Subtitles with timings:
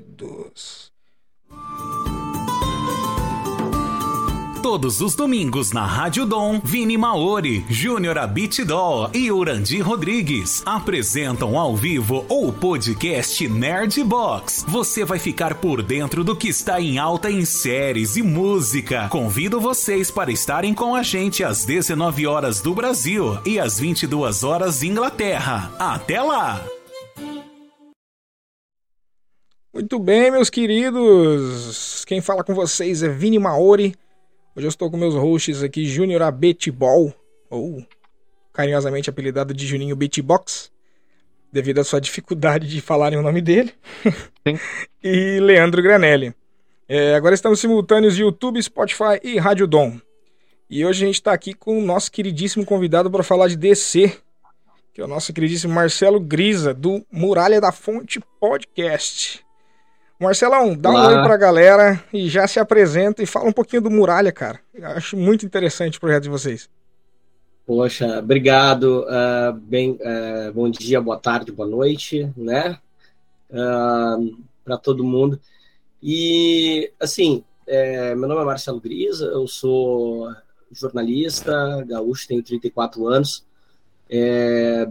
[0.00, 0.90] Dos.
[4.62, 11.76] Todos os domingos na Rádio Dom, Vini Maori, Júnior Abitidol e Urandi Rodrigues apresentam ao
[11.76, 14.64] vivo o podcast Nerd Box.
[14.68, 19.08] Você vai ficar por dentro do que está em alta em séries e música.
[19.08, 24.44] Convido vocês para estarem com a gente às 19 horas do Brasil e às 22
[24.44, 25.74] horas Inglaterra.
[25.78, 26.64] Até lá!
[29.92, 32.02] Muito bem, meus queridos.
[32.06, 33.94] Quem fala com vocês é Vini Maori.
[34.56, 37.14] Hoje eu estou com meus hosts aqui, Júnior Abetibol,
[37.50, 37.86] ou
[38.54, 40.72] carinhosamente apelidado de Juninho Beatbox,
[41.52, 43.74] devido à sua dificuldade de falarem o nome dele,
[45.04, 46.34] e Leandro Granelli.
[46.88, 50.00] É, agora estamos simultâneos de YouTube, Spotify e Rádio Dom.
[50.70, 54.10] E hoje a gente está aqui com o nosso queridíssimo convidado para falar de DC,
[54.94, 59.41] que é o nosso queridíssimo Marcelo Grisa, do Muralha da Fonte Podcast.
[60.22, 61.08] Marcelão, dá Olá.
[61.08, 64.60] um oi pra galera e já se apresenta e fala um pouquinho do Muralha, cara.
[64.72, 66.70] Eu acho muito interessante o projeto de vocês.
[67.66, 69.04] Poxa, obrigado.
[69.04, 72.78] Uh, bem, uh, bom dia, boa tarde, boa noite, né?
[73.50, 75.40] Uh, para todo mundo.
[76.02, 80.28] E, assim, é, meu nome é Marcelo Grisa, eu sou
[80.72, 83.44] jornalista, gaúcho, tenho 34 anos.
[84.10, 84.88] É,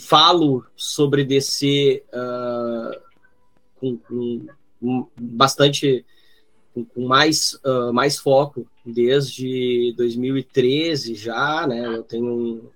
[0.00, 3.00] falo sobre DC uh,
[3.98, 4.46] com,
[4.80, 6.04] com, bastante
[6.74, 11.86] com mais, uh, mais foco desde 2013 já, né?
[11.86, 12.68] Eu tenho um,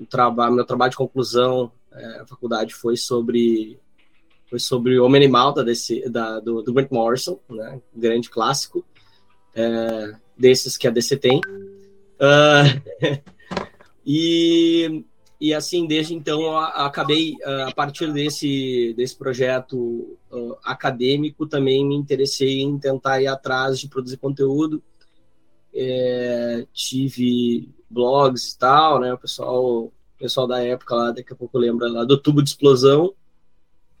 [0.00, 3.78] um trabalho, meu trabalho de conclusão, é, a faculdade foi sobre
[4.48, 7.80] foi sobre Homem Animal da, DC, da do, do Grant Morrison, né?
[7.94, 8.84] Grande clássico
[9.54, 11.40] é, desses que a DC tem.
[12.18, 13.20] Uh,
[14.06, 15.04] e
[15.40, 21.86] e assim, desde então, eu acabei, ah, a partir desse, desse projeto uh, acadêmico, também
[21.86, 24.82] me interessei em tentar ir atrás de produzir conteúdo.
[25.72, 29.12] É, tive blogs e tal, né?
[29.14, 33.14] O pessoal, pessoal da época lá, daqui a pouco lembra lá do tubo de explosão,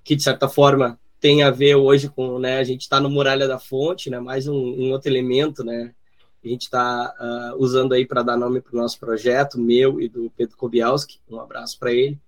[0.02, 2.58] que de certa forma tem a ver hoje com, né?
[2.58, 4.18] A gente está no Muralha da Fonte, né?
[4.18, 5.94] Mais um, um outro elemento, né?
[6.48, 10.08] A gente está uh, usando aí para dar nome para o nosso projeto, meu e
[10.08, 11.20] do Pedro Kobielski.
[11.28, 12.18] Um abraço para ele.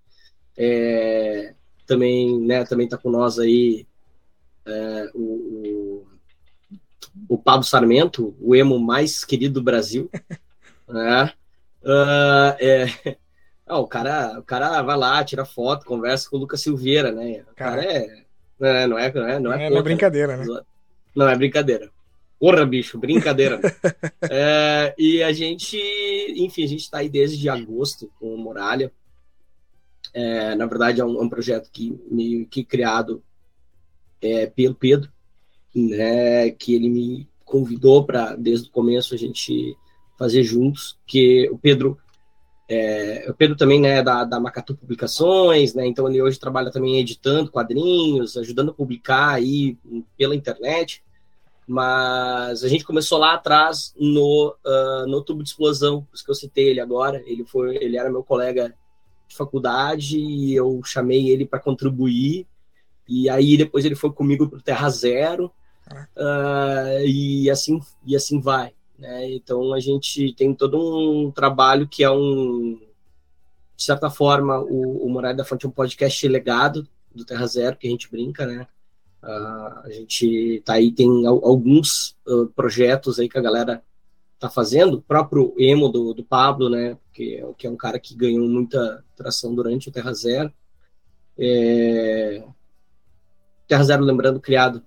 [0.57, 1.55] É,
[1.87, 3.87] também né, também está com nós aí
[4.67, 6.07] é, o, o,
[7.31, 10.11] o, Pablo Sarmento, o emo mais querido do Brasil.
[10.89, 11.33] né?
[11.83, 13.17] Uh, é,
[13.67, 17.43] o, cara, o cara vai lá, tira foto, conversa com o Lucas Silveira, né?
[17.51, 18.25] O cara, cara é,
[18.61, 20.45] né, não é, não é, não é, é, não é brincadeira, né?
[21.17, 21.91] Não é brincadeira.
[22.41, 23.61] Porra, bicho, brincadeira.
[24.31, 25.77] é, e a gente,
[26.39, 28.91] enfim, a gente está aí desde agosto com o Muralha.
[30.15, 33.23] É, na verdade, é um, é um, projeto que meio que criado
[34.23, 35.13] é, pelo Pedro,
[35.75, 39.77] né, que ele me convidou para, desde o começo, a gente
[40.19, 41.99] fazer juntos, que o Pedro
[42.69, 46.99] é, o Pedro também né, da, da Macatu Publicações, né, então ele hoje trabalha também
[46.99, 49.77] editando quadrinhos, ajudando a publicar aí
[50.17, 51.03] pela internet
[51.71, 56.31] mas a gente começou lá atrás no, uh, no tubo de explosão, por isso que
[56.33, 57.23] eu citei ele agora.
[57.25, 58.75] Ele foi, ele era meu colega
[59.29, 62.45] de faculdade e eu chamei ele para contribuir.
[63.09, 65.53] E aí depois ele foi comigo para Terra Zero
[66.17, 68.75] uh, e assim e assim vai.
[68.99, 69.31] Né?
[69.33, 72.81] Então a gente tem todo um trabalho que é um
[73.77, 77.77] de certa forma o, o Morada da Fonte é um podcast legado do Terra Zero
[77.77, 78.67] que a gente brinca, né?
[79.23, 83.83] Uh, a gente tá aí, tem alguns uh, projetos aí que a galera
[84.39, 88.01] tá fazendo, o próprio emo do, do Pablo, né, que é, que é um cara
[88.01, 90.51] que ganhou muita tração durante o Terra Zero.
[91.39, 92.43] É...
[93.69, 94.83] Terra Zero, lembrando, criado,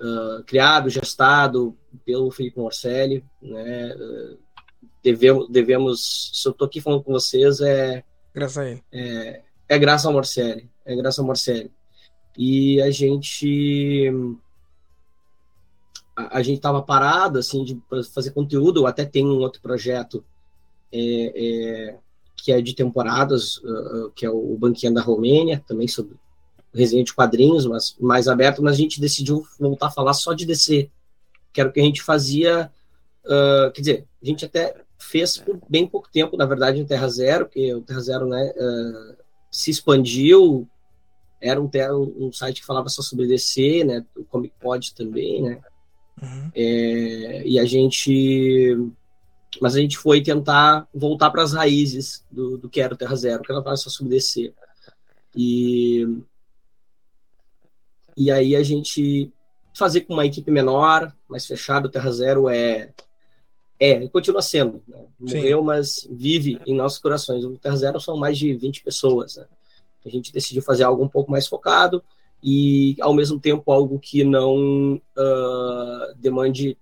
[0.00, 1.76] uh, criado, gestado
[2.06, 3.94] pelo Felipe Morcelli, né,
[5.02, 8.02] devemos, devemos, se eu tô aqui falando com vocês, é...
[8.34, 8.82] Graças a ele.
[8.90, 11.70] É, é graças ao Morcelli, é graças ao Morcelli
[12.38, 14.12] e a gente
[16.16, 17.82] a, a gente estava parado assim de
[18.14, 18.80] fazer conteúdo.
[18.80, 20.24] Eu até tenho um outro projeto
[20.92, 21.96] é, é,
[22.36, 26.14] que é de temporadas, uh, que é o Banquinha da Romênia, também sobre
[26.72, 28.62] resenha de quadrinhos, mas mais aberto.
[28.62, 30.88] Mas a gente decidiu voltar a falar só de DC,
[31.52, 32.70] que era o que a gente fazia.
[33.24, 37.08] Uh, quer dizer, a gente até fez por bem pouco tempo, na verdade, em Terra
[37.08, 39.16] Zero, que o Terra Zero né, uh,
[39.50, 40.68] se expandiu,
[41.40, 41.68] era um,
[42.18, 44.04] um site que falava só sobre DC, né?
[44.16, 45.60] O Comic Pod também, né?
[46.20, 46.50] Uhum.
[46.54, 48.76] É, e a gente.
[49.60, 53.16] Mas a gente foi tentar voltar para as raízes do, do que era o Terra
[53.16, 54.52] Zero, que ela falava só sobre DC.
[55.34, 56.06] E,
[58.16, 59.32] e aí a gente
[59.74, 62.90] fazer com uma equipe menor, mais fechada, o Terra Zero é
[63.80, 64.82] é, continua sendo.
[64.88, 65.04] Né?
[65.18, 65.64] Morreu, Sim.
[65.64, 67.44] mas vive em nossos corações.
[67.44, 69.36] O Terra Zero são mais de 20 pessoas.
[69.36, 69.46] Né?
[70.04, 72.02] A gente decidiu fazer algo um pouco mais focado
[72.42, 76.76] e, ao mesmo tempo, algo que não uh, demande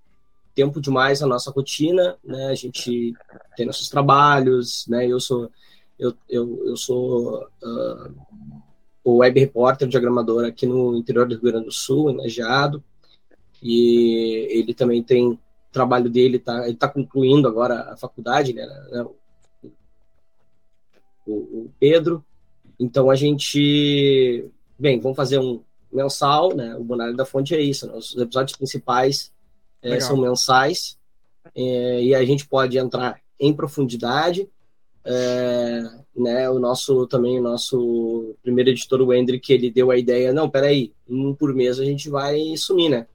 [0.54, 2.16] tempo demais na nossa rotina.
[2.24, 2.46] Né?
[2.46, 3.14] A gente
[3.56, 5.06] tem nossos trabalhos, né?
[5.06, 5.50] eu sou,
[5.98, 8.14] eu, eu, eu sou uh,
[9.04, 12.18] o web repórter, diagramador aqui no interior do Rio Grande do Sul, em
[13.62, 15.38] e ele também tem
[15.72, 19.06] trabalho dele, tá, ele está concluindo agora a faculdade, né, né
[21.26, 22.24] o, o, Pedro.
[22.78, 25.62] Então a gente, bem, vamos fazer um
[25.92, 26.74] mensal, né?
[26.76, 29.32] O Bonário da Fonte é isso, né, os episódios principais
[29.82, 30.98] é, são mensais
[31.54, 34.48] é, e a gente pode entrar em profundidade.
[35.08, 35.82] É,
[36.16, 40.50] né, o nosso também o nosso primeiro editor o Hendrick ele deu a ideia não
[40.50, 43.06] peraí um por mês a gente vai sumir né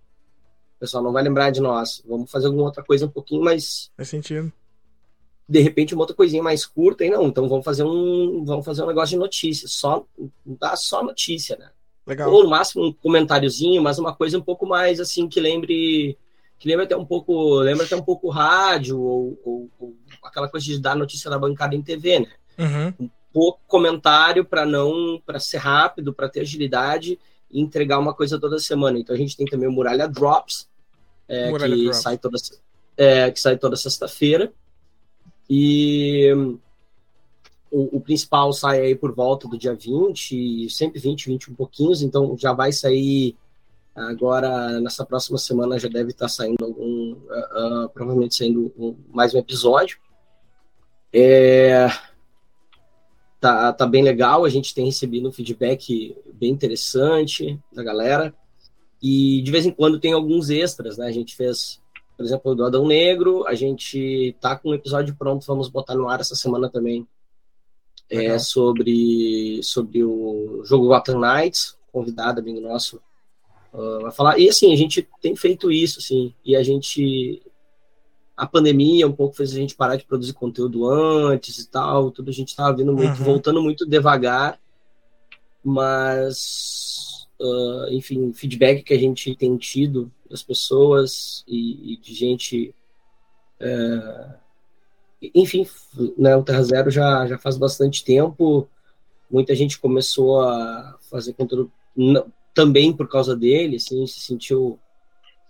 [0.81, 2.02] pessoal não vai lembrar de nós.
[2.06, 3.92] Vamos fazer alguma outra coisa um pouquinho mais.
[3.96, 4.52] Faz sentido.
[5.51, 7.27] De repente, uma outra coisinha mais curta, e não.
[7.27, 8.45] Então vamos fazer um.
[8.45, 9.68] Vamos fazer um negócio de notícia.
[9.68, 10.06] Só
[10.45, 11.69] dá só notícia, né?
[12.07, 12.31] Legal.
[12.31, 16.18] Ou no máximo um comentáriozinho, mas uma coisa um pouco mais assim que lembre.
[16.57, 17.56] Que lembra até um pouco.
[17.56, 19.94] Lembra até um pouco rádio, ou, ou, ou
[20.24, 22.31] aquela coisa de dar notícia da bancada em TV, né?
[22.57, 23.07] Uhum.
[23.07, 25.21] Um pouco comentário para não.
[25.25, 27.19] para ser rápido, para ter agilidade
[27.51, 28.97] e entregar uma coisa toda semana.
[28.97, 30.69] Então a gente tem também o Muralha Drops,
[31.27, 32.38] é, que, sai toda,
[32.95, 34.54] é, que sai toda sexta-feira.
[35.53, 36.31] E
[37.69, 42.38] o, o, principal sai aí por volta do dia 20, sempre 20, 21 pouquinhos, então
[42.38, 43.36] já vai sair
[43.94, 49.33] agora, nessa próxima semana já deve estar saindo algum, uh, uh, provavelmente saindo um, mais
[49.36, 50.00] um episódio.
[51.12, 51.89] É,
[53.42, 58.33] tá, tá bem legal, a gente tem recebido um feedback bem interessante da galera.
[59.04, 61.07] E de vez em quando tem alguns extras, né?
[61.07, 61.81] A gente fez,
[62.21, 66.07] por exemplo, do Adão Negro, a gente tá com um episódio pronto, vamos botar no
[66.07, 67.07] ar essa semana também.
[68.07, 73.01] É sobre, sobre o jogo Gotham Knights, convidado, amigo nosso,
[73.73, 74.38] uh, vai falar.
[74.38, 77.41] E assim, a gente tem feito isso, assim, e a gente.
[78.38, 82.29] A pandemia um pouco fez a gente parar de produzir conteúdo antes e tal, tudo
[82.29, 83.25] a gente estava vindo muito, uhum.
[83.25, 84.59] voltando muito devagar,
[85.63, 92.76] mas uh, enfim, feedback que a gente tem tido das pessoas e, e de gente.
[93.60, 94.34] Uh,
[95.36, 95.68] enfim,
[96.18, 98.68] né, o Terra Zero já, já faz bastante tempo.
[99.30, 101.72] Muita gente começou a fazer conteúdo
[102.54, 104.80] também por causa dele, assim, se sentiu.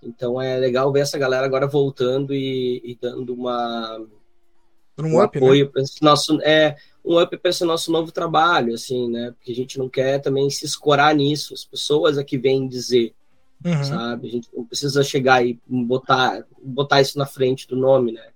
[0.03, 4.03] Então é legal ver essa galera agora voltando e, e dando uma
[5.05, 5.45] um, up, né?
[5.45, 5.71] apoio né?
[5.71, 9.31] para esse nosso é um up para esse nosso novo trabalho, assim, né?
[9.31, 11.53] Porque a gente não quer também se escorar nisso.
[11.53, 13.13] As pessoas é que vêm dizer,
[13.65, 13.83] uhum.
[13.83, 14.27] sabe?
[14.27, 18.27] A gente não precisa chegar e botar, botar isso na frente do nome, né?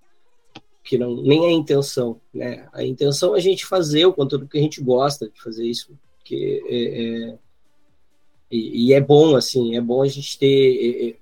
[0.84, 2.68] Que não, nem é a intenção, né?
[2.74, 5.98] A intenção é a gente fazer o conteúdo que a gente gosta de fazer isso,
[6.18, 7.38] porque é, é
[8.50, 11.16] e, e, é bom, assim, é bom a gente ter, é, é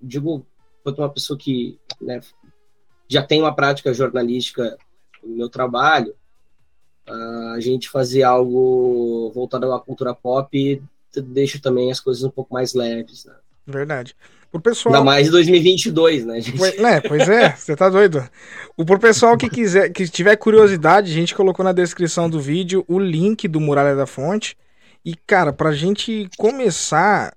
[0.00, 0.46] digo,
[0.82, 2.20] quanto uma pessoa que né,
[3.08, 4.76] já tem uma prática jornalística
[5.22, 6.14] no meu trabalho,
[7.06, 10.82] a gente fazer algo voltado à cultura pop
[11.22, 13.34] deixa também as coisas um pouco mais leves, né?
[13.66, 14.16] Verdade.
[14.50, 14.94] Por pessoal...
[14.94, 16.58] Ainda mais 2022, né, gente?
[16.58, 18.28] Pois, né, pois é, você tá doido.
[18.76, 22.84] O por pessoal que quiser, que tiver curiosidade, a gente colocou na descrição do vídeo
[22.86, 24.56] o link do Muralha da Fonte.
[25.04, 27.34] E, cara, pra gente começar,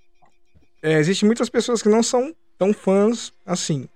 [0.81, 3.87] é, existem muitas pessoas que não são tão fãs assim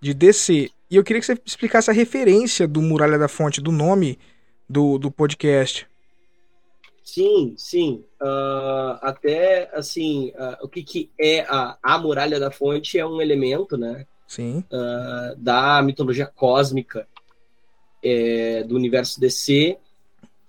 [0.00, 0.70] de DC.
[0.90, 4.18] E eu queria que você explicasse a referência do Muralha da Fonte, do nome
[4.68, 5.86] do, do podcast.
[7.02, 8.04] Sim, sim.
[8.20, 13.20] Uh, até assim, uh, o que, que é a, a muralha da fonte é um
[13.20, 14.06] elemento, né?
[14.26, 14.64] Sim.
[14.72, 17.06] Uh, da mitologia cósmica
[18.02, 19.76] é, do universo DC.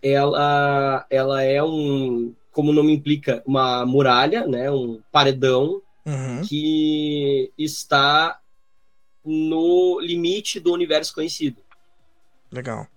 [0.01, 4.72] Ela, ela é um, como o nome implica, uma muralha, né?
[4.72, 6.42] Um paredão uhum.
[6.48, 8.39] que está
[9.25, 11.62] no limite do universo conhecido.
[12.51, 12.88] Legal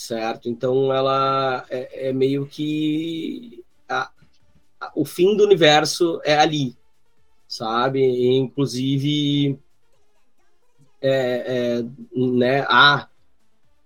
[0.00, 0.48] certo?
[0.48, 4.10] Então ela é, é meio que a,
[4.80, 6.74] a, o fim do universo é ali,
[7.46, 8.00] sabe?
[8.00, 9.58] E, inclusive,
[11.02, 11.84] é, é,
[12.16, 12.64] né?
[12.68, 13.08] Há,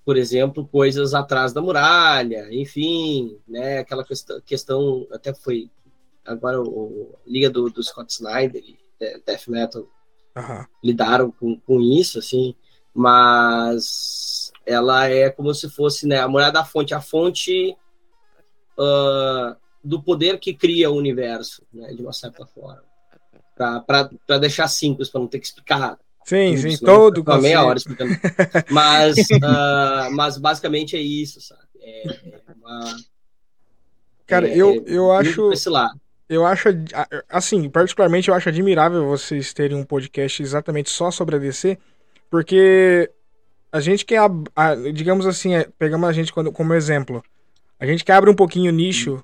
[0.04, 3.78] por exemplo, coisas atrás da muralha, enfim, né?
[3.78, 5.68] Aquela questão, questão até foi
[6.24, 8.62] agora o, Liga do, do Scott Snyder,
[9.26, 9.88] Death Metal,
[10.36, 10.64] uhum.
[10.82, 12.54] lidaram com, com isso, assim,
[12.92, 16.94] mas ela é como se fosse né, a mulher da fonte.
[16.94, 17.76] A fonte
[18.78, 22.82] uh, do poder que cria o universo, né, de uma certa forma.
[23.56, 25.98] Para deixar simples, para não ter que explicar.
[26.24, 28.14] Sim, sim, todo com meia hora explicando.
[28.70, 31.62] Mas, uh, mas basicamente é isso, sabe?
[31.78, 32.96] É, é uma,
[34.26, 35.50] Cara, é, eu, eu acho.
[36.34, 36.68] Eu acho,
[37.28, 41.78] assim, particularmente eu acho admirável vocês terem um podcast exatamente só sobre a DC,
[42.30, 43.10] porque
[43.72, 44.20] a gente quer,
[44.92, 47.22] digamos assim, é, pegamos a gente como exemplo,
[47.78, 49.22] a gente que abre um pouquinho o nicho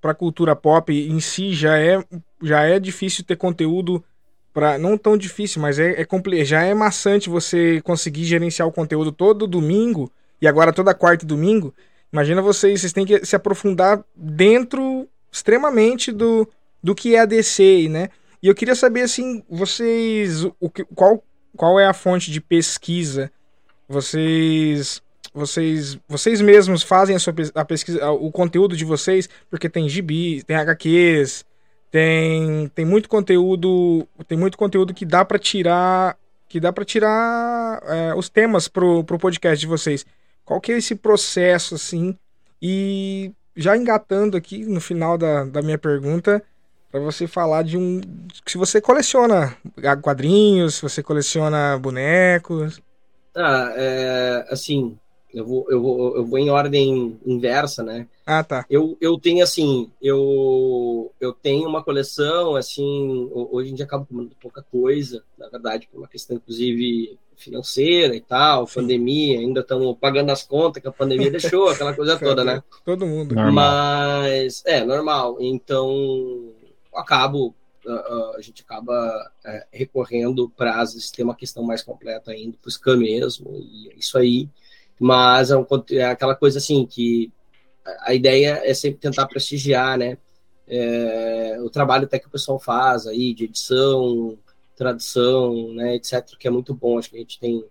[0.00, 2.02] para cultura pop em si já é
[2.42, 4.04] já é difícil ter conteúdo
[4.52, 9.12] para não tão difícil, mas é, é já é maçante você conseguir gerenciar o conteúdo
[9.12, 10.10] todo domingo
[10.40, 11.74] e agora toda quarta e domingo.
[12.12, 16.48] Imagina vocês, vocês têm que se aprofundar dentro extremamente do,
[16.82, 18.08] do que é a DC, né?
[18.42, 21.22] E eu queria saber assim, vocês o qual
[21.56, 23.30] qual é a fonte de pesquisa?
[23.88, 25.02] Vocês
[25.34, 30.42] vocês vocês mesmos fazem a sua a pesquisa, o conteúdo de vocês, porque tem gibi,
[30.42, 31.44] tem HQs,
[31.90, 36.16] tem tem muito conteúdo, tem muito conteúdo que dá para tirar
[36.48, 40.06] que dá para tirar é, os temas pro, pro podcast de vocês.
[40.44, 42.16] Qual que é esse processo assim?
[42.62, 46.42] E já engatando aqui no final da, da minha pergunta,
[46.90, 48.00] para você falar de um.
[48.46, 49.56] Se você coleciona
[50.02, 52.80] quadrinhos, se você coleciona bonecos.
[53.34, 54.98] Ah, é, assim,
[55.32, 58.08] eu vou, eu, vou, eu vou em ordem inversa, né?
[58.24, 58.64] Ah, tá.
[58.70, 64.34] Eu, eu tenho, assim, eu, eu tenho uma coleção, assim, hoje em dia acabo comendo
[64.40, 68.80] pouca coisa, na verdade, por uma questão, inclusive, financeira e tal, Sim.
[68.80, 72.62] pandemia, ainda estamos pagando as contas que a pandemia deixou, aquela coisa toda, né?
[72.84, 73.34] Todo mundo.
[73.34, 73.52] Normal.
[73.52, 75.36] Mas, é, normal.
[75.40, 76.52] Então,
[76.94, 82.32] acabo, uh, a gente acaba uh, recorrendo para, às vezes, ter uma questão mais completa
[82.32, 84.48] ainda, para o scan mesmo, e é isso aí.
[84.98, 87.30] Mas é, um, é, aquela coisa assim que
[88.00, 90.18] a ideia é sempre tentar prestigiar, né?
[90.68, 94.36] É, o trabalho até que o pessoal faz aí de edição,
[94.76, 96.98] tradução, né, etc., que é muito bom.
[96.98, 97.64] Acho que a gente tem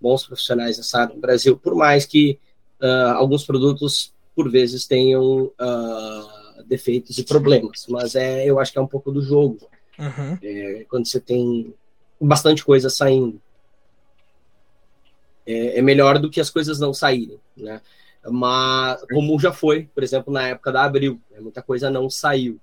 [0.00, 2.38] bons profissionais nessa área no Brasil, por mais que
[2.82, 7.86] uh, alguns produtos, por vezes, tenham uh, defeitos e problemas.
[7.88, 9.58] Mas é, eu acho que é um pouco do jogo.
[9.98, 10.38] Uhum.
[10.42, 11.74] É, quando você tem
[12.20, 13.40] bastante coisa saindo
[15.46, 17.80] é, é, melhor do que as coisas não saírem, né?
[18.30, 21.40] Mas como já foi, por exemplo, na época da Abril, né?
[21.40, 22.60] muita coisa não saiu.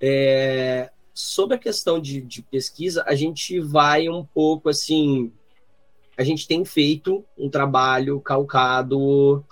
[0.00, 5.32] É, sobre a questão de, de, pesquisa, a gente vai um pouco assim.
[6.16, 9.44] A gente tem feito um trabalho calcado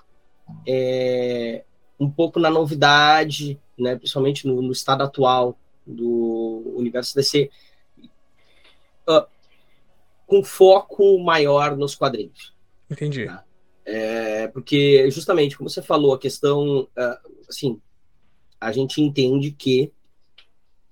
[0.67, 1.65] é,
[1.99, 7.49] um pouco na novidade, né, principalmente no, no estado atual do universo DC.
[9.09, 9.27] Uh,
[10.27, 12.53] com foco maior nos quadrinhos.
[12.91, 13.27] Entendi.
[13.27, 13.45] Tá?
[13.85, 17.81] É, porque, justamente, como você falou, a questão, uh, assim,
[18.61, 19.93] a gente entende que,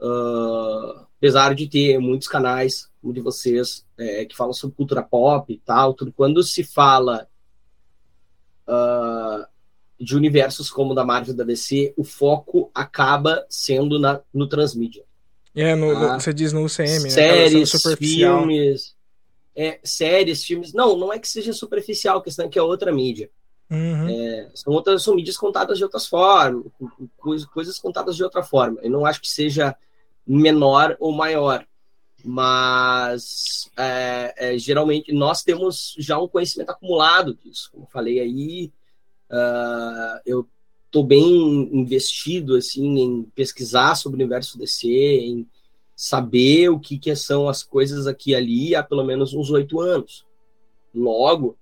[0.01, 5.53] uh, apesar de ter muitos canais, como de vocês, é, que falam sobre cultura pop
[5.53, 7.29] e tal, tudo, quando se fala
[8.67, 9.47] uh,
[9.99, 15.05] de universos como da Marvel e da DC, o foco acaba sendo na, no transmídia.
[15.55, 16.15] É, no, tá?
[16.15, 17.11] no, você diz no UCM, né?
[17.11, 17.97] Séries, né?
[17.97, 18.97] filmes,
[19.55, 20.73] é, séries, filmes.
[20.73, 23.31] Não, não é que seja superficial, a questão é que é outra mídia.
[23.69, 24.09] Uhum.
[24.09, 26.65] É, são outras são mídias contadas de outras formas,
[27.17, 28.81] coisas, coisas contadas de outra forma.
[28.83, 29.77] Eu não acho que seja
[30.33, 31.67] menor ou maior,
[32.25, 37.69] mas é, é, geralmente nós temos já um conhecimento acumulado disso.
[37.73, 38.73] Como eu falei aí,
[39.29, 40.47] uh, eu
[40.87, 45.49] estou bem investido assim em pesquisar sobre o universo DC, em
[45.97, 49.81] saber o que, que são as coisas aqui e ali há pelo menos uns oito
[49.81, 50.25] anos.
[50.95, 51.59] Logo,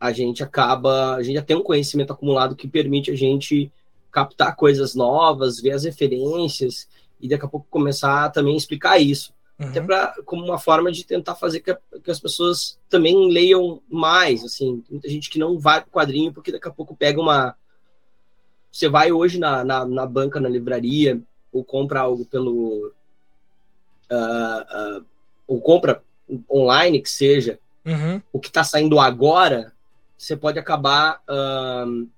[0.00, 3.70] a gente acaba, a gente já tem um conhecimento acumulado que permite a gente
[4.10, 6.88] captar coisas novas, ver as referências
[7.20, 9.32] e daqui a pouco começar também a explicar isso.
[9.58, 9.68] Uhum.
[9.68, 13.82] Até pra, como uma forma de tentar fazer que, a, que, as pessoas também leiam
[13.88, 17.20] mais, assim, muita gente que não vai para o quadrinho porque daqui a pouco pega
[17.20, 17.56] uma...
[18.70, 21.20] Você vai hoje na, na, na banca, na livraria,
[21.52, 22.92] ou compra algo pelo
[24.10, 25.04] uh, uh,
[25.46, 26.02] ou compra
[26.50, 28.20] online que seja, uhum.
[28.32, 29.72] o que está saindo agora,
[30.16, 32.08] você pode acabar uh,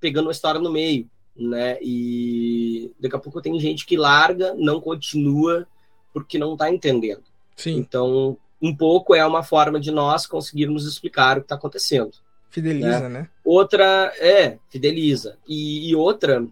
[0.00, 1.78] pegando uma história no meio, né?
[1.82, 5.66] E daqui a pouco tem gente que larga, não continua
[6.12, 7.24] porque não está entendendo.
[7.56, 7.76] Sim.
[7.76, 12.12] Então, um pouco é uma forma de nós conseguirmos explicar o que está acontecendo.
[12.50, 13.20] Fideliza, né?
[13.20, 13.30] né?
[13.44, 16.46] Outra é fideliza e, e outra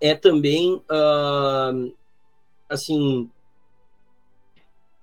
[0.00, 1.94] é também uh,
[2.68, 3.30] assim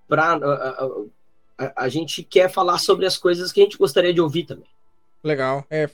[0.08, 0.86] para a,
[1.58, 4.70] a, a, gente quer falar sobre as coisas que a gente gostaria de ouvir também.
[5.24, 5.66] Legal.
[5.70, 5.90] É.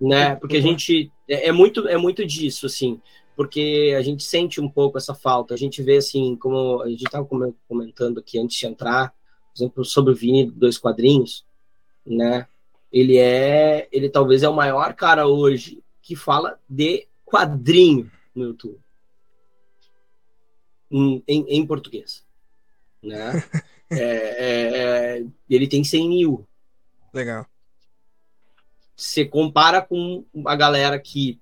[0.00, 0.36] Né?
[0.36, 1.12] Porque a gente.
[1.28, 3.00] É, é, muito, é muito disso, assim.
[3.36, 5.54] Porque a gente sente um pouco essa falta.
[5.54, 7.26] A gente vê, assim, como a gente estava
[7.68, 11.44] comentando aqui antes de entrar, por exemplo, sobre o Vini dois quadrinhos,
[12.06, 12.46] né?
[12.92, 13.88] Ele é.
[13.90, 18.78] Ele talvez é o maior cara hoje que fala de quadrinho no YouTube.
[20.90, 22.24] Em, em, em português.
[23.02, 23.42] Né?
[23.90, 26.48] é, é, é, ele tem 100 mil.
[27.12, 27.46] Legal.
[29.00, 31.40] Você compara com a galera que.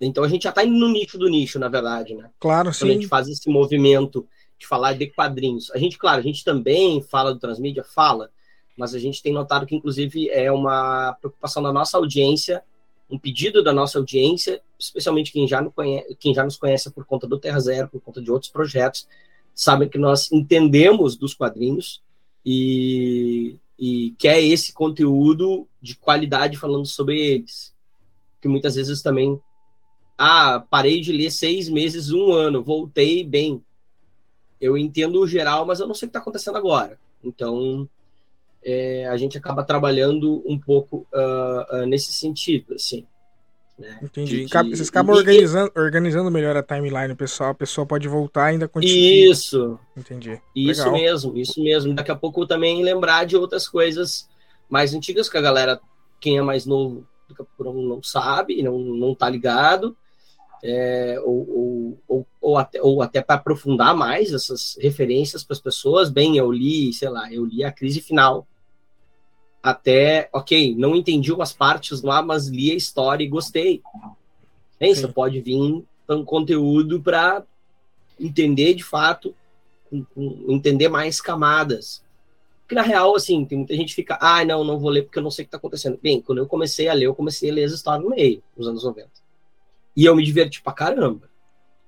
[0.00, 2.30] Então a gente já está indo no nicho do nicho, na verdade, né?
[2.40, 2.80] Claro, sim.
[2.80, 4.26] Quando a gente faz esse movimento
[4.58, 5.70] de falar de quadrinhos.
[5.70, 8.30] A gente, claro, a gente também fala do transmídia, fala,
[8.76, 12.62] mas a gente tem notado que, inclusive, é uma preocupação da nossa audiência,
[13.10, 17.26] um pedido da nossa audiência, especialmente quem já, conhece, quem já nos conhece por conta
[17.26, 19.06] do Terra Zero, por conta de outros projetos,
[19.54, 22.02] sabem que nós entendemos dos quadrinhos
[22.44, 27.74] e, e quer esse conteúdo de qualidade falando sobre eles.
[28.40, 29.40] Que muitas vezes também,
[30.16, 33.62] ah, parei de ler seis meses, um ano, voltei bem.
[34.60, 36.98] Eu entendo o geral, mas eu não sei o que está acontecendo agora.
[37.22, 37.88] Então,
[38.64, 43.06] é, a gente acaba trabalhando um pouco uh, uh, nesse sentido, assim.
[43.78, 43.98] Né?
[44.02, 44.44] Entendi.
[44.44, 47.50] De, Vocês acabam e, organizando, organizando melhor a timeline, pessoal.
[47.50, 48.96] A pessoa pode voltar e ainda continuar.
[48.96, 49.78] Isso.
[49.96, 50.40] Entendi.
[50.54, 50.92] Isso Legal.
[50.92, 51.94] mesmo, isso mesmo.
[51.94, 54.28] Daqui a pouco também lembrar de outras coisas
[54.68, 55.80] mais antigas que a galera,
[56.20, 57.06] quem é mais novo,
[57.58, 59.96] não sabe, não, não tá ligado.
[60.60, 65.60] É, ou, ou, ou, ou, até, ou até para aprofundar mais essas referências para as
[65.60, 66.10] pessoas.
[66.10, 68.44] Bem, eu li, sei lá, eu li a crise final
[69.62, 73.82] até, ok, não entendi umas partes lá, mas li a história e gostei.
[74.78, 75.56] Bem, você pode vir
[76.08, 77.42] um conteúdo para
[78.18, 79.34] entender de fato,
[80.48, 82.02] entender mais camadas.
[82.62, 85.18] Porque na real, assim, tem muita gente que fica, ah, não, não vou ler porque
[85.18, 85.98] eu não sei o que está acontecendo.
[86.02, 88.68] Bem, quando eu comecei a ler, eu comecei a ler as histórias no meio, nos
[88.68, 89.08] anos 90.
[89.96, 91.28] E eu me diverti pra caramba.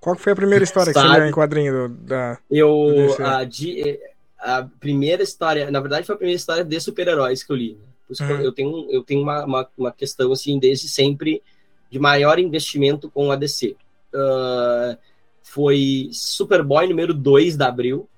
[0.00, 1.06] Qual foi a primeira história Sabe?
[1.06, 2.38] que você leu em quadrinho do, da.
[2.50, 3.14] Eu.
[3.22, 4.00] A, de,
[4.40, 7.74] a primeira história, na verdade foi a primeira história de super-heróis que eu li.
[7.74, 7.84] Né?
[8.06, 8.40] Por isso uhum.
[8.40, 11.42] eu tenho, eu tenho uma, uma, uma, questão, assim, desde sempre,
[11.90, 13.76] de maior investimento com a DC.
[14.12, 14.98] Uh,
[15.42, 18.08] foi Superboy número 2 da Abril.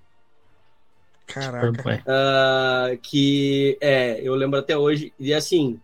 [1.27, 2.03] Caraca.
[2.07, 5.79] Uh, que, é, eu lembro até hoje, e assim,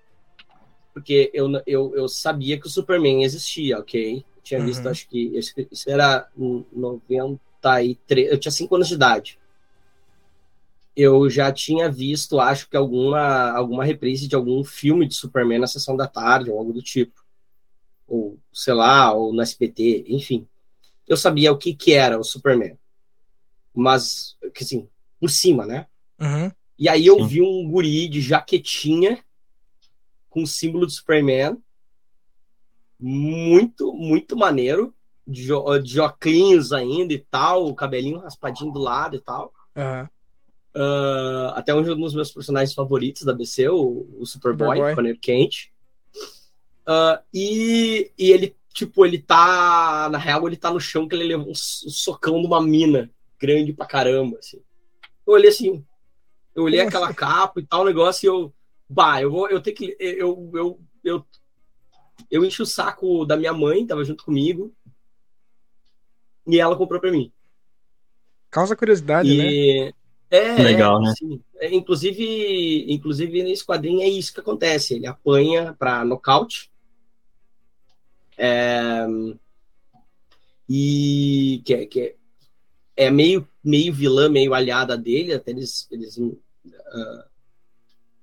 [0.94, 4.16] porque eu, eu, eu sabia que o Superman existia, ok?
[4.16, 4.90] Eu tinha visto, uhum.
[4.90, 5.38] acho que
[5.70, 9.37] isso era em 93, eu tinha 5 anos de idade
[10.98, 15.68] eu já tinha visto, acho que alguma, alguma reprise de algum filme de Superman na
[15.68, 17.24] sessão da tarde, ou algo do tipo.
[18.04, 20.48] Ou, sei lá, ou no SBT, enfim.
[21.06, 22.76] Eu sabia o que, que era o Superman.
[23.72, 24.88] Mas, que assim,
[25.20, 25.86] por cima, né?
[26.20, 26.50] Uhum.
[26.76, 27.26] E aí eu Sim.
[27.28, 29.22] vi um guri de jaquetinha
[30.28, 31.62] com o símbolo do Superman.
[32.98, 34.92] Muito, muito maneiro.
[35.24, 35.46] De,
[35.84, 39.54] de óculos ainda e tal, o cabelinho raspadinho do lado e tal.
[39.76, 40.08] Uhum.
[40.74, 45.10] Uh, até um dos meus personagens favoritos da BC, o, o Superboy, Superboy.
[45.10, 45.72] é quente.
[46.86, 50.08] Uh, e, e ele, tipo, ele tá.
[50.10, 53.72] Na real, ele tá no chão que ele levou um, socão de uma mina grande
[53.72, 54.60] pra caramba, assim.
[55.26, 55.84] Eu olhei assim,
[56.54, 58.54] eu olhei aquela capa e tal, negócio, e eu.
[58.88, 59.96] Bah, eu vou, eu tenho que.
[60.00, 61.26] Eu, eu, eu,
[62.30, 64.74] eu enchi o saco da minha mãe, tava junto comigo.
[66.46, 67.30] E ela comprou pra mim.
[68.50, 69.92] Causa curiosidade, e, né?
[70.30, 71.14] É, Legal, né?
[71.18, 71.40] Sim.
[71.56, 74.94] É, inclusive, inclusive, nesse quadrinho é isso que acontece.
[74.94, 76.70] Ele apanha para nocaute.
[78.36, 79.06] É,
[80.68, 82.14] e que, é, que é,
[82.96, 85.32] é meio, meio vilã, meio aliada dele.
[85.32, 86.38] Até eles, eles uh,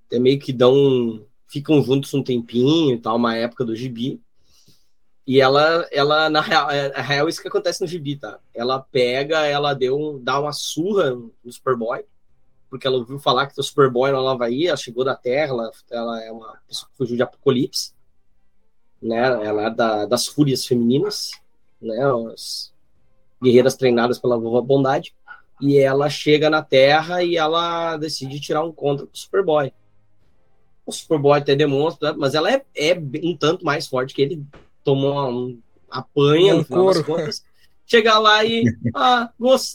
[0.05, 1.25] até meio que dão.
[1.47, 4.21] ficam juntos um tempinho e tal, uma época do gibi.
[5.27, 8.39] E ela, ela na real, é, é isso que acontece no gibi, tá?
[8.53, 12.05] Ela pega, ela deu, dá uma surra no Superboy,
[12.69, 15.71] porque ela ouviu falar que o Superboy lá no Havaí, ela chegou da Terra, ela,
[15.89, 17.93] ela é uma pessoa que fugiu de Apocalipse,
[19.01, 19.23] né?
[19.45, 21.31] Ela é da, das fúrias femininas,
[21.81, 21.97] né?
[22.31, 22.71] As
[23.41, 25.15] guerreiras treinadas pela vovó Bondade.
[25.59, 29.73] E ela chega na Terra e ela decide tirar um contra o Superboy.
[30.85, 34.45] O Superboy até demonstra, mas ela é, é um tanto mais forte que ele
[34.85, 37.43] tomou um apanha, no final das contas.
[37.85, 38.63] Chegar lá e,
[38.95, 39.29] ah,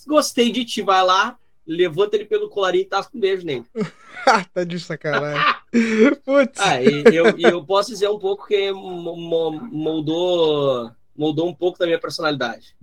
[0.06, 3.66] gostei de ti, vai lá, levanta ele pelo colarinho e tá com um beijo nele.
[4.54, 5.54] tá de sacanagem.
[6.24, 6.58] Putz.
[6.58, 11.86] Ah, e eu, e eu posso dizer um pouco que moldou, moldou um pouco da
[11.86, 12.74] minha personalidade.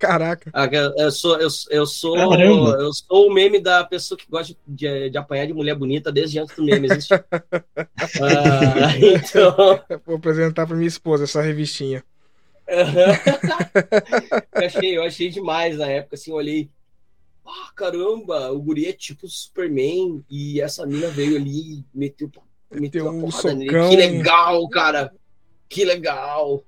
[0.00, 0.50] Caraca.
[0.54, 5.10] Ah, eu sou, eu, eu sou, eu sou o meme da pessoa que gosta de,
[5.10, 7.22] de apanhar de mulher bonita desde antes do meme existir.
[7.30, 10.00] ah, então...
[10.06, 12.02] Vou apresentar para minha esposa essa revistinha.
[14.54, 16.70] eu, achei, eu achei demais na época, assim, eu olhei.
[17.46, 22.30] Ah, caramba, o guri é tipo Superman e essa mina veio ali e meteu,
[22.70, 23.70] meteu uma um porrada nele.
[23.70, 25.12] Que legal, cara!
[25.68, 26.64] Que legal!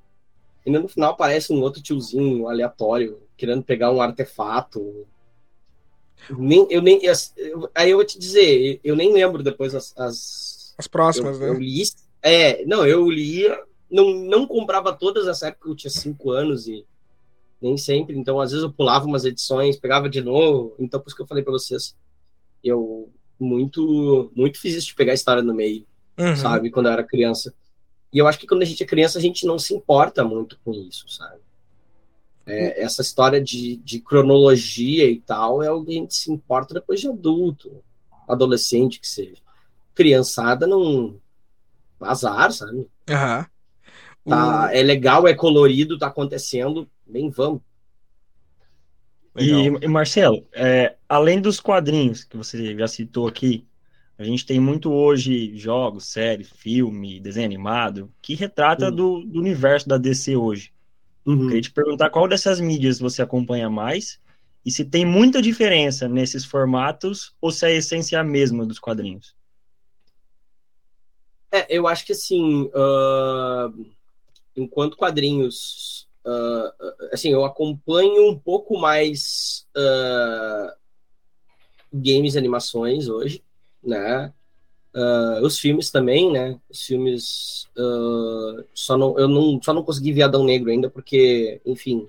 [0.65, 5.07] E no final aparece um outro tiozinho aleatório querendo pegar um artefato.
[6.31, 9.93] Nem, eu nem, eu, aí eu vou te dizer, eu nem lembro depois as.
[9.97, 11.49] As, as próximas, eu, né?
[11.49, 11.83] Eu li.
[12.23, 16.87] É, não, eu lia, não, não comprava todas essa época, eu tinha cinco anos e
[17.61, 21.17] nem sempre, então às vezes eu pulava umas edições, pegava de novo, então por isso
[21.17, 21.97] que eu falei para vocês,
[22.63, 25.85] eu muito, muito fiz isso de pegar a história no meio,
[26.19, 26.37] uhum.
[26.37, 27.53] sabe, quando eu era criança.
[28.13, 30.59] E eu acho que quando a gente é criança, a gente não se importa muito
[30.65, 31.41] com isso, sabe?
[32.45, 36.75] É, essa história de, de cronologia e tal é o que a gente se importa
[36.75, 37.83] depois de adulto,
[38.29, 39.41] adolescente que seja.
[39.95, 41.17] Criançada não.
[42.01, 42.79] Azar, sabe?
[42.79, 43.47] Uhum.
[44.29, 47.61] Tá, É legal, é colorido, tá acontecendo, bem vamos.
[49.37, 53.67] E, e, Marcelo, é, além dos quadrinhos que você já citou aqui,
[54.19, 58.95] a gente tem muito hoje jogos, série, filme, desenho animado, que retrata uhum.
[58.95, 60.73] do, do, universo da DC hoje.
[61.25, 61.47] Uhum.
[61.47, 64.21] Queria te perguntar qual dessas mídias você acompanha mais
[64.65, 68.79] e se tem muita diferença nesses formatos ou se a essência é a mesma dos
[68.79, 69.35] quadrinhos.
[71.51, 73.87] É, eu acho que assim, uh,
[74.57, 80.73] enquanto quadrinhos, uh, assim, eu acompanho um pouco mais uh,
[81.93, 83.43] games e animações hoje
[83.83, 84.33] né?
[84.95, 86.61] Uh, os filmes também, né?
[86.69, 91.63] Os filmes uh, só não eu não só não consegui ver Adão Negro ainda porque,
[91.65, 92.07] enfim,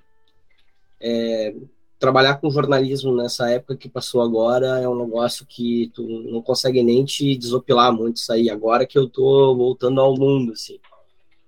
[1.00, 1.56] é,
[1.98, 6.84] trabalhar com jornalismo nessa época que passou agora é um negócio que tu não consegue
[6.84, 10.78] nem te desopilar muito isso aí agora que eu tô voltando ao mundo, assim.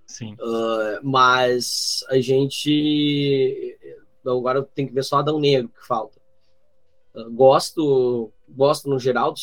[0.07, 0.35] Sim.
[0.35, 3.77] Uh, mas a gente
[4.25, 6.17] agora tem que ver só Adão Negro que falta.
[7.33, 9.33] gosto gosto no geral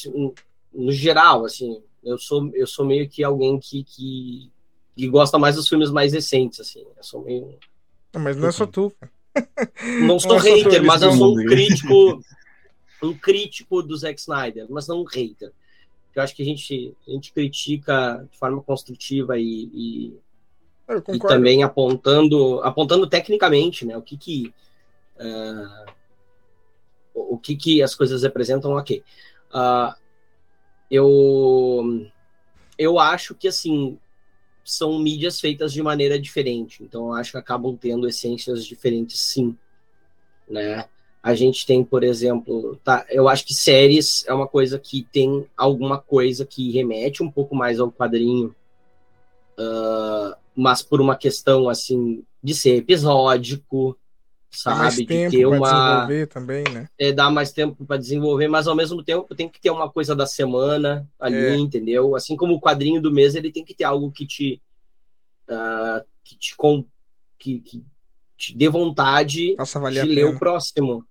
[0.74, 4.50] no geral, assim, eu sou, eu sou meio que alguém que, que,
[4.96, 6.80] que gosta mais dos filmes mais recentes, assim.
[6.96, 7.58] Eu sou meio.
[8.14, 8.92] mas não é só tu,
[10.06, 12.22] Não sou não hater, sou mas eu sou um crítico,
[13.02, 15.52] um crítico do Zack Snyder, mas não um hater.
[16.14, 20.20] Eu acho que a gente, a gente critica de forma construtiva e, e,
[21.08, 23.96] e também apontando, apontando tecnicamente, né?
[23.96, 24.54] O que que
[25.16, 25.92] uh,
[27.14, 29.02] o que que as coisas representam, ok.
[29.50, 30.01] Uh,
[30.92, 32.06] eu
[32.78, 33.98] eu acho que assim
[34.62, 39.56] são mídias feitas de maneira diferente, então eu acho que acabam tendo essências diferentes, sim,
[40.48, 40.84] né?
[41.22, 45.46] A gente tem, por exemplo, tá, eu acho que séries é uma coisa que tem
[45.56, 48.54] alguma coisa que remete um pouco mais ao quadrinho,
[49.58, 53.96] uh, mas por uma questão assim de ser episódico,
[54.52, 54.78] sabe?
[54.78, 56.88] mais de tempo ter uma desenvolver também, né?
[56.98, 60.14] É, dar mais tempo para desenvolver, mas ao mesmo tempo tem que ter uma coisa
[60.14, 61.56] da semana ali, é.
[61.56, 62.14] entendeu?
[62.14, 64.60] Assim como o quadrinho do mês, ele tem que ter algo que te
[65.48, 66.84] uh, que te com,
[67.38, 67.82] que, que,
[68.36, 71.04] te dê vontade de ler o próximo.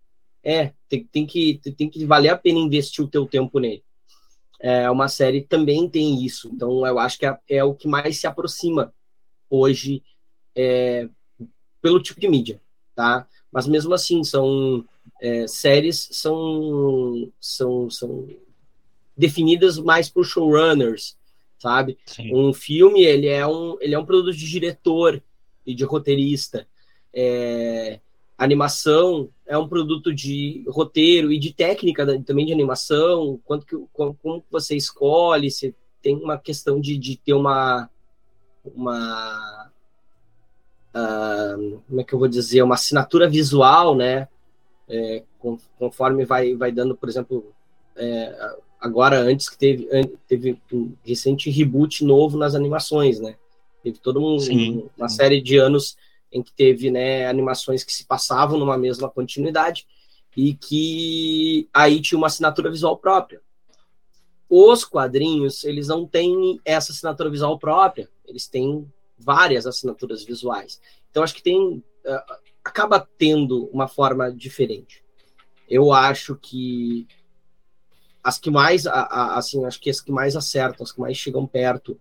[0.44, 3.84] É, tem, tem que tem que valer a pena investir o teu tempo nele.
[4.60, 8.20] É, uma série também tem isso, então eu acho que é, é o que mais
[8.20, 8.94] se aproxima
[9.50, 10.04] hoje
[10.56, 11.10] é,
[11.82, 12.62] pelo tipo de mídia
[13.02, 13.28] tá?
[13.52, 14.86] Mas mesmo assim, são
[15.20, 18.28] é, séries são, são, são
[19.18, 21.18] definidas mais por showrunners,
[21.58, 21.98] sabe?
[22.06, 22.32] Sim.
[22.32, 25.22] Um filme, ele é um, ele é um produto de diretor
[25.66, 26.68] e de roteirista.
[27.12, 28.00] É,
[28.38, 34.14] animação é um produto de roteiro e de técnica também de animação, quanto que, como,
[34.14, 37.90] como você escolhe, você tem uma questão de, de ter uma,
[38.64, 39.71] uma
[40.96, 44.28] uh, como é que eu vou dizer, uma assinatura visual, né?
[44.88, 45.24] É,
[45.80, 47.54] conforme vai, vai dando, por exemplo,
[47.96, 49.88] é, agora antes que teve,
[50.28, 53.36] teve um recente reboot novo nas animações, né?
[53.84, 54.38] Teve toda um,
[54.98, 55.98] uma série de anos
[56.32, 59.86] em que teve né, animações que se passavam numa mesma continuidade
[60.36, 63.42] e que aí tinha uma assinatura visual própria.
[64.50, 68.88] Os quadrinhos, eles não têm essa assinatura visual própria, eles têm
[69.24, 70.82] várias assinaturas visuais.
[71.10, 71.58] Então, acho que tem.
[71.58, 75.04] Uh, acaba tendo uma forma diferente.
[75.68, 77.08] Eu acho que
[78.24, 82.00] as que mais, assim, acho que as que mais acertam, as que mais chegam perto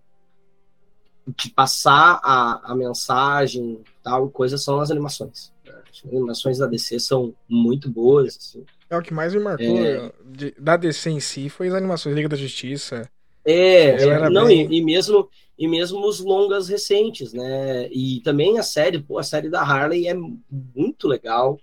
[1.26, 5.52] de passar a, a mensagem, tal coisa, são as animações.
[5.66, 8.37] As animações da DC são muito boas.
[8.37, 8.64] Assim.
[8.88, 10.12] É o que mais me marcou é...
[10.59, 13.09] da DC em si foi as animações Liga da Justiça.
[13.44, 14.70] É, é não, bem...
[14.70, 15.29] e, e, mesmo
[15.61, 17.87] e mesmo os longas recentes, né?
[17.92, 21.61] E também a série, pô, a série da Harley é muito legal,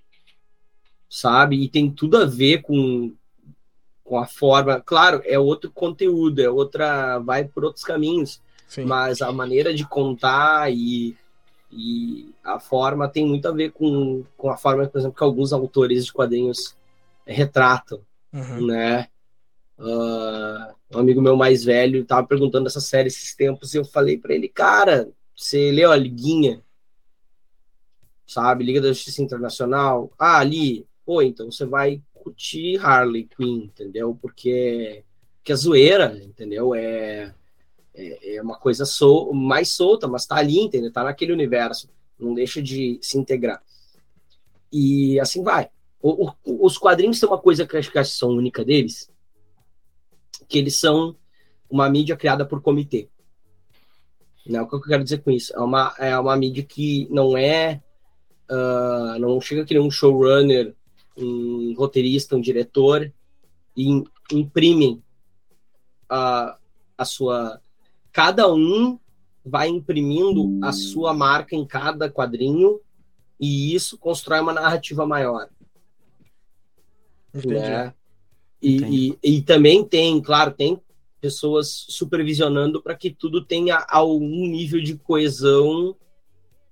[1.09, 1.63] sabe?
[1.63, 3.11] E tem tudo a ver com,
[4.03, 4.79] com a forma.
[4.79, 7.17] Claro, é outro conteúdo, é outra.
[7.17, 8.39] vai por outros caminhos.
[8.67, 8.85] Sim.
[8.85, 11.17] Mas a maneira de contar e,
[11.71, 15.51] e a forma tem muito a ver com, com a forma, por exemplo, que alguns
[15.51, 16.75] autores de quadrinhos
[17.25, 17.99] retratam,
[18.31, 18.67] uhum.
[18.67, 19.07] né?
[19.79, 24.17] Uh, um amigo meu mais velho estava perguntando essa série esses tempos e eu falei
[24.17, 26.63] para ele, cara, você leu a Liguinha?
[28.25, 28.63] Sabe?
[28.63, 30.11] Liga da Justiça Internacional?
[30.17, 30.85] Ah, ali.
[31.05, 34.17] Pô, então você vai curtir Harley Quinn, entendeu?
[34.21, 35.03] Porque,
[35.43, 36.75] que é zoeira, entendeu?
[36.75, 37.33] É,
[37.93, 40.91] é, é, uma coisa sol, mais solta, mas tá ali, entendeu?
[40.91, 41.89] Tá naquele universo.
[42.19, 43.61] Não deixa de se integrar.
[44.71, 45.69] E assim vai.
[46.01, 49.09] O, o, os quadrinhos têm uma coisa que acho que são única deles,
[50.47, 51.15] que eles são
[51.69, 53.09] uma mídia criada por comitê.
[54.45, 55.53] Não, o que eu quero dizer com isso?
[55.53, 57.81] É uma, é uma mídia que não é.
[58.49, 60.73] Uh, não chega que um showrunner,
[61.17, 63.11] um roteirista, um diretor,
[63.75, 65.03] e imprimem
[66.09, 66.57] a,
[66.97, 67.61] a sua.
[68.11, 68.97] Cada um
[69.45, 72.79] vai imprimindo a sua marca em cada quadrinho,
[73.39, 75.49] e isso constrói uma narrativa maior.
[77.33, 77.55] Entendi.
[77.55, 77.93] Né?
[78.61, 80.79] E, e, e, também tem, claro, tem
[81.21, 85.95] pessoas supervisionando para que tudo tenha algum nível de coesão,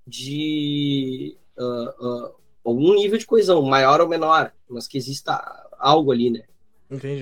[0.06, 5.34] de uh, uh, algum nível de coesão, maior ou menor, mas que exista
[5.78, 6.42] algo ali, né?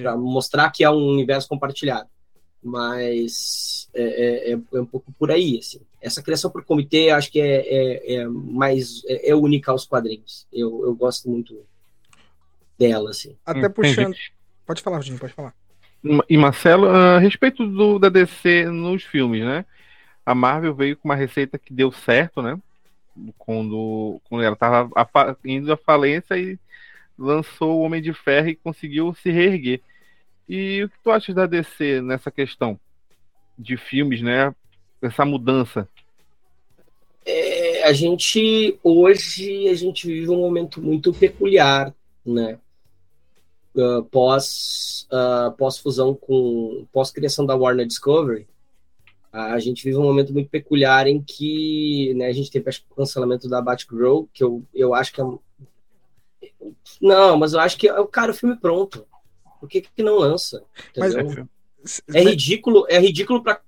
[0.02, 2.08] Para mostrar que é um universo compartilhado.
[2.62, 5.80] Mas é, é, é, é, um pouco por aí, assim.
[6.00, 10.46] Essa criação por comitê, acho que é, é, é mais é, é, única aos quadrinhos.
[10.52, 11.64] Eu, eu gosto muito
[12.78, 13.36] dela, assim.
[13.44, 14.14] Até puxando.
[14.66, 15.54] Pode falar, Rodinho, pode falar.
[16.28, 19.64] E Marcelo, a respeito do, da DC nos filmes, né?
[20.24, 22.58] A Marvel veio com uma receita que deu certo, né?
[23.38, 24.90] Quando, quando ela estava
[25.44, 26.58] indo à falência e
[27.18, 29.80] lançou o Homem de Ferro e conseguiu se reerguer.
[30.48, 32.78] E o que tu achas da DC nessa questão
[33.58, 34.54] de filmes, né?
[35.00, 35.88] Essa mudança?
[37.24, 42.58] É, a gente hoje a gente vive um momento muito peculiar, né?
[43.74, 48.46] Uh, pós, uh, pós fusão com pós criação da Warner Discovery,
[49.32, 52.94] a gente vive um momento muito peculiar em que né, a gente teve acho, o
[52.94, 55.24] cancelamento da Batgirl, que eu, eu acho que é
[57.00, 59.04] não, mas eu acho que é cara o filme pronto.
[59.58, 60.62] Por que, que não lança?
[60.96, 61.14] Mas,
[62.14, 63.60] é ridículo, é ridículo para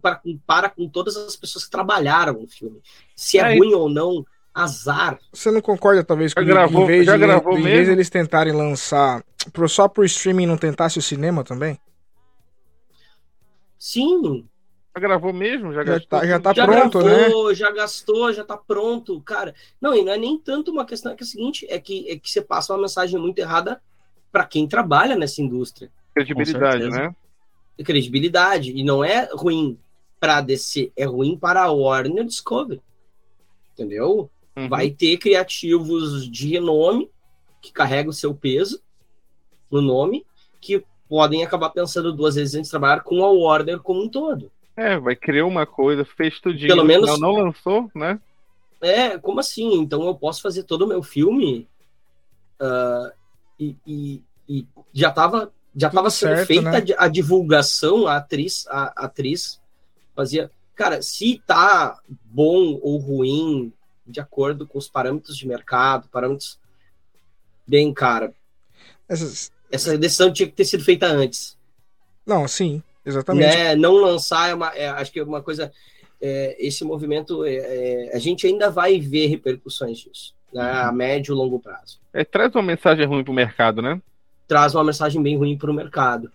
[0.00, 2.80] para, para com todas as pessoas que trabalharam no filme.
[3.16, 4.24] Se é, é ruim ou não,
[4.56, 5.18] azar.
[5.30, 7.68] Você não concorda, talvez, com gravou, em vez, já de, gravou em mesmo?
[7.68, 9.22] vez eles tentarem lançar
[9.68, 11.78] só por streaming não tentasse o cinema também?
[13.78, 14.48] Sim.
[14.96, 15.74] Já gravou mesmo?
[15.74, 17.54] Já, já tá, já tá já pronto, gravou, né?
[17.54, 19.54] Já gastou, já tá pronto, cara.
[19.78, 22.10] Não, e não é nem tanto uma questão, é que é o seguinte, é que,
[22.10, 23.80] é que você passa uma mensagem muito errada
[24.32, 25.92] para quem trabalha nessa indústria.
[26.14, 27.14] Credibilidade, né?
[27.84, 28.72] Credibilidade.
[28.72, 29.78] E não é ruim
[30.18, 32.80] para DC, é ruim para a Warner Discovery.
[33.74, 34.30] Entendeu?
[34.56, 34.68] Uhum.
[34.68, 37.10] Vai ter criativos de renome
[37.60, 38.80] que carregam o seu peso
[39.70, 40.24] no nome
[40.60, 44.50] que podem acabar pensando duas vezes antes de trabalhar com a Warner como um todo.
[44.76, 48.20] É, vai criar uma coisa, fez tudinho, Pelo menos não, não lançou, né?
[48.80, 49.74] É, como assim?
[49.74, 51.66] Então eu posso fazer todo o meu filme
[52.60, 53.12] uh,
[53.58, 56.82] e, e, e, já estava já tava sendo certo, feita né?
[56.96, 59.60] a divulgação, a atriz, a, a atriz
[60.14, 60.50] fazia.
[60.74, 63.72] Cara, se tá bom ou ruim,
[64.06, 66.58] de acordo com os parâmetros de mercado, parâmetros.
[67.66, 68.32] Bem, cara.
[69.08, 69.50] Essas...
[69.70, 71.56] Essa decisão tinha que ter sido feita antes.
[72.24, 73.56] Não, sim, exatamente.
[73.56, 73.74] Né?
[73.74, 74.68] Não lançar é uma.
[74.74, 75.72] É, acho que é uma coisa.
[76.20, 80.96] É, esse movimento, é, é, a gente ainda vai ver repercussões disso, né, a uhum.
[80.96, 82.00] médio e longo prazo.
[82.12, 84.00] É, traz uma mensagem ruim para o mercado, né?
[84.48, 86.32] Traz uma mensagem bem ruim para o mercado.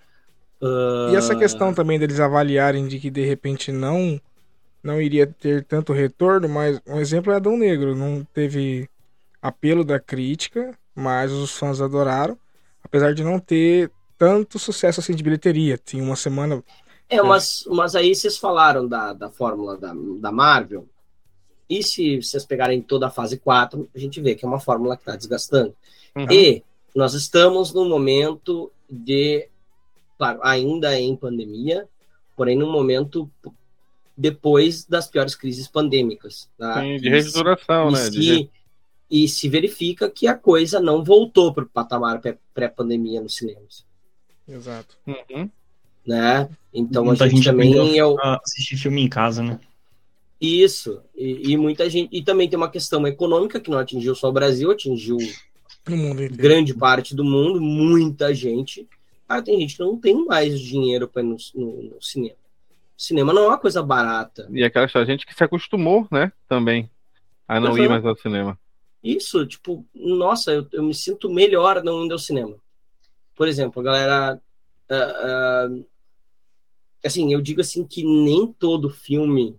[0.61, 1.11] Uh...
[1.11, 4.21] E essa questão também deles avaliarem de que de repente não
[4.83, 7.95] não iria ter tanto retorno, mas um exemplo é Adão Negro.
[7.95, 8.89] Não teve
[9.41, 12.37] apelo da crítica, mas os fãs adoraram,
[12.83, 15.77] apesar de não ter tanto sucesso assim de bilheteria.
[15.77, 16.63] Tinha uma semana.
[17.09, 20.87] É, mas, mas aí vocês falaram da, da fórmula da, da Marvel.
[21.69, 24.95] E se vocês pegarem toda a fase 4, a gente vê que é uma fórmula
[24.95, 25.73] que está desgastando.
[26.15, 26.29] Uhum.
[26.29, 26.63] E
[26.93, 29.47] nós estamos no momento de,
[30.17, 31.87] claro, ainda em pandemia,
[32.35, 33.29] porém num momento
[34.21, 36.47] depois das piores crises pandêmicas.
[36.57, 36.79] Tá?
[36.79, 38.07] Sim, de reestruturação, né?
[38.09, 38.49] De...
[39.09, 42.21] e se verifica que a coisa não voltou para o patamar
[42.53, 43.83] pré-pandemia nos cinemas.
[44.47, 44.95] Exato.
[45.07, 45.49] Uhum.
[46.05, 46.47] Né?
[46.71, 48.15] Então muita a gente, gente também é o...
[48.43, 49.59] assistir filme em casa, né?
[50.39, 51.01] Isso.
[51.15, 54.33] E, e, muita gente e também tem uma questão econômica que não atingiu só o
[54.33, 55.17] Brasil, atingiu
[56.31, 58.87] grande parte do mundo, muita gente.
[59.27, 62.35] Ah, tem gente que não tem mais dinheiro para ir no, no, no, cinema.
[63.01, 64.47] Cinema não é uma coisa barata.
[64.51, 66.31] E aquela gente que se acostumou, né?
[66.47, 66.89] Também
[67.47, 68.57] a não ir mais ao cinema.
[69.03, 72.55] Isso, tipo, nossa, eu, eu me sinto melhor não indo ao cinema.
[73.35, 74.41] Por exemplo, a galera.
[74.89, 75.85] Uh, uh,
[77.03, 79.57] assim, eu digo assim que nem todo filme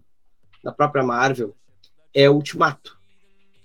[0.62, 1.54] da própria Marvel
[2.14, 2.96] é Ultimato.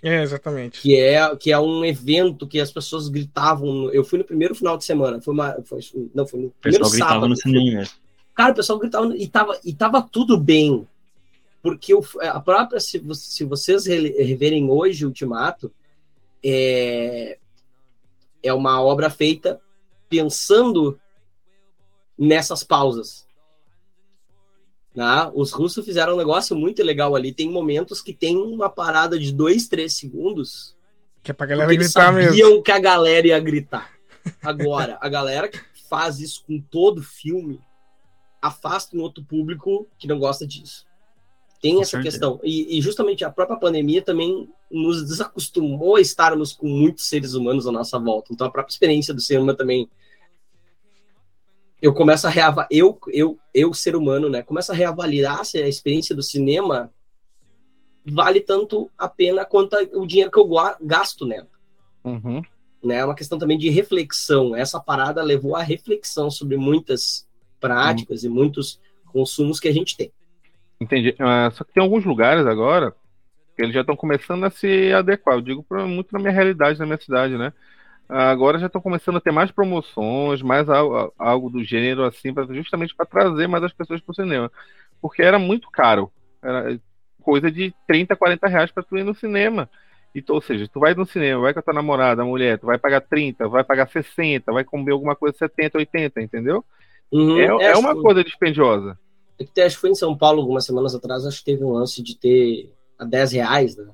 [0.02, 0.80] É, exatamente.
[0.80, 3.90] Que é, que é um evento que as pessoas gritavam.
[3.90, 5.20] Eu fui no primeiro final de semana.
[5.20, 5.80] Foi uma, foi,
[6.14, 7.28] não, foi no primeiro o pessoal sábado.
[7.28, 7.84] no cinema.
[8.38, 10.86] Cara, o pessoal gritava e tava, e tava tudo bem
[11.60, 15.72] porque o, a própria, se, se vocês reverem hoje o Ultimato,
[16.40, 17.36] é,
[18.40, 19.60] é uma obra feita
[20.08, 20.96] pensando
[22.16, 23.26] nessas pausas.
[24.94, 25.32] Né?
[25.34, 27.32] Os russos fizeram um negócio muito legal ali.
[27.32, 30.76] Tem momentos que tem uma parada de dois, três segundos.
[31.24, 32.30] Que é pra galera gritar mesmo.
[32.30, 33.98] sabiam que a galera ia gritar.
[34.40, 37.60] Agora, a galera que faz isso com todo filme
[38.48, 40.86] afasta um outro público que não gosta disso.
[41.60, 42.16] Tem com essa certeza.
[42.16, 42.40] questão.
[42.42, 47.66] E, e, justamente a própria pandemia também nos desacostumou a estarmos com muitos seres humanos
[47.66, 48.32] à nossa volta.
[48.32, 49.88] Então a própria experiência do cinema também.
[51.80, 54.42] Eu começo a reavaliar, eu, eu, eu, ser humano, né?
[54.42, 56.92] Começo a reavaliar se a experiência do cinema
[58.04, 60.48] vale tanto a pena quanto o dinheiro que eu
[60.80, 61.48] gasto nela.
[62.02, 62.42] Uhum.
[62.82, 62.96] Né?
[62.96, 64.56] É uma questão também de reflexão.
[64.56, 67.27] Essa parada levou à reflexão sobre muitas
[67.60, 68.30] práticas uhum.
[68.30, 70.12] e muitos consumos que a gente tem.
[70.80, 71.10] Entendi.
[71.10, 72.94] Uh, só que tem alguns lugares agora
[73.56, 75.36] que eles já estão começando a se adequar.
[75.36, 77.52] Eu digo pra, muito na minha realidade, na minha cidade, né?
[78.08, 82.32] Uh, agora já estão começando a ter mais promoções, mais algo, algo do gênero assim,
[82.32, 84.50] pra, justamente para trazer mais as pessoas para o cinema.
[85.00, 86.10] Porque era muito caro.
[86.42, 86.78] Era
[87.20, 89.68] coisa de 30, 40 reais para tu ir no cinema.
[90.14, 92.66] Então, ou seja, tu vai no cinema, vai com a tua namorada, a mulher, tu
[92.66, 96.64] vai pagar 30, vai pagar 60, vai comer alguma coisa 70, 80, entendeu?
[97.12, 98.98] Uhum, é, é, uma coisa dispendiosa.
[99.38, 102.02] É acho que foi em São Paulo algumas semanas atrás, acho que teve um lance
[102.02, 103.88] de ter a 10 reais, né?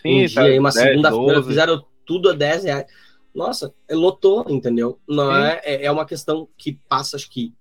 [0.00, 2.86] Sim, um tá, dia, uma segunda-feira, fizeram tudo a 10 reais.
[3.34, 4.98] Nossa, é, lotou, entendeu?
[5.06, 7.54] Não é, é, é uma questão que passa, acho que,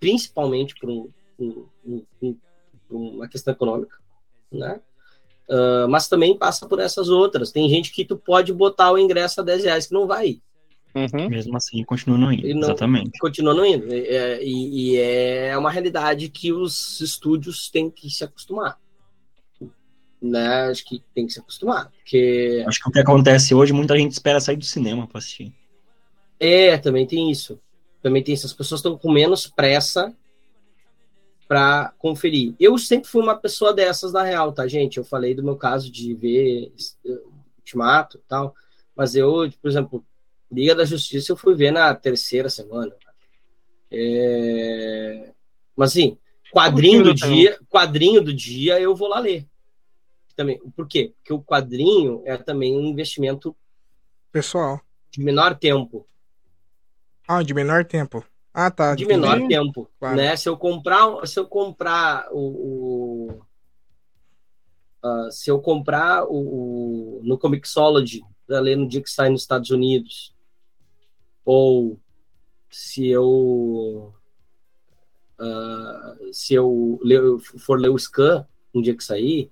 [0.00, 2.36] principalmente por, um, um, um,
[2.90, 3.96] uma questão econômica,
[4.52, 4.80] né?
[5.48, 7.50] Uh, mas também passa por essas outras.
[7.50, 10.42] Tem gente que tu pode botar o ingresso a 10 reais que não vai.
[10.94, 11.28] Uhum.
[11.28, 12.48] Mesmo assim, continua não indo.
[12.54, 13.18] Não, exatamente.
[13.18, 13.86] Continua não indo.
[13.92, 18.78] É, e, e, é uma realidade que os estúdios têm que se acostumar.
[20.20, 20.68] Né?
[20.70, 21.90] Acho que tem que se acostumar.
[21.90, 22.64] Porque...
[22.66, 25.52] Acho que o que acontece hoje, muita gente espera sair do cinema para assistir.
[26.40, 27.60] É, também tem isso.
[28.02, 28.46] Também tem isso.
[28.46, 30.14] As pessoas estão com menos pressa
[31.46, 32.54] para conferir.
[32.60, 34.98] Eu sempre fui uma pessoa dessas, na real, tá, gente?
[34.98, 36.72] Eu falei do meu caso de ver
[37.58, 38.54] Ultimato e tal.
[38.94, 40.04] Mas eu, por exemplo,
[40.50, 42.94] Liga da Justiça eu fui ver na terceira semana.
[43.90, 45.32] É...
[45.76, 46.18] Mas assim,
[46.52, 49.46] quadrinho do dia, quadrinho do dia eu vou lá ler.
[50.34, 50.58] Também.
[50.76, 51.12] Por quê?
[51.16, 53.56] Porque o quadrinho é também um investimento
[54.30, 54.80] pessoal
[55.10, 56.06] de menor tempo.
[57.26, 58.24] Ah, de menor tempo.
[58.54, 58.94] Ah, tá.
[58.94, 60.16] De menor tempo, claro.
[60.16, 60.36] né?
[60.36, 63.42] Se eu comprar, se eu comprar o, o
[65.04, 69.42] uh, se eu comprar o, o no Comixology para ler no dia que sai nos
[69.42, 70.34] Estados Unidos,
[71.50, 71.98] ou
[72.70, 74.12] se eu
[75.40, 79.50] uh, se eu ler, for ler o Scan um dia que sair,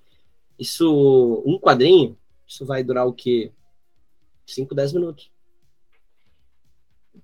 [0.58, 2.14] isso um quadrinho,
[2.46, 3.50] isso vai durar o quê?
[4.44, 5.30] 5, 10 minutos.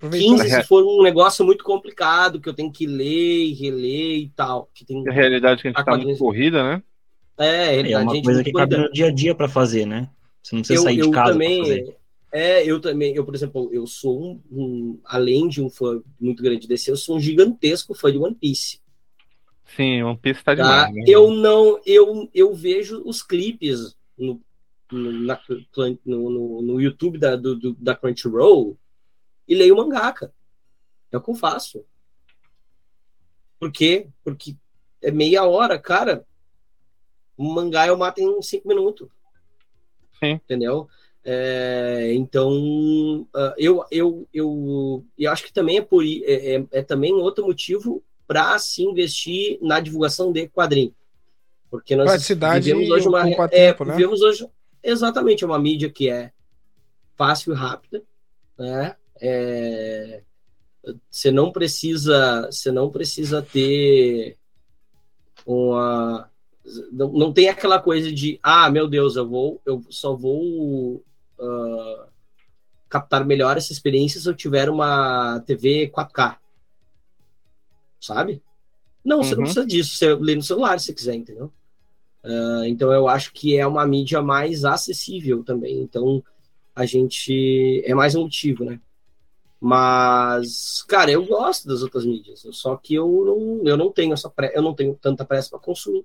[0.01, 4.33] 15 se for um negócio muito complicado, que eu tenho que ler e reler e
[4.35, 4.71] tal.
[4.75, 6.83] Que tem a realidade que a gente está muito corrida, né?
[7.39, 10.09] É, é uma coisa que cabe no dia a dia para fazer, né?
[10.43, 11.33] Você não precisa eu, sair de casa.
[11.33, 11.95] Também,
[12.33, 16.43] é, eu também, eu, por exemplo, eu sou um, um, além de um fã muito
[16.43, 18.81] grande desse, eu sou um gigantesco fã de One Piece.
[19.77, 20.87] Sim, One Piece tá demais.
[20.87, 20.93] Tá?
[20.93, 21.05] Né?
[21.07, 24.41] Eu não, eu, eu vejo os clipes no,
[24.91, 25.39] no, na,
[26.07, 28.79] no, no, no, YouTube da, do, do, da Crunchyroll
[29.47, 30.33] e leio mangá, cara.
[31.11, 31.85] É o que eu faço.
[33.61, 34.09] Por quê?
[34.25, 34.57] Porque
[35.03, 36.27] é meia hora, cara.
[37.39, 39.09] Um mangá eu mato em cinco minutos.
[40.19, 40.33] Sim.
[40.33, 40.89] Entendeu?
[41.25, 46.83] É, então, uh, eu, eu, eu, eu acho que também é, por, é, é, é
[46.83, 50.95] também outro motivo para se investir na divulgação de quadrinho.
[51.71, 53.29] Porque nós vivemos hoje uma.
[53.29, 53.97] É, tempo, né?
[53.97, 54.47] vivemos hoje.
[54.83, 56.33] exatamente, é uma mídia que é
[57.17, 58.03] fácil e rápida,
[58.59, 58.97] né?
[59.21, 60.23] É,
[61.09, 64.37] você não precisa, você não precisa ter
[65.47, 66.29] uma
[66.93, 71.05] não, não tem aquela coisa de ah, meu Deus, eu vou eu só vou
[71.43, 72.07] uh,
[72.89, 76.37] captar melhor essa experiência se eu tiver uma TV 4K.
[78.01, 78.43] Sabe?
[79.05, 79.23] Não, uhum.
[79.23, 79.45] você não uhum.
[79.45, 81.53] precisa disso, você lê no celular se quiser, entendeu?
[82.25, 85.81] Uh, então eu acho que é uma mídia mais acessível também.
[85.81, 86.23] Então
[86.75, 88.81] a gente é mais um motivo, né?
[89.61, 94.33] Mas, cara, eu gosto das outras mídias, só que eu não, eu não tenho essa
[94.53, 96.05] eu não tenho tanta pressa para consumir.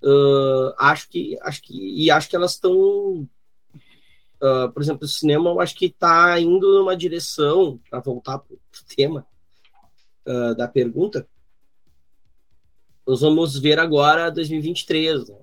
[0.00, 3.28] Uh, acho que acho que e acho que elas estão
[4.42, 8.54] uh, por exemplo o cinema eu acho que está indo numa direção para voltar para
[8.54, 9.26] o tema
[10.26, 11.26] uh, da pergunta
[13.06, 15.28] nós vamos ver agora 2023.
[15.28, 15.36] Né?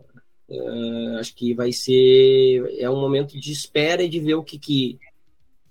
[0.49, 4.57] Uh, acho que vai ser é um momento de espera e de ver o que,
[4.57, 4.99] que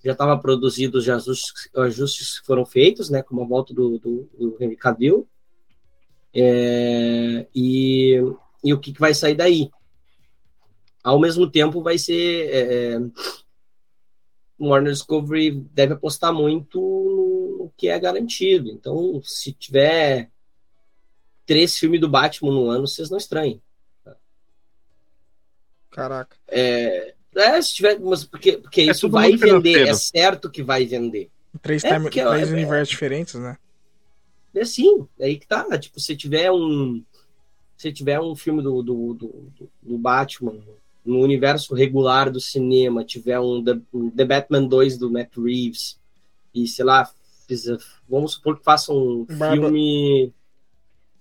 [0.04, 4.56] já estava produzido, os ajustes, ajustes foram feitos, né, como a volta do, do, do
[4.60, 5.26] Henry Cavill,
[6.32, 8.14] é, e,
[8.62, 9.70] e o que, que vai sair daí.
[11.08, 12.50] Ao mesmo tempo, vai ser.
[12.50, 13.00] É, é
[14.60, 18.68] Warner Discovery deve apostar muito no que é garantido.
[18.68, 20.30] Então, se tiver
[21.46, 23.62] três filmes do Batman no ano, vocês não estranhem.
[25.90, 26.36] Caraca.
[26.46, 30.84] É, é se tiver, mas porque, porque é isso vai vender, é certo que vai
[30.84, 31.30] vender.
[31.62, 33.56] Três, é time, três é, universos diferentes, né?
[34.54, 35.66] É sim, é aí que tá.
[35.78, 37.02] Tipo, se tiver um.
[37.76, 40.60] Se tiver um filme do, do, do, do Batman
[41.08, 45.98] no universo regular do cinema, tiver um The, um The Batman 2 do Matt Reeves,
[46.54, 47.10] e sei lá,
[48.08, 49.54] vamos supor que faça um Barba...
[49.54, 50.32] filme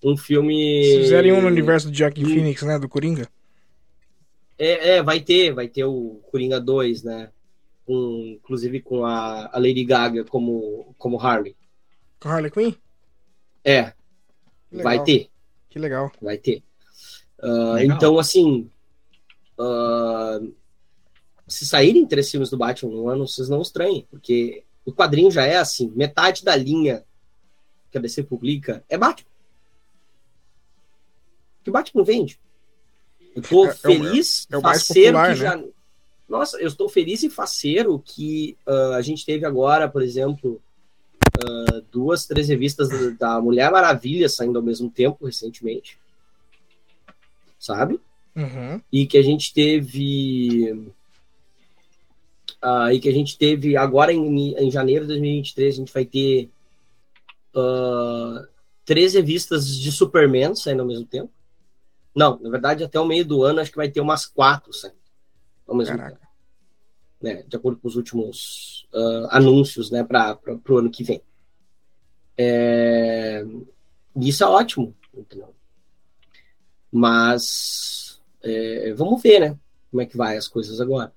[0.03, 0.83] um filme.
[0.83, 2.77] Se fizerem um no universo de Joaquin Phoenix, né?
[2.77, 3.27] Do Coringa?
[4.57, 7.29] É, é, vai ter, vai ter o Coringa 2, né?
[7.85, 11.55] Com, inclusive com a, a Lady Gaga como, como Harley.
[12.19, 12.73] Com Harley Quinn?
[13.63, 13.93] É.
[14.71, 15.29] Vai ter.
[15.69, 16.11] Que legal.
[16.21, 16.63] Vai ter.
[17.41, 18.69] Uh, então, assim.
[19.57, 20.53] Uh,
[21.47, 25.45] se saírem três filmes do Batman no ano, vocês não estranhem, porque o quadrinho já
[25.45, 27.03] é assim: metade da linha
[27.89, 29.37] que a DC publica é Batman
[31.67, 32.39] que o Batman vende.
[33.35, 35.49] Eu tô é, é feliz, é, é, é faceiro popular, que né?
[35.49, 35.63] já.
[36.29, 40.61] Nossa, eu estou feliz e faceiro que uh, a gente teve agora, por exemplo,
[41.43, 45.99] uh, duas, três revistas da Mulher Maravilha saindo ao mesmo tempo recentemente.
[47.59, 47.99] Sabe?
[48.37, 48.79] Uhum.
[48.91, 50.71] E que a gente teve.
[52.63, 56.05] Uh, e que a gente teve agora em, em janeiro de 2023, a gente vai
[56.05, 56.49] ter
[57.55, 58.47] uh,
[58.85, 61.31] três revistas de Superman saindo ao mesmo tempo.
[62.15, 64.97] Não, na verdade, até o meio do ano acho que vai ter umas quatro saindo
[65.67, 66.15] ao mesmo Caraca.
[66.15, 66.27] tempo.
[67.19, 71.21] Né, de acordo com os últimos uh, anúncios né, para o ano que vem.
[72.37, 73.43] É...
[74.15, 74.95] Isso é ótimo.
[75.13, 75.55] Entendeu?
[76.91, 78.06] Mas
[78.43, 79.57] é, vamos ver, né?
[79.89, 81.11] Como é que vai as coisas agora.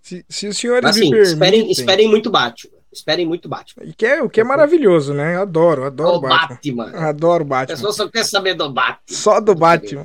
[0.00, 1.32] Se, se os senhores assim, me permitem...
[1.32, 2.82] esperem, esperem muito Batman.
[2.92, 3.84] Esperem muito Batman.
[3.84, 5.36] E que é, o que é maravilhoso, né?
[5.36, 6.84] Adoro, adoro o Batman.
[6.84, 7.08] Batman.
[7.08, 7.74] Adoro Batman.
[7.74, 9.00] A pessoa só quer saber do Batman.
[9.06, 10.04] Só do Batman.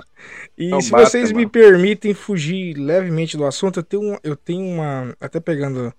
[0.58, 1.10] E é se Batman.
[1.10, 5.14] vocês me permitem fugir levemente do assunto, eu tenho, eu tenho uma.
[5.20, 5.94] Até pegando,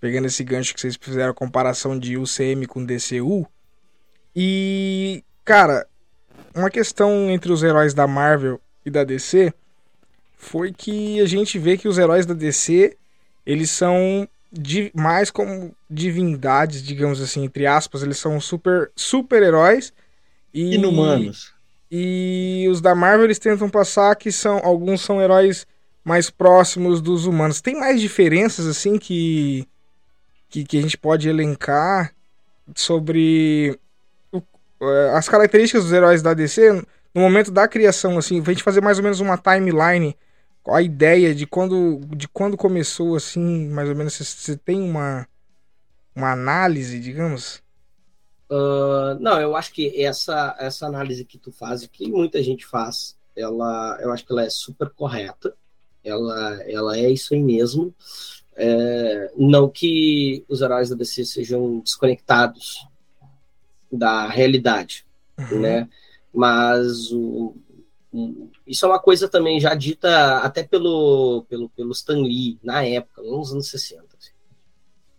[0.00, 3.46] pegando esse gancho que vocês fizeram a comparação de UCM com DCU.
[4.34, 5.86] E, cara,
[6.54, 9.54] uma questão entre os heróis da Marvel e da DC
[10.36, 12.96] foi que a gente vê que os heróis da DC
[13.44, 14.28] eles são
[14.94, 19.92] mais como divindades, digamos assim, entre aspas, eles são super super heróis
[20.52, 21.52] e inumanos.
[21.90, 25.66] E os da Marvel eles tentam passar que são alguns são heróis
[26.04, 27.60] mais próximos dos humanos.
[27.60, 29.66] Tem mais diferenças assim que
[30.48, 32.12] que, que a gente pode elencar
[32.74, 33.78] sobre
[34.32, 34.42] o,
[34.80, 36.72] é, as características dos heróis da DC
[37.14, 40.16] no momento da criação assim, pra gente fazer mais ou menos uma timeline
[40.68, 45.26] a ideia de quando, de quando começou, assim, mais ou menos, você tem uma,
[46.14, 47.62] uma análise, digamos?
[48.50, 53.16] Uh, não, eu acho que essa, essa análise que tu faz, que muita gente faz,
[53.36, 55.54] ela, eu acho que ela é super correta,
[56.04, 57.94] ela, ela é isso aí mesmo.
[58.58, 62.86] É, não que os heróis da DC sejam desconectados
[63.92, 65.04] da realidade,
[65.38, 65.60] uhum.
[65.60, 65.88] né?
[66.32, 67.54] Mas o,
[68.66, 73.22] isso é uma coisa também já dita até pelo, pelo, pelo Stan Lee, na época,
[73.22, 74.32] nos anos 60, assim,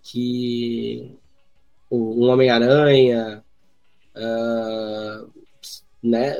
[0.01, 1.17] que
[1.91, 3.43] um Homem-Aranha,
[4.15, 5.31] uh,
[6.01, 6.35] né,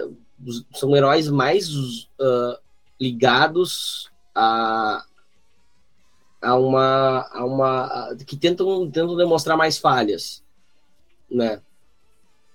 [0.73, 2.57] são heróis mais uh,
[2.99, 5.05] ligados a,
[6.41, 10.43] a uma, a uma a, que tentam, tentam demonstrar mais falhas,
[11.29, 11.61] né?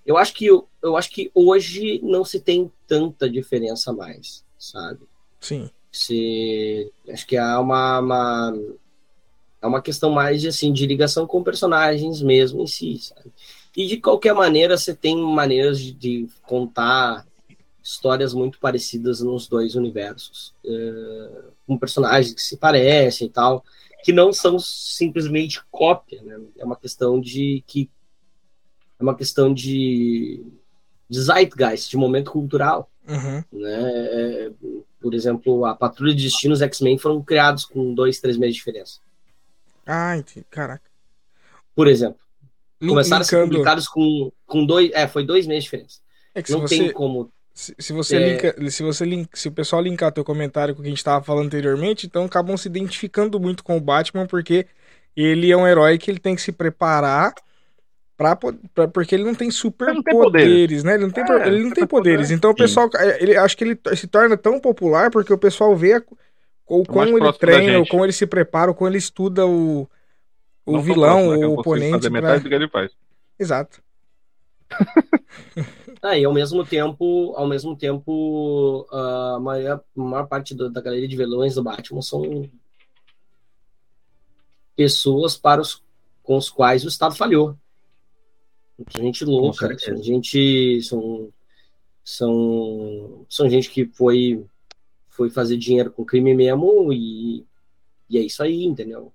[0.05, 5.01] Eu acho que eu acho que hoje não se tem tanta diferença mais, sabe?
[5.41, 5.71] Sim.
[5.91, 8.55] Se, acho que há uma, uma
[9.63, 13.33] é uma questão mais de assim de ligação com personagens mesmo em si, sabe?
[13.75, 17.27] E de qualquer maneira você tem maneiras de, de contar
[17.83, 23.65] histórias muito parecidas nos dois universos, uh, com personagens que se parecem e tal,
[24.05, 26.39] que não são simplesmente cópia, né?
[26.59, 27.91] É uma questão de que
[29.01, 30.62] é uma questão de, de
[31.15, 33.45] zeitgeist, de momento cultural, uhum.
[33.53, 33.93] né?
[33.93, 34.51] É,
[35.01, 39.01] por exemplo, a Patrulha de Destinos X-Men foram criados com dois, três meses de diferença.
[39.85, 40.47] Ah, entendi.
[40.49, 40.85] Caraca.
[41.75, 42.21] Por exemplo,
[42.81, 45.99] começaram a ser publicados com, com dois, é, foi dois meses de diferença.
[46.35, 46.79] É não você...
[46.79, 48.29] tem como se, se você é...
[48.29, 50.99] linka, se você link, se o pessoal linkar teu comentário com o que a gente
[50.99, 54.67] estava falando anteriormente, então acabam se identificando muito com o Batman porque
[55.15, 57.35] ele é um herói que ele tem que se preparar
[58.23, 58.37] pra,
[58.75, 60.95] pra porque ele não tem super não poderes, poderes, né?
[60.95, 62.31] Ele não tem, é, ele não tem poderes.
[62.31, 65.75] Então o pessoal, é, ele acho que ele se torna tão popular porque o pessoal
[65.75, 66.03] vê a,
[66.67, 69.89] o como ele treina, o como ele se prepara, o como ele estuda o
[70.65, 71.47] o vilão, próximo, né?
[71.47, 72.11] o oponente.
[72.11, 72.39] Pra...
[72.39, 72.93] do que ele faz.
[73.39, 73.83] Exato.
[76.05, 80.81] Ah, e ao mesmo tempo, ao mesmo tempo, a maior, a maior parte do, da
[80.81, 82.51] galeria de vilões do Batman são
[84.75, 85.81] pessoas para os,
[86.21, 87.57] com os quais o Estado falhou.
[88.89, 91.33] Gente louca, são gente são,
[92.05, 94.45] são, são gente que foi
[95.09, 97.47] foi fazer dinheiro com crime mesmo e,
[98.09, 99.13] e é isso aí, entendeu?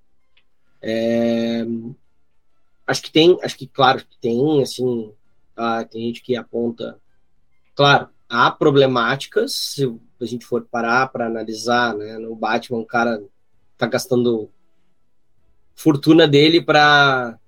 [0.82, 1.66] É,
[2.86, 5.12] acho que tem, acho que claro que tem assim
[5.58, 5.84] Tá?
[5.84, 7.00] Tem gente que aponta.
[7.76, 12.20] Claro, há problemáticas, se a gente for parar para analisar, né?
[12.20, 13.20] No Batman, o cara
[13.76, 14.52] tá gastando
[15.74, 17.40] fortuna dele para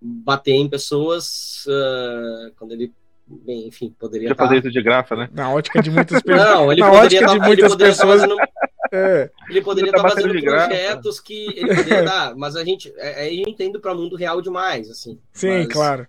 [0.00, 2.92] bater em pessoas uh, quando ele
[3.26, 4.44] bem, enfim, poderia tá...
[4.46, 5.28] fazer isso de graça, né?
[5.32, 6.48] Na ótica de muitas pessoas.
[6.48, 8.20] Não, ele Na poderia ótica tá, de muitas pessoas.
[8.22, 8.36] Fazendo,
[8.92, 9.30] é.
[9.50, 13.34] Ele poderia estar tá fazendo projetos que ele poderia dar, mas a gente é, é
[13.34, 15.18] entendo para o mundo real demais, assim.
[15.32, 16.06] Sim, mas, claro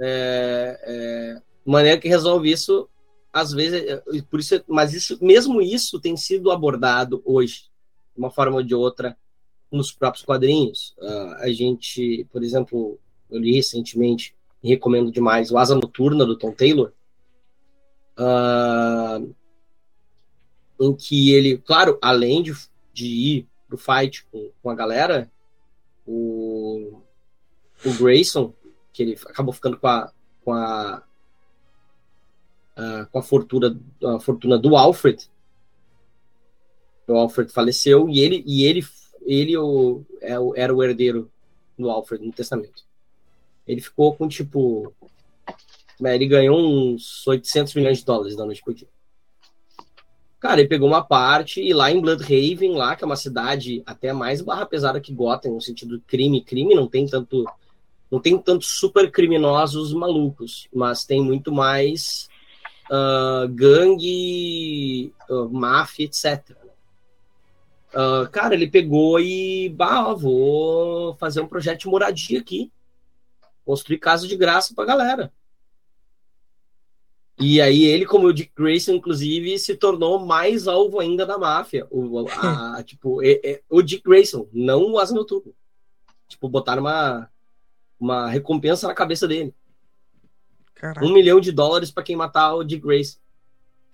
[0.00, 2.88] é, é, maneira que resolve isso,
[3.32, 7.64] às vezes, é, por isso, mas isso, mesmo isso tem sido abordado hoje,
[8.14, 9.16] de uma forma ou de outra,
[9.70, 10.94] nos próprios quadrinhos.
[10.98, 12.98] Uh, a gente, por exemplo,
[13.34, 16.92] eu li recentemente e recomendo demais o Asa Noturna do Tom Taylor,
[18.18, 19.34] uh,
[20.80, 22.52] em que ele, claro, além de,
[22.92, 25.30] de ir pro fight com, com a galera,
[26.06, 27.00] o,
[27.84, 28.54] o Grayson
[28.92, 30.12] que ele acabou ficando com a
[30.44, 31.02] com a,
[32.76, 35.28] a com a fortuna a fortuna do Alfred.
[37.08, 38.86] O Alfred faleceu e ele e ele
[39.26, 41.30] ele o, é era o herdeiro
[41.76, 42.84] do Alfred no testamento.
[43.66, 44.92] Ele ficou com tipo
[46.00, 48.88] né, ele ganhou uns 800 milhões de dólares da noite pro dia.
[50.40, 54.12] Cara, ele pegou uma parte e lá em Bloodhaven, lá, que é uma cidade até
[54.12, 56.44] mais barra pesada que Gotham, no sentido crime.
[56.44, 57.46] Crime não tem tanto
[58.10, 62.28] não tem tantos super criminosos malucos, mas tem muito mais
[62.90, 66.56] uh, gangue, uh, máfia, etc.
[67.92, 72.70] Uh, cara, ele pegou e, bah, vou fazer um projeto de moradia aqui.
[73.64, 75.32] Construir casa de graça pra galera.
[77.38, 81.86] E aí ele, como o Dick Grayson, inclusive, se tornou mais alvo ainda da máfia.
[81.90, 85.52] O, a, tipo, é, é, o Dick Grayson, não o Asa Noturno.
[86.28, 87.28] Tipo, botaram uma,
[87.98, 89.52] uma recompensa na cabeça dele.
[90.74, 91.04] Caraca.
[91.04, 93.18] Um milhão de dólares para quem matar o Dick Grace.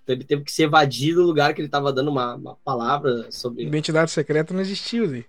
[0.02, 3.30] Então ele teve que se evadir do lugar que ele estava dando uma, uma, palavra
[3.30, 3.64] sobre.
[3.64, 5.24] Identidade secreta não existiu, Zé.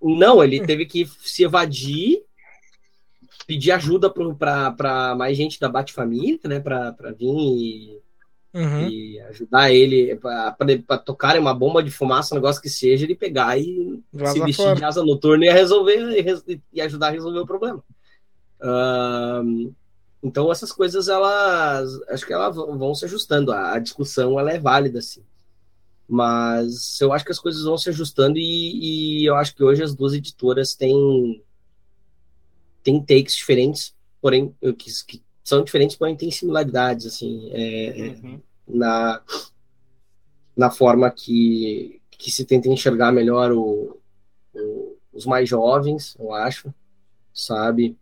[0.00, 2.24] Não, ele teve que se evadir,
[3.52, 6.58] pedir ajuda para mais gente da Bate-Família, né?
[6.58, 8.00] Para vir e,
[8.54, 8.88] uhum.
[8.88, 13.58] e, ajudar ele para tocar uma bomba de fumaça, um negócio que seja, ele pegar
[13.58, 14.76] e Vaza se vestir fora.
[14.76, 15.98] de asa noturna e resolver
[16.48, 17.84] e, e ajudar a resolver o problema.
[18.58, 19.74] Uh,
[20.22, 23.52] então essas coisas elas acho que elas vão se ajustando.
[23.52, 25.22] A, a, discussão ela é válida sim,
[26.08, 29.82] mas eu acho que as coisas vão se ajustando e, e eu acho que hoje
[29.82, 31.42] as duas editoras têm
[32.82, 38.40] têm takes diferentes, porém que, que são diferentes, porém têm similaridades assim é, é uhum.
[38.66, 39.22] na
[40.56, 43.98] na forma que que se tenta enxergar melhor o,
[44.54, 46.72] o, os mais jovens, eu acho,
[47.34, 47.98] sabe?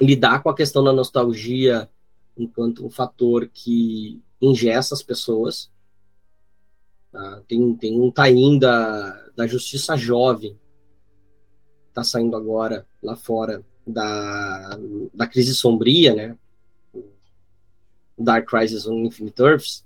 [0.00, 1.88] lidar com a questão da nostalgia
[2.36, 5.70] enquanto um fator que ingessa as pessoas.
[7.12, 7.42] Tá?
[7.46, 10.58] Tem, tem um tain da, da Justiça Jovem,
[11.90, 14.78] está saindo agora lá fora da,
[15.12, 16.36] da crise sombria, né?
[18.18, 19.84] Dark Crisis on Infinite Earths,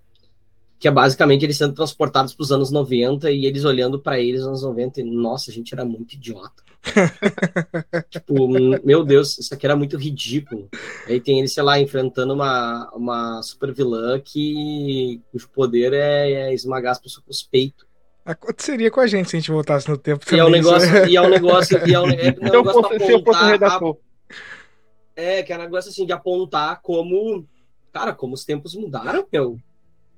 [0.79, 4.41] que é basicamente eles sendo transportados para os anos 90 e eles olhando para eles
[4.41, 6.63] nos anos 90 e, nossa, a gente era muito idiota.
[8.11, 10.69] tipo, meu Deus, isso aqui era muito ridículo.
[11.07, 16.55] Aí tem ele, sei lá, enfrentando uma, uma super vilã que o poder é, é
[16.55, 17.87] esmagar as pessoas com os peitos.
[18.25, 20.39] Aconteceria com a gente se a gente voltasse no tempo também.
[20.39, 22.99] E é um negócio, e é um negócio, e é um, é um negócio fosse,
[23.05, 23.97] se eu fosse redator.
[23.97, 27.47] A, é, que é um negócio assim de apontar como,
[27.93, 29.59] cara, como os tempos mudaram, meu.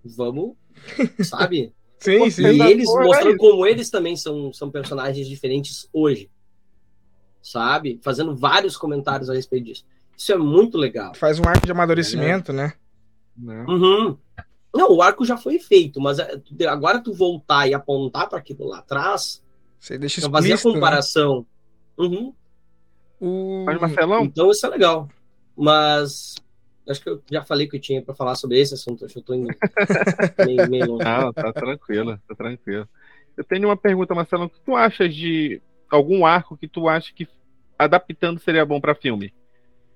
[0.04, 0.54] Vamos,
[1.24, 1.72] sabe?
[1.98, 2.46] sim, sim.
[2.46, 6.30] E eles mostrando como eles também são, são personagens diferentes hoje.
[7.42, 7.98] Sabe?
[8.02, 9.84] Fazendo vários comentários a respeito disso.
[10.16, 11.12] Isso é muito legal.
[11.14, 12.72] Faz um arco de amadurecimento, é, né?
[13.36, 13.64] né?
[13.68, 14.16] Uhum.
[14.76, 18.66] Não, o arco já foi feito, mas é, agora tu voltar e apontar para aquilo
[18.66, 19.42] lá atrás,
[19.78, 20.62] você deixa explícito, fazer a né?
[20.62, 21.38] comparação.
[21.38, 22.06] Né?
[22.06, 22.34] Uhum.
[23.20, 23.64] O...
[23.64, 24.24] Mas Marcelão?
[24.24, 25.08] Então isso é legal.
[25.56, 26.34] Mas
[26.88, 29.04] acho que eu já falei que eu tinha para falar sobre esse assunto.
[29.04, 29.48] Acho que eu tô indo
[30.44, 31.04] meio, meio longe.
[31.04, 32.88] Não, tá tranquilo, tá tranquilo.
[33.36, 34.44] Eu tenho uma pergunta, Marcelo.
[34.44, 35.60] O que tu achas de
[35.90, 37.28] algum arco que tu acha que
[37.78, 39.32] adaptando seria bom para filme?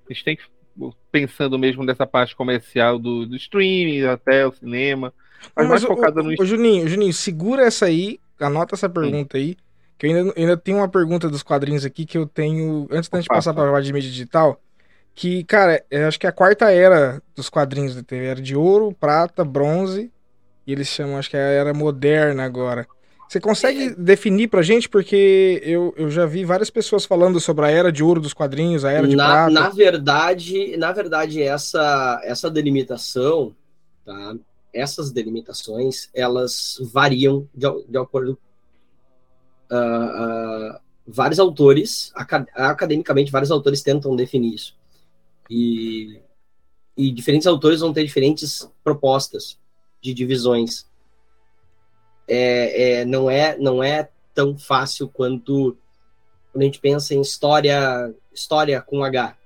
[0.09, 0.43] A gente tem que
[1.11, 5.13] pensando mesmo nessa parte comercial do, do streaming até o cinema.
[5.55, 6.33] Mas, mais focada no.
[6.39, 9.43] Ô, Juninho, Juninho, segura essa aí, anota essa pergunta Sim.
[9.43, 9.57] aí.
[9.97, 12.87] Que eu ainda, ainda tenho uma pergunta dos quadrinhos aqui que eu tenho.
[12.91, 13.49] Antes da gente Passa.
[13.49, 14.59] passar para a parte de mídia digital.
[15.13, 18.25] Que, cara, eu acho que é a quarta era dos quadrinhos da TV.
[18.25, 20.11] Era de ouro, prata, bronze.
[20.65, 22.87] E eles chamam, acho que é a era moderna agora.
[23.31, 23.95] Você consegue é.
[23.95, 24.89] definir pra gente?
[24.89, 28.83] Porque eu, eu já vi várias pessoas falando sobre a era de ouro dos quadrinhos,
[28.83, 29.49] a era de na, prata.
[29.51, 33.55] Na verdade, na verdade essa, essa delimitação,
[34.03, 34.35] tá?
[34.73, 38.37] essas delimitações, elas variam de, de acordo...
[39.71, 42.11] Uh, uh, vários autores,
[42.53, 44.75] academicamente, vários autores tentam definir isso.
[45.49, 46.19] E,
[46.97, 49.57] e diferentes autores vão ter diferentes propostas
[50.01, 50.90] de divisões
[52.33, 55.77] é, é, não, é, não é tão fácil quanto
[56.51, 59.37] quando a gente pensa em história, história com H,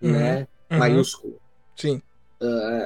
[0.00, 0.48] uhum, né?
[0.70, 0.78] Uhum.
[0.78, 1.40] Maiúsculo.
[1.76, 2.02] Sim.
[2.40, 2.84] Uh,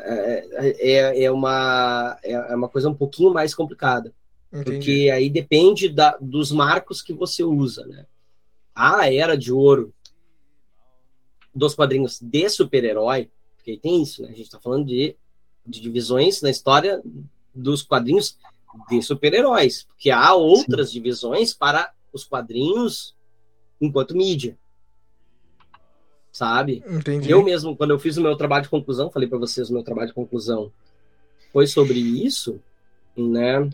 [0.54, 4.12] é, é, uma, é uma coisa um pouquinho mais complicada.
[4.52, 4.70] Entendi.
[4.70, 8.06] Porque aí depende da, dos marcos que você usa, né?
[8.74, 9.92] A era de ouro
[11.52, 14.28] dos quadrinhos de super-herói, porque tem isso, né?
[14.28, 15.16] A gente está falando de,
[15.66, 17.02] de divisões na história
[17.52, 18.38] dos quadrinhos
[18.88, 20.94] de super-heróis, porque há outras Sim.
[20.94, 23.14] divisões para os quadrinhos
[23.80, 24.56] enquanto mídia.
[26.32, 26.82] Sabe?
[26.86, 27.30] Entendi.
[27.30, 29.82] Eu mesmo, quando eu fiz o meu trabalho de conclusão, falei para vocês o meu
[29.82, 30.70] trabalho de conclusão
[31.52, 32.60] foi sobre isso,
[33.16, 33.68] né?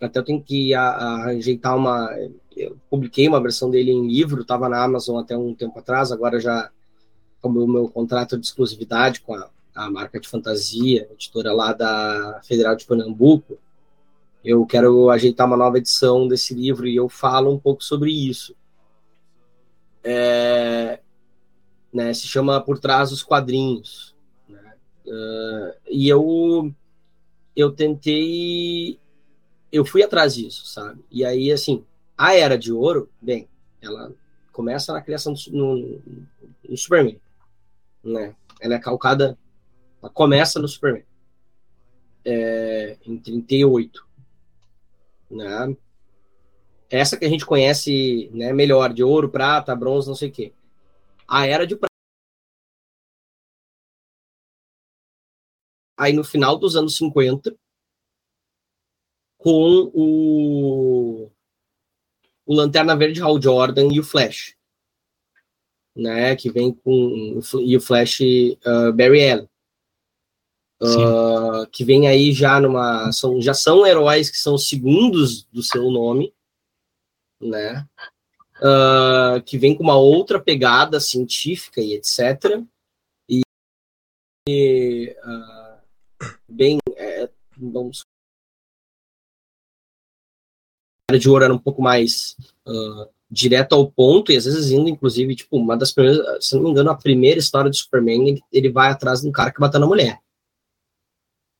[0.00, 2.08] Até eu tenho que a, a, ajeitar uma.
[2.56, 6.40] Eu publiquei uma versão dele em livro, estava na Amazon até um tempo atrás, agora
[6.40, 6.70] já
[7.40, 12.40] como o meu contrato de exclusividade com a, a marca de fantasia, editora lá da
[12.44, 13.58] Federal de Pernambuco,
[14.48, 18.56] eu quero ajeitar uma nova edição desse livro e eu falo um pouco sobre isso.
[20.02, 21.00] É,
[21.92, 24.16] né, se chama Por Trás dos Quadrinhos.
[24.48, 24.74] Né?
[25.06, 26.74] Uh, e eu,
[27.54, 28.98] eu tentei.
[29.70, 31.04] Eu fui atrás disso, sabe?
[31.10, 31.84] E aí, assim,
[32.16, 33.46] a Era de Ouro, bem,
[33.82, 34.14] ela
[34.50, 36.02] começa na criação do, no,
[36.66, 37.20] no Superman.
[38.02, 38.34] Né?
[38.62, 39.38] Ela é calcada.
[40.00, 41.04] Ela começa no Superman.
[42.24, 44.07] É, em 38
[45.30, 45.76] né?
[46.90, 50.52] Essa que a gente conhece né, melhor, de ouro, prata, bronze, não sei o quê.
[51.26, 51.88] A era de prata.
[55.96, 57.54] Aí no final dos anos 50,
[59.36, 61.30] com o,
[62.46, 64.56] o Lanterna Verde Hal Jordan e o Flash.
[65.94, 69.48] Né, que vem com e o Flash uh, Barry Allen
[70.80, 73.10] uh, que vem aí já numa.
[73.12, 76.32] São, já são heróis que são segundos do seu nome,
[77.40, 77.86] né?
[78.60, 82.62] Uh, que vem com uma outra pegada científica e etc.
[83.28, 83.42] E,
[84.48, 88.04] e uh, bem, é, vamos.
[91.10, 95.56] De era um pouco mais uh, direto ao ponto, e às vezes indo, inclusive, tipo,
[95.56, 98.90] uma das primeiras, se não me engano, a primeira história do Superman, ele, ele vai
[98.90, 100.20] atrás de um cara que bateu na mulher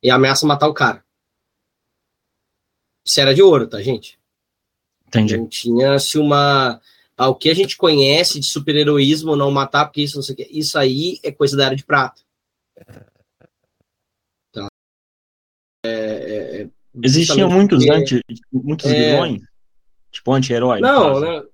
[0.03, 1.05] e ameaça matar o cara.
[3.05, 4.19] Isso era de ouro, tá, gente?
[5.07, 5.37] Entendi.
[5.37, 6.81] Não tinha-se uma.
[7.17, 10.37] Ah, o que a gente conhece de super-heroísmo, não matar, porque isso não sei o
[10.37, 10.49] que.
[10.51, 12.23] Isso aí é coisa da era de prata.
[14.53, 14.69] Tá.
[15.85, 16.69] É, é,
[17.03, 17.99] Existiam muitos porque...
[17.99, 18.21] antes,
[18.53, 19.13] muitos é...
[19.13, 19.43] vilões.
[20.11, 20.81] Tipo anti-herói?
[20.81, 21.49] Não, não,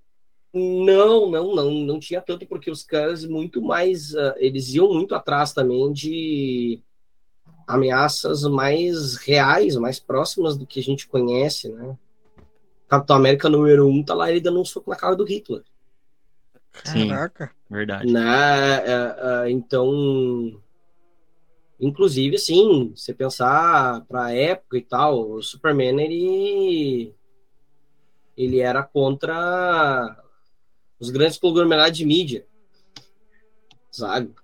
[0.53, 4.12] não, não, não, não tinha tanto, porque os caras muito mais.
[4.12, 6.80] Uh, eles iam muito atrás também de
[7.67, 11.97] ameaças mais reais, mais próximas do que a gente conhece, né?
[12.89, 15.62] Capitão América número um tá lá ele dando um soco na cara do Hitler.
[16.85, 17.51] Sim, Caraca.
[17.71, 18.12] Verdade.
[18.12, 18.81] Né?
[18.81, 20.61] Uh, uh, então,
[21.81, 27.15] inclusive, assim, você pensar pra época e tal, o Superman, ele
[28.37, 30.21] ele era contra
[30.99, 32.47] os grandes conglomerados de mídia,
[33.91, 34.35] sabe?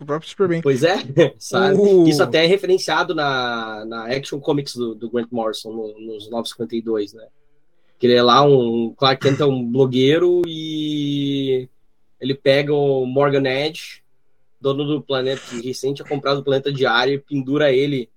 [0.00, 0.62] O próprio Superman.
[0.62, 0.96] Pois é,
[1.38, 1.76] sabe?
[1.76, 2.06] Uh.
[2.06, 7.14] Isso até é referenciado na, na Action Comics do, do Grant Morrison, no, nos 952,
[7.14, 7.26] né?
[7.98, 8.94] Que ele é lá um.
[8.96, 11.68] Clark Kent é um blogueiro e
[12.20, 14.02] ele pega o Morgan Edge,
[14.60, 18.08] dono do planeta, que recente tinha comprado o planeta diário, e pendura ele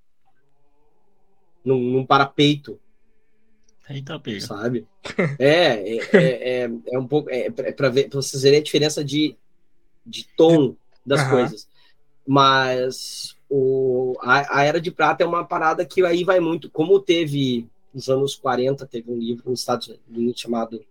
[1.65, 2.79] num, num parapeito.
[3.89, 4.39] Eita, pega.
[4.39, 4.87] Sabe?
[5.39, 7.29] É, é, é, é, é um pouco.
[7.29, 9.35] É, é para ver, pra vocês verem a diferença de,
[10.05, 10.75] de tom
[11.05, 11.29] das uhum.
[11.29, 11.70] coisas.
[12.25, 16.69] Mas o, a, a, Era de Prata é uma parada que aí vai muito.
[16.69, 20.83] Como teve nos anos 40, teve um livro nos Estados Unidos chamado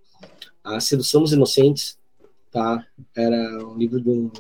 [0.63, 1.99] A Sedução dos Inocentes,
[2.51, 2.87] tá?
[3.17, 4.31] Era um livro de um,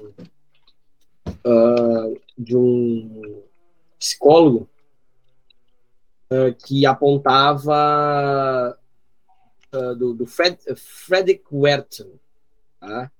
[1.46, 3.42] uh, de um
[3.98, 4.68] psicólogo
[6.30, 8.78] uh, que apontava
[9.74, 12.10] uh, do, do Fred, Frederick Werton,
[12.78, 13.10] tá?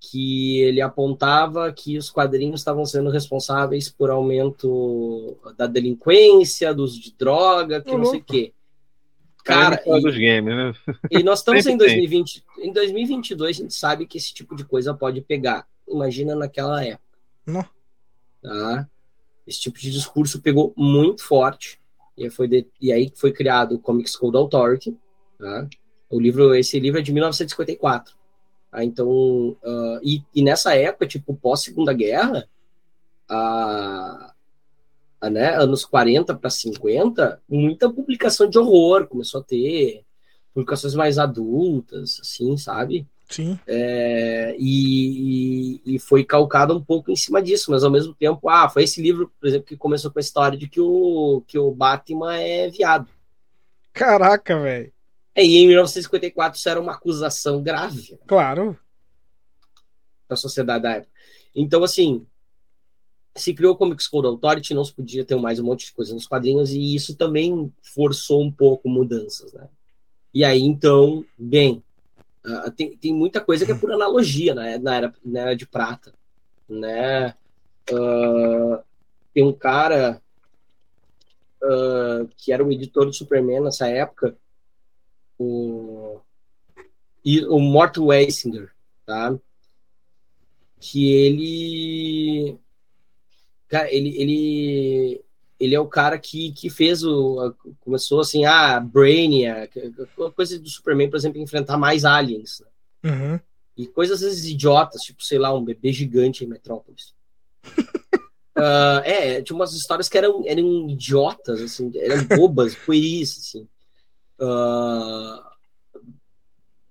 [0.00, 7.00] Que ele apontava que os quadrinhos estavam sendo responsáveis por aumento da delinquência, do uso
[7.00, 7.98] de droga, que uhum.
[7.98, 8.52] não sei o quê.
[9.44, 10.74] Cara, e, dos games, né?
[11.10, 14.92] e nós estamos em 2020, em 2022 a gente sabe que esse tipo de coisa
[14.92, 15.66] pode pegar.
[15.88, 17.18] Imagina naquela época.
[17.46, 17.64] Não.
[18.42, 18.86] Tá?
[19.46, 21.80] Esse tipo de discurso pegou muito forte
[22.14, 24.94] e, foi de, e aí foi criado o Comics Code Authority.
[25.38, 25.66] Tá?
[26.10, 28.17] O livro, esse livro é de 1954.
[28.70, 28.84] Tá?
[28.84, 32.48] Então, uh, e, e, nessa época, tipo, pós Segunda Guerra,
[33.28, 34.32] a,
[35.20, 40.04] a, né, anos 40 para 50, muita publicação de horror começou a ter,
[40.54, 43.06] publicações mais adultas, assim, sabe?
[43.28, 43.58] Sim.
[43.66, 48.68] É, e, e, foi calcado um pouco em cima disso, mas ao mesmo tempo, ah,
[48.70, 51.70] foi esse livro, por exemplo, que começou com a história de que o, que o
[51.70, 53.06] Batman é viado.
[53.92, 54.92] Caraca, velho.
[55.38, 58.10] É, e em 1954 isso era uma acusação grave.
[58.10, 58.18] Né?
[58.26, 58.76] Claro.
[60.28, 61.12] Da sociedade da época.
[61.54, 62.26] Então, assim,
[63.36, 66.12] se criou o Comics Code Authority, não se podia ter mais um monte de coisa
[66.12, 69.68] nos quadrinhos, e isso também forçou um pouco mudanças, né?
[70.34, 71.84] E aí, então, bem,
[72.44, 75.66] uh, tem, tem muita coisa que é por analogia né, na, era, na era de
[75.66, 76.12] prata,
[76.68, 77.32] né?
[77.92, 78.82] Uh,
[79.32, 80.20] tem um cara
[81.62, 84.36] uh, que era o editor do Superman nessa época,
[85.38, 86.20] o,
[87.48, 88.70] o Mort Weisinger,
[89.06, 89.38] tá?
[90.80, 92.58] Que ele,
[93.68, 95.24] cara, ele, ele,
[95.58, 99.72] ele é o cara que, que fez o, começou assim, ah, Brainiac,
[100.34, 103.10] coisa do Superman, por exemplo, enfrentar mais aliens, né?
[103.10, 103.40] uhum.
[103.76, 107.14] e coisas às vezes idiotas, tipo, sei lá, um bebê gigante em Metrópolis.
[108.56, 113.68] uh, é, tinha umas histórias que eram, eram idiotas, assim, eram bobas, pueris, assim
[114.40, 115.42] uh,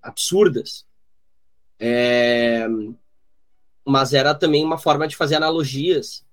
[0.01, 0.85] absurdas.
[1.79, 2.67] É,
[3.85, 6.25] mas era também uma forma de fazer analogias,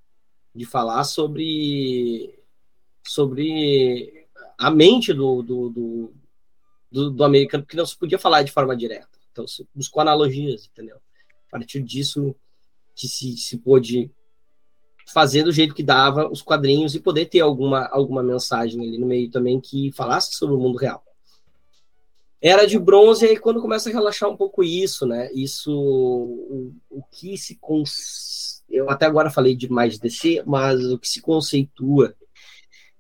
[0.55, 2.39] de falar sobre,
[3.07, 4.27] sobre
[4.59, 6.15] a mente do, do, do,
[6.91, 9.19] do, do americano, porque não se podia falar de forma direta.
[9.31, 10.97] Então, se buscou analogias, entendeu?
[11.49, 12.35] A partir disso,
[12.95, 14.11] que se, se pôde
[15.13, 19.07] fazer do jeito que dava os quadrinhos e poder ter alguma, alguma mensagem ali no
[19.07, 21.04] meio também que falasse sobre o mundo real.
[22.41, 25.31] Era de bronze, e aí quando começa a relaxar um pouco isso, né?
[25.33, 27.59] Isso, o, o que se.
[28.69, 32.15] Eu até agora falei de mais DC, mas o que se conceitua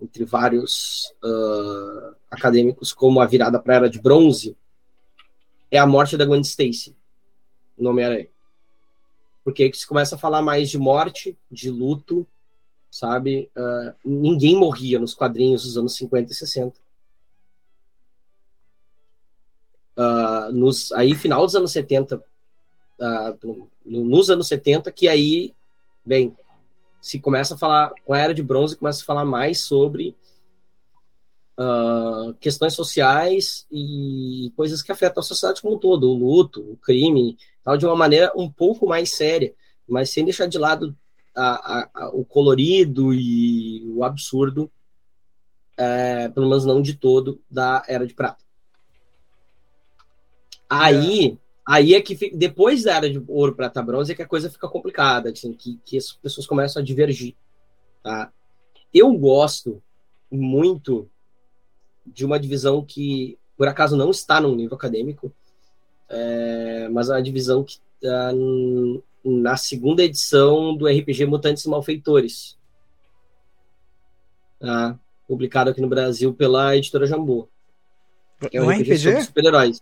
[0.01, 4.57] entre vários uh, acadêmicos como a virada para a era de bronze
[5.70, 6.95] é a morte da Gwen Stacy,
[7.76, 8.28] no Homem-Aranha.
[9.43, 12.26] Porque se começa a falar mais de morte, de luto,
[12.91, 13.51] sabe?
[13.57, 16.84] Uh, ninguém morria nos quadrinhos dos anos 50 e 60.
[19.97, 22.22] Uh, nos, aí, final dos anos 70, uh,
[23.01, 23.34] ah,
[23.84, 25.55] nos anos 70, que aí,
[26.05, 26.36] bem,
[27.01, 30.16] se começa a falar, com a Era de Bronze, começa a falar mais sobre
[31.57, 36.76] Uh, questões sociais e coisas que afetam a sociedade como um todo, o luto, o
[36.76, 39.55] crime, tal, de uma maneira um pouco mais séria,
[39.88, 40.97] mas sem deixar de lado
[41.32, 44.68] a, a, a, o colorido e o absurdo,
[45.76, 48.43] é, pelo menos não de todo, da Era de Prata.
[50.83, 51.37] Aí, é.
[51.66, 54.68] aí é que depois da era de ouro, prata, bronze é que a coisa fica
[54.68, 57.35] complicada, assim, que, que as pessoas começam a divergir,
[58.03, 58.33] tá?
[58.93, 59.83] Eu gosto
[60.31, 61.09] muito
[62.07, 65.33] de uma divisão que, por acaso, não está no nível acadêmico,
[66.09, 68.31] é, mas é uma divisão que está
[69.25, 72.59] na segunda edição do RPG Mutantes e Malfeitores,
[74.61, 74.99] tá?
[75.27, 77.49] publicado aqui no Brasil pela editora Jambô.
[78.53, 79.22] É um RPG, RPG?
[79.22, 79.81] super-heróis.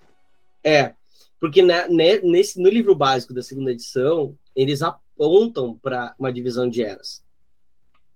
[0.64, 0.94] É,
[1.40, 1.88] porque né,
[2.22, 7.22] nesse, no livro básico da segunda edição, eles apontam para uma divisão de eras.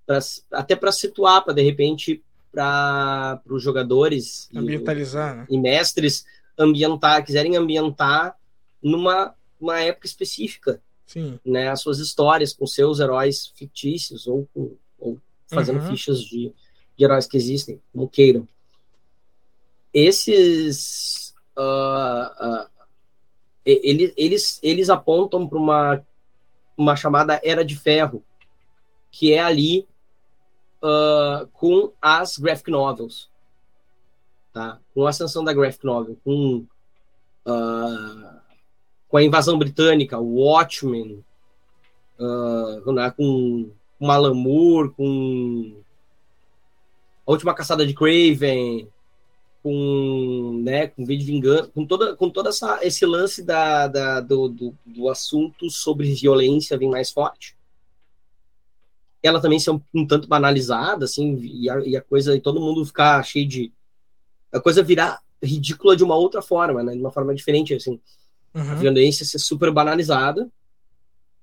[0.06, 0.18] Pra,
[0.52, 2.22] até para situar, para de repente,
[2.52, 5.46] para os jogadores ambientalizar, e, né?
[5.50, 6.24] e mestres
[6.58, 8.36] ambientar, quiserem ambientar
[8.82, 10.80] numa uma época específica.
[11.06, 11.38] Sim.
[11.44, 14.76] Né, as suas histórias com seus heróis fictícios ou, ou
[15.48, 15.90] fazendo uhum.
[15.90, 16.52] fichas de,
[16.96, 18.46] de heróis que existem, como queiram.
[19.92, 21.25] Esses.
[21.56, 22.68] Uh, uh,
[23.64, 26.06] eles, eles, eles apontam para uma,
[26.76, 28.22] uma chamada Era de Ferro,
[29.10, 29.88] que é ali
[30.82, 33.28] uh, com as graphic novels.
[34.52, 34.78] Tá?
[34.94, 36.66] Com a ascensão da graphic novel, com,
[39.08, 41.22] com a invasão britânica, o Watchmen,
[42.86, 45.82] né, com Malamur, com
[47.26, 48.88] a última caçada de Craven,
[49.66, 54.20] com, né, com V de Vingança, com toda, com toda essa, esse lance da, da
[54.20, 57.56] do, do, do, assunto sobre violência vem mais forte
[59.20, 62.60] ela também ser um, um tanto banalizada, assim, e a, e a, coisa, e todo
[62.60, 63.72] mundo ficar cheio de.
[64.52, 66.92] A coisa virar ridícula de uma outra forma, né?
[66.92, 68.00] De uma forma diferente, assim.
[68.54, 68.70] Uhum.
[68.70, 70.48] A violência ser super banalizada,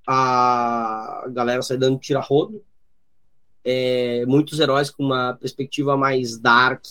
[0.08, 2.64] a galera sair dando tira-rodo,
[3.66, 6.86] é, muitos heróis com uma perspectiva mais dark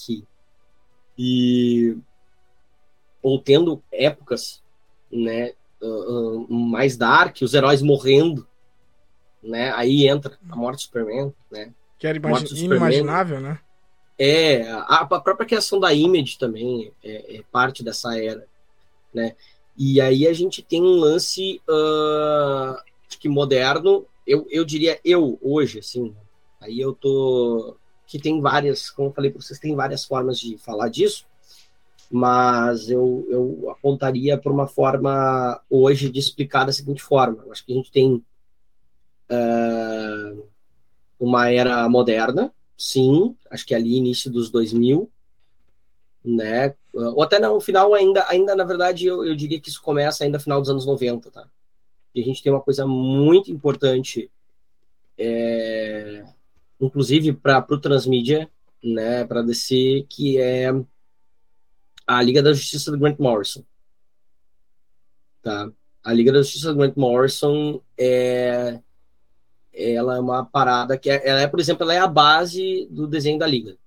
[1.18, 1.96] e.
[3.22, 4.62] ou tendo épocas,
[5.10, 5.52] né?
[5.80, 8.46] Uh, uh, mais dark, os heróis morrendo
[9.42, 9.72] né?
[9.74, 11.72] Aí entra a morte do Superman, né?
[11.98, 13.58] Que era imagi inimaginável, né?
[14.18, 18.46] É, a, a, própria criação da Image também é, é, parte dessa era,
[19.12, 19.34] né?
[19.76, 22.78] E aí a gente tem um lance uh,
[23.18, 26.14] que moderno, eu, eu diria eu hoje, assim,
[26.60, 27.76] aí eu tô
[28.12, 31.24] que tem várias, como eu falei para vocês, tem várias formas de falar disso,
[32.10, 37.42] mas eu, eu apontaria para uma forma hoje de explicar da seguinte forma.
[37.42, 38.22] Eu acho que a gente tem
[39.30, 40.46] uh,
[41.18, 45.10] uma era moderna, sim, acho que ali início dos 2000,
[46.22, 46.74] né?
[46.92, 50.38] Ou até no final ainda, ainda na verdade eu, eu diria que isso começa ainda
[50.38, 51.48] final dos anos 90, tá?
[52.14, 54.30] E a gente tem uma coisa muito importante,
[55.16, 56.26] é,
[56.82, 58.50] inclusive para o transmídia,
[58.82, 59.24] né?
[59.24, 60.70] Para DC, que é
[62.06, 63.64] a Liga da Justiça do Grant Morrison,
[65.40, 65.70] tá?
[66.02, 68.80] A Liga da Justiça do Grant Morrison é
[69.72, 73.06] ela é uma parada que é, ela é, por exemplo, ela é a base do
[73.06, 73.78] desenho da liga.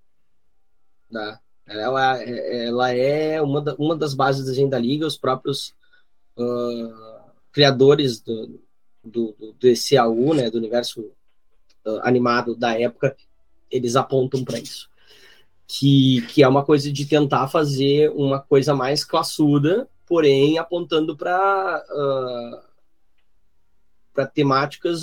[1.11, 1.39] Tá?
[1.67, 5.75] Ela, ela é uma, da, uma das bases do desenho da liga, os próprios
[6.37, 6.91] uh,
[7.51, 8.59] criadores do,
[9.03, 11.11] do, do DCAU, né, do universo
[12.01, 13.15] animado da época,
[13.69, 14.89] eles apontam para isso.
[15.67, 21.83] Que, que é uma coisa de tentar fazer uma coisa mais classuda, porém apontando para
[21.89, 22.75] uh,
[24.13, 25.01] para temáticas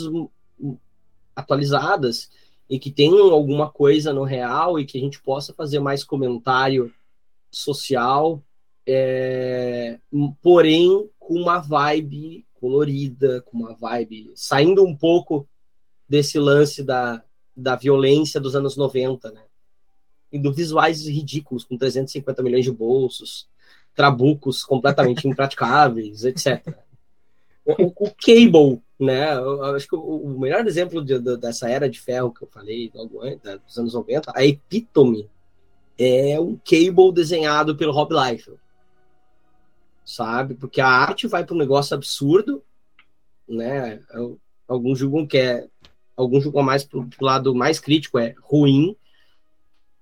[1.37, 2.31] atualizadas
[2.69, 6.93] e que tenham alguma coisa no real e que a gente possa fazer mais comentário
[7.51, 8.43] social,
[8.87, 9.99] é,
[10.41, 15.47] porém com uma vibe colorida, com uma vibe saindo um pouco
[16.13, 17.25] desse lance da,
[17.57, 19.41] da violência dos anos 90, né?
[20.31, 23.49] E do visuais ridículos, com 350 milhões de bolsos,
[23.95, 26.77] trabucos completamente impraticáveis, etc.
[27.65, 29.35] O, o, Cable né?
[29.35, 32.49] Eu, acho que o, o melhor exemplo de, de, dessa era de ferro que eu
[32.49, 35.31] falei logo antes, dos anos 90, a epítome
[35.99, 38.61] é um Cable desenhado pelo Rob Liefeld.
[40.05, 40.55] Sabe?
[40.57, 42.63] Porque a arte vai para um negócio absurdo,
[43.49, 43.99] né?
[44.69, 45.69] Alguns julgam que é.
[46.17, 48.97] Alguns julgam mais pro, pro lado mais crítico, é ruim.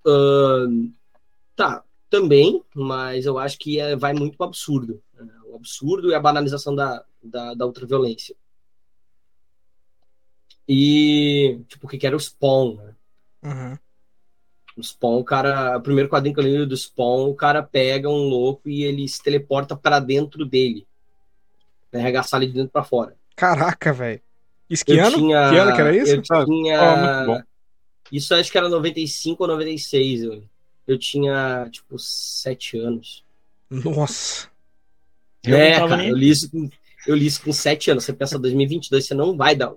[0.05, 0.91] Uh,
[1.55, 5.01] tá, também, mas eu acho que é, vai muito para absurdo.
[5.13, 5.33] Né?
[5.45, 8.35] O absurdo e a banalização da, da, da ultraviolência.
[10.67, 12.95] E, tipo, o que era o Spawn, né?
[13.43, 13.77] Uhum.
[14.77, 15.77] O Spawn, o cara.
[15.77, 19.07] O primeiro quadrinho que eu li do Spawn, o cara pega um louco e ele
[19.07, 20.87] se teleporta para dentro dele.
[21.93, 23.17] Arregaçar ele de dentro para fora.
[23.35, 24.21] Caraca, velho.
[24.99, 25.17] Ano?
[25.17, 25.49] Tinha...
[25.49, 26.15] Que ano que era isso?
[26.15, 27.27] Eu tinha.
[27.27, 27.41] Oh,
[28.11, 30.23] isso acho que era 95 ou 96.
[30.23, 30.43] Eu,
[30.87, 33.23] eu tinha, tipo, 7 anos.
[33.69, 34.47] Nossa.
[35.43, 36.69] Eu é, cara, eu li, isso com,
[37.07, 38.03] eu li isso com 7 anos.
[38.03, 39.71] Você pensa 2022, você não vai dar.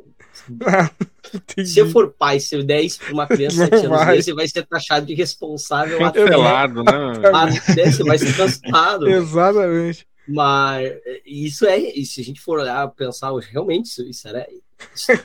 [1.64, 4.34] Se eu for pai, se eu der isso pra uma criança de 7 anos, você
[4.34, 7.28] vai ser taxado de responsável Cancelado, até, né?
[7.70, 9.08] Até você vai ser cancelado.
[9.08, 10.06] Exatamente.
[10.28, 10.92] Mas
[11.24, 14.46] isso é, e se a gente for olhar, pensar, realmente isso, isso era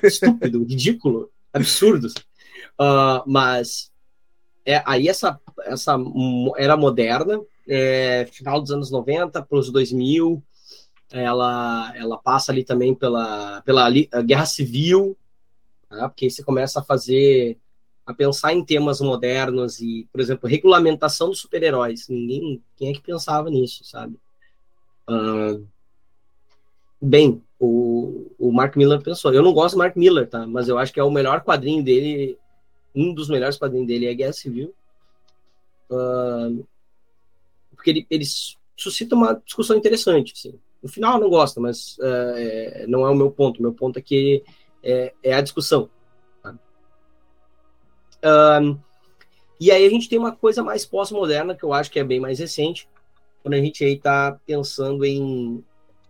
[0.04, 2.08] estúpido, ridículo, absurdo.
[2.80, 3.92] Uh, mas
[4.66, 5.98] é, aí essa, essa
[6.58, 10.44] era moderna, é, final dos anos 90 para os 2000,
[11.12, 13.90] ela, ela passa ali também pela, pela
[14.22, 15.18] guerra civil,
[15.90, 16.08] tá?
[16.08, 17.58] porque aí você começa a fazer,
[18.06, 22.08] a pensar em temas modernos e, por exemplo, regulamentação dos super-heróis.
[22.08, 24.20] Ninguém, quem é que pensava nisso, sabe?
[25.10, 25.66] Uh,
[27.02, 29.34] bem, o, o Mark Miller pensou.
[29.34, 30.48] Eu não gosto do Mark Miller, tá?
[30.48, 32.38] Mas eu acho que é o melhor quadrinho dele,
[32.96, 34.74] um dos melhores quadrinhos dele é Guerra Civil.
[35.92, 36.66] Uh,
[37.76, 38.26] porque ele, ele
[38.78, 40.58] suscita uma discussão interessante, assim.
[40.82, 43.62] No final não gosta, mas uh, não é o meu ponto.
[43.62, 44.42] Meu ponto é que
[44.82, 45.90] é, é a discussão.
[46.42, 46.58] Tá?
[48.24, 48.80] Uh,
[49.60, 52.22] e aí a gente tem uma coisa mais pós-moderna, que eu acho que é bem
[52.22, 52.88] mais recente,
[53.44, 55.64] quando a gente aí está pensando em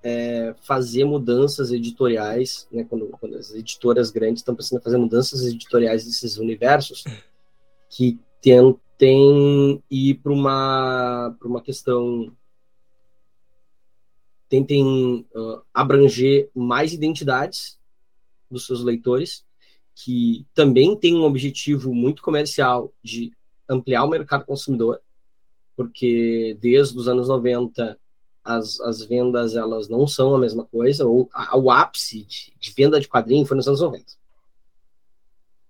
[0.03, 5.45] é, fazer mudanças editoriais, né, quando, quando, as editoras grandes estão pensando em fazer mudanças
[5.45, 7.03] editoriais desses universos,
[7.89, 12.31] que tentem ir para uma, uma questão
[14.47, 17.77] tentem uh, abranger mais identidades
[18.49, 19.45] dos seus leitores,
[19.93, 23.31] que também tem um objetivo muito comercial de
[23.69, 24.99] ampliar o mercado consumidor,
[25.75, 27.97] porque desde os anos 90
[28.49, 32.71] as, as vendas elas não são a mesma coisa, ou a, o ápice de, de,
[32.71, 34.05] venda de quadrinho foi nos anos 90.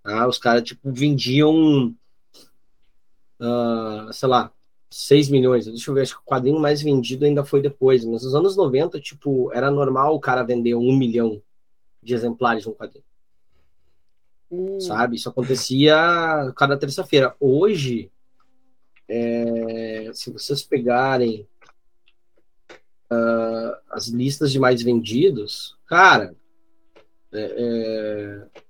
[0.02, 1.94] Ah, os caras tipo, vendiam,
[3.38, 4.50] uh, sei lá,
[4.90, 5.66] 6 milhões.
[5.66, 8.02] Deixa eu ver, acho que o quadrinho mais vendido ainda foi depois.
[8.02, 11.42] Mas nos anos 90, tipo, era normal o cara vender um milhão
[12.02, 13.04] de exemplares de um quadrinho.
[14.50, 14.80] Uh.
[14.80, 15.16] Sabe?
[15.16, 15.94] Isso acontecia
[16.56, 17.36] cada terça-feira.
[17.38, 18.10] Hoje,
[19.06, 21.46] é, se vocês pegarem
[23.12, 26.34] uh, as listas de mais vendidos, cara,
[27.32, 28.62] é, é,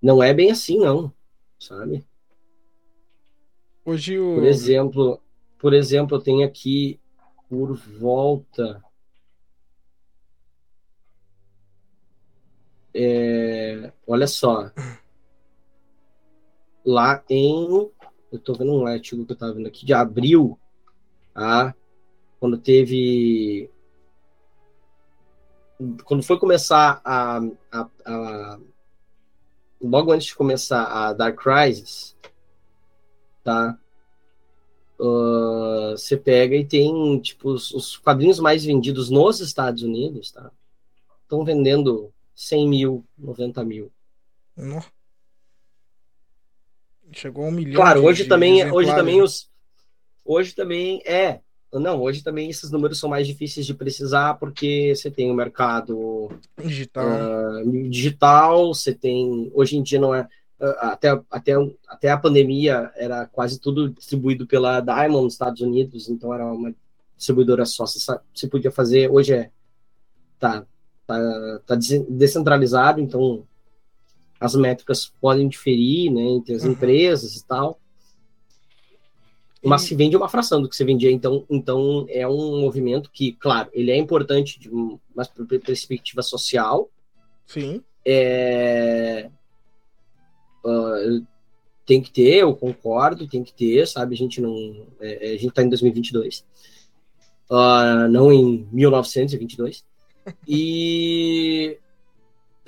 [0.00, 1.12] não é bem assim, não.
[1.58, 2.04] Sabe?
[3.84, 4.34] Hoje o...
[4.34, 5.22] Por exemplo,
[5.58, 7.00] por exemplo, eu tenho aqui
[7.48, 8.82] por volta.
[12.92, 14.70] É, olha só.
[16.84, 17.90] Lá em.
[18.32, 20.58] Eu tô vendo um artigo que eu tava vendo aqui de abril,
[21.32, 21.74] tá?
[22.38, 23.70] Quando teve.
[26.04, 27.38] Quando foi começar a,
[27.70, 28.58] a, a
[29.80, 32.16] logo antes de começar a Dark Crisis,
[33.44, 33.78] tá?
[34.98, 40.50] Uh, você pega e tem, tipo, os, os, quadrinhos mais vendidos nos Estados Unidos, tá?
[41.22, 43.92] Estão vendendo 100 mil, 90 mil.
[47.12, 47.76] Chegou a um milhão.
[47.76, 49.50] Claro, hoje também, hoje também os,
[50.24, 51.40] hoje também é,
[51.72, 56.30] não, hoje também esses números são mais difíceis de precisar porque você tem o mercado
[56.64, 60.26] digital, uh, digital, você tem, hoje em dia não é
[60.58, 61.52] até, até,
[61.86, 66.74] até a pandemia era quase tudo distribuído pela Diamond nos Estados Unidos, então era uma
[67.16, 69.50] distribuidora só, você podia fazer, hoje é
[70.38, 70.64] tá,
[71.06, 71.74] tá, tá
[72.08, 73.44] descentralizado, então
[74.40, 76.72] as métricas podem diferir, né, entre as uhum.
[76.72, 77.78] empresas e tal,
[79.68, 83.32] mas se vende uma fração do que você vendia, então, então é um movimento que,
[83.32, 84.96] claro, ele é importante de uma
[85.64, 86.90] perspectiva social,
[87.46, 87.82] Sim.
[88.04, 89.30] É,
[90.66, 91.24] Uh,
[91.86, 94.14] tem que ter, eu concordo, tem que ter, sabe?
[94.14, 94.84] A gente não.
[95.00, 96.44] É, é a gente tá em 2022,
[97.48, 99.84] uh, não em 1922.
[100.46, 101.78] E.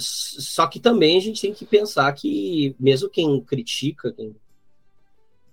[0.00, 4.32] Só que também a gente tem que pensar que, mesmo quem critica, quem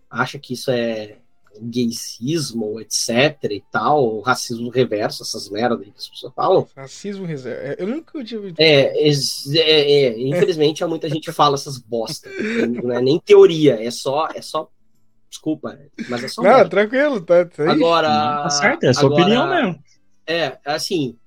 [0.08, 1.18] acha que isso é
[1.62, 6.68] gaysismo, etc e tal, racismo reverso, essas merdas que as pessoas falam.
[6.76, 7.48] Racismo reverso.
[7.48, 8.54] É, eu nunca tive.
[8.58, 12.30] É, é, é, infelizmente há muita gente fala essas bosta.
[12.84, 14.70] Não é nem teoria, é só, é só.
[15.30, 15.78] Desculpa,
[16.10, 16.42] mas é só.
[16.42, 16.70] Não, merda.
[16.70, 18.08] tranquilo, tá, tá Agora.
[18.44, 19.84] Tá certo, é a sua agora, opinião mesmo.
[20.26, 21.18] É, assim.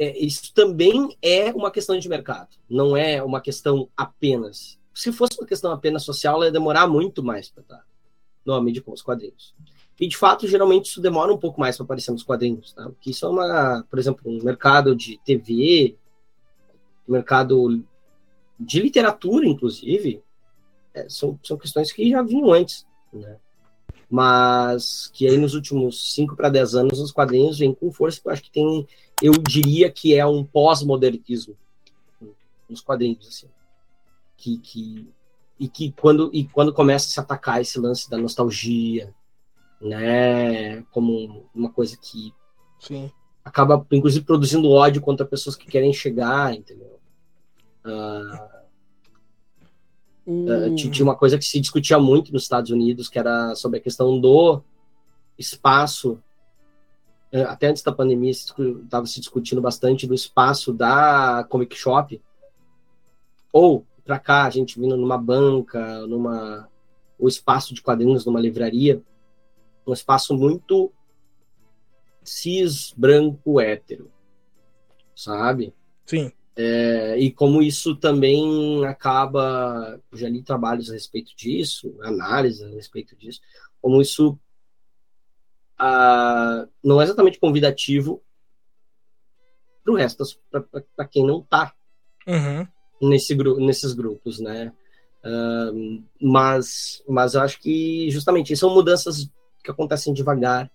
[0.00, 4.78] É, isso também é uma questão de mercado, não é uma questão apenas.
[4.94, 7.84] Se fosse uma questão apenas social, ia demorar muito mais para estar
[8.48, 9.54] no mídia com os quadrinhos.
[10.00, 12.84] E, de fato, geralmente isso demora um pouco mais para aparecer nos quadrinhos, tá?
[12.84, 15.96] Porque isso é uma, por exemplo, um mercado de TV,
[17.06, 17.84] mercado
[18.58, 20.22] de literatura, inclusive,
[20.94, 23.38] é, são, são questões que já vinham antes, né?
[24.10, 28.32] mas que aí nos últimos 5 para 10 anos os quadrinhos vêm com força, eu
[28.32, 28.86] acho que tem,
[29.22, 31.56] eu diria que é um pós-modernismo
[32.68, 33.48] nos quadrinhos, assim,
[34.36, 35.08] que, que,
[35.58, 39.14] e que quando, e quando começa a se atacar esse lance da nostalgia,
[39.80, 42.32] né, como uma coisa que
[42.78, 43.10] Sim.
[43.44, 46.98] acaba, inclusive, produzindo ódio contra pessoas que querem chegar, entendeu?
[47.84, 48.58] Uh,
[50.28, 53.82] Uh, tinha uma coisa que se discutia muito nos Estados Unidos, que era sobre a
[53.82, 54.60] questão do
[55.38, 56.22] espaço.
[57.32, 62.20] Eh, até antes da pandemia, estava se discutindo bastante do espaço da Comic Shop.
[63.50, 66.66] Ou, para cá, a gente vindo numa banca, numa
[67.18, 69.02] o espaço de quadrinhos numa livraria,
[69.86, 70.90] um espaço muito
[72.22, 74.10] cis, branco, hétero,
[75.14, 75.74] sabe?
[76.06, 76.32] Sim.
[76.56, 83.14] É, e como isso também acaba, já li trabalhos a respeito disso, análise a respeito
[83.14, 83.42] disso,
[83.78, 84.38] como isso
[85.76, 88.22] ah, não é exatamente convidativo
[89.84, 90.24] para o resto,
[90.96, 91.74] para quem não está
[92.26, 92.66] uhum.
[93.00, 94.72] Nesse, nesses grupos, né?
[95.24, 99.28] Uh, mas, mas eu acho que justamente são mudanças
[99.62, 100.70] que acontecem devagar,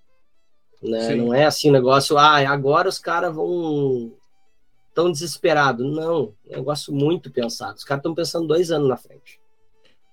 [0.81, 1.15] né?
[1.15, 4.13] Não é assim negócio, ah, agora os caras vão
[4.93, 5.83] tão desesperado.
[5.83, 7.77] Não, é um negócio muito pensado.
[7.77, 9.39] Os caras estão pensando dois anos na frente.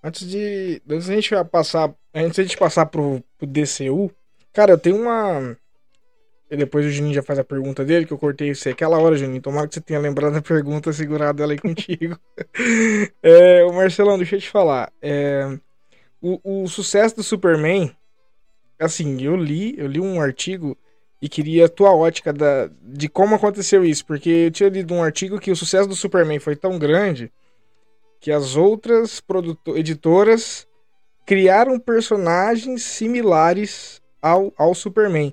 [0.02, 0.82] Antes de.
[0.88, 1.94] Antes de a gente passar.
[2.14, 4.10] Antes de a gente passar pro, pro DCU,
[4.52, 5.56] cara, eu tenho uma.
[6.50, 9.16] E depois o Juninho já faz a pergunta dele, que eu cortei você aquela hora,
[9.16, 9.40] Juninho.
[9.40, 12.18] Tomara que você tenha lembrado a pergunta, segurado ela aí contigo.
[13.22, 14.92] é, o Marcelão, deixa eu te falar.
[15.00, 15.56] É,
[16.20, 17.94] o, o sucesso do Superman,
[18.78, 20.76] assim, eu li, eu li um artigo
[21.22, 25.02] e queria a tua ótica da, de como aconteceu isso, porque eu tinha lido um
[25.02, 27.30] artigo que o sucesso do Superman foi tão grande
[28.20, 29.22] que as outras
[29.76, 30.66] editoras
[31.24, 35.32] criaram personagens similares ao, ao Superman.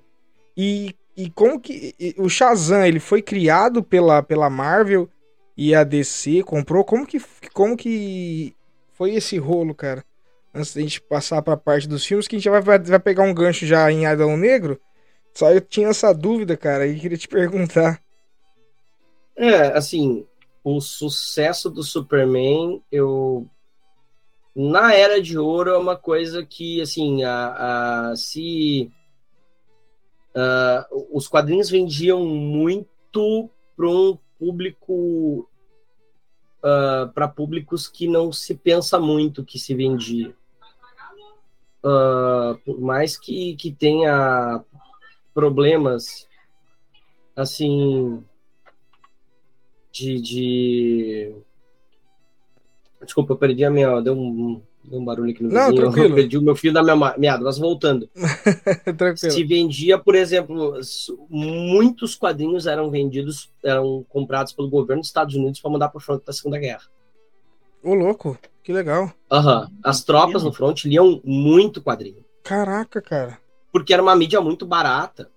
[0.55, 5.09] E, e como que e, o Shazam ele foi criado pela, pela Marvel
[5.57, 6.85] e a DC comprou?
[6.85, 7.19] Como que,
[7.53, 8.55] como que
[8.93, 10.05] foi esse rolo, cara?
[10.53, 13.23] Antes da gente passar para a parte dos filmes, que a gente vai, vai pegar
[13.23, 14.79] um gancho já em Adão Negro
[15.37, 18.01] só eu tinha essa dúvida, cara, e queria te perguntar.
[19.35, 20.25] É, assim,
[20.63, 23.47] o sucesso do Superman, eu.
[24.55, 28.91] Na Era de Ouro é uma coisa que, assim, a, a se.
[30.37, 35.49] Uh, os quadrinhos vendiam muito para um público.
[36.59, 40.35] Uh, para públicos que não se pensa muito que se vendia.
[41.83, 44.63] Uh, por mais que, que tenha
[45.33, 46.27] problemas
[47.35, 48.23] assim
[49.91, 51.35] de, de...
[53.01, 56.07] desculpa eu perdi a minha deu um, deu um barulho aqui no Não, vizinho tranquilo.
[56.07, 58.09] eu perdi o meu fio da minha meada mas voltando
[59.15, 60.79] se vendia por exemplo
[61.29, 66.01] muitos quadrinhos eram vendidos eram comprados pelo governo dos Estados Unidos para mandar para o
[66.01, 66.83] front da Segunda Guerra
[67.83, 69.67] Ô louco que legal uhum.
[69.83, 73.39] as tropas no front liam muito quadrinho caraca cara
[73.77, 75.29] porque era uma mídia muito barata.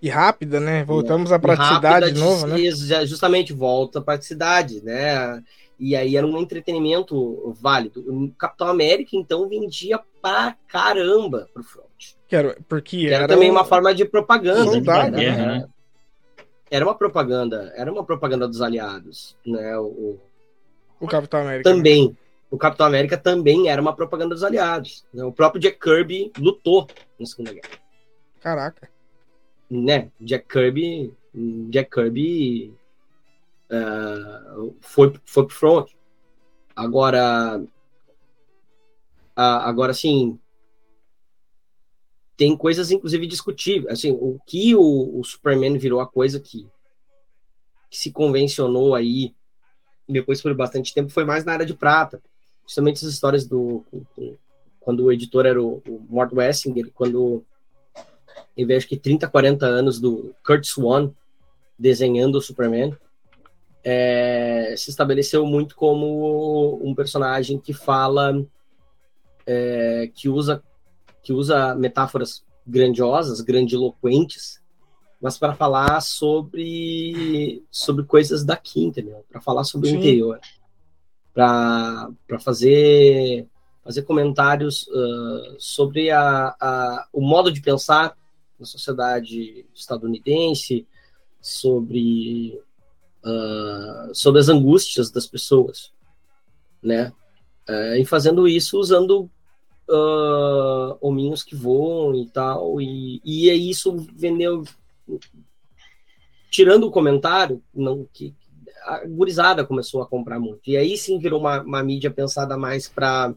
[0.00, 0.82] E rápida, né?
[0.82, 2.56] Voltamos à praticidade de novo, né?
[3.04, 5.42] Justamente, volta à praticidade, né?
[5.80, 8.04] E aí era um entretenimento válido.
[8.06, 11.86] O Capitão América, então, vendia pra caramba pro front.
[12.28, 14.70] Que era, porque era, era também uma forma de propaganda.
[14.70, 15.68] Soldado, era, era, né?
[16.70, 19.76] era uma propaganda, era uma propaganda dos aliados, né?
[19.78, 20.18] O,
[21.00, 21.70] o Capitão América.
[21.70, 22.10] Também.
[22.10, 22.14] Né?
[22.50, 25.04] o Capitão América também era uma propaganda dos aliados.
[25.14, 25.24] Né?
[25.24, 26.86] O próprio Jack Kirby lutou
[27.18, 27.68] na Segunda Guerra.
[28.40, 28.90] Caraca.
[29.70, 30.10] Né?
[30.20, 31.14] Jack Kirby,
[31.70, 32.74] Jack Kirby
[33.70, 35.90] uh, foi, foi pro front.
[36.74, 37.62] Agora,
[39.36, 40.38] agora sim,
[42.36, 43.92] tem coisas inclusive discutíveis.
[43.92, 46.66] Assim, o que o, o Superman virou a coisa que,
[47.90, 49.34] que se convencionou aí
[50.08, 52.20] depois por bastante tempo foi mais na área de prata
[52.70, 53.84] justamente essas histórias do
[54.78, 57.44] quando o editor era o, o Mort Wessinger, quando
[58.56, 61.10] ele acho que 30, 40 anos do Kurt Swan
[61.76, 62.96] desenhando o Superman,
[63.82, 68.44] é, se estabeleceu muito como um personagem que fala,
[69.46, 70.62] é, que usa
[71.22, 74.58] que usa metáforas grandiosas, grandiloquentes,
[75.20, 79.24] mas para falar sobre sobre coisas daqui, entendeu?
[79.30, 79.96] Para falar sobre Sim.
[79.96, 80.40] o interior
[81.32, 83.46] para fazer,
[83.82, 88.16] fazer comentários uh, sobre a, a, o modo de pensar
[88.58, 90.86] na sociedade estadunidense,
[91.40, 92.60] sobre,
[93.24, 95.92] uh, sobre as angústias das pessoas,
[96.82, 97.12] né?
[97.68, 99.30] Uh, e fazendo isso usando
[99.88, 104.64] uh, hominhos que voam e tal, e, e aí isso vendeu.
[106.50, 108.34] Tirando o comentário, não que
[108.82, 110.68] a gurizada começou a comprar muito.
[110.68, 113.34] E aí sim virou uma, uma mídia pensada mais para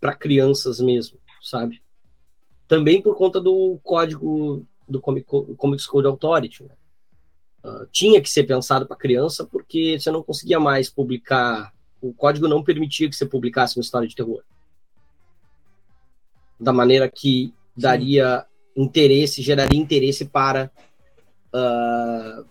[0.00, 1.82] para crianças mesmo, sabe?
[2.68, 6.64] Também por conta do código do Comic, Comics Code Authority.
[6.64, 6.74] Né?
[7.66, 11.72] Uh, tinha que ser pensado para criança porque você não conseguia mais publicar.
[12.00, 14.42] O código não permitia que você publicasse uma história de terror
[16.58, 18.82] da maneira que daria Sim.
[18.82, 20.70] interesse, geraria interesse para
[21.54, 22.44] uh,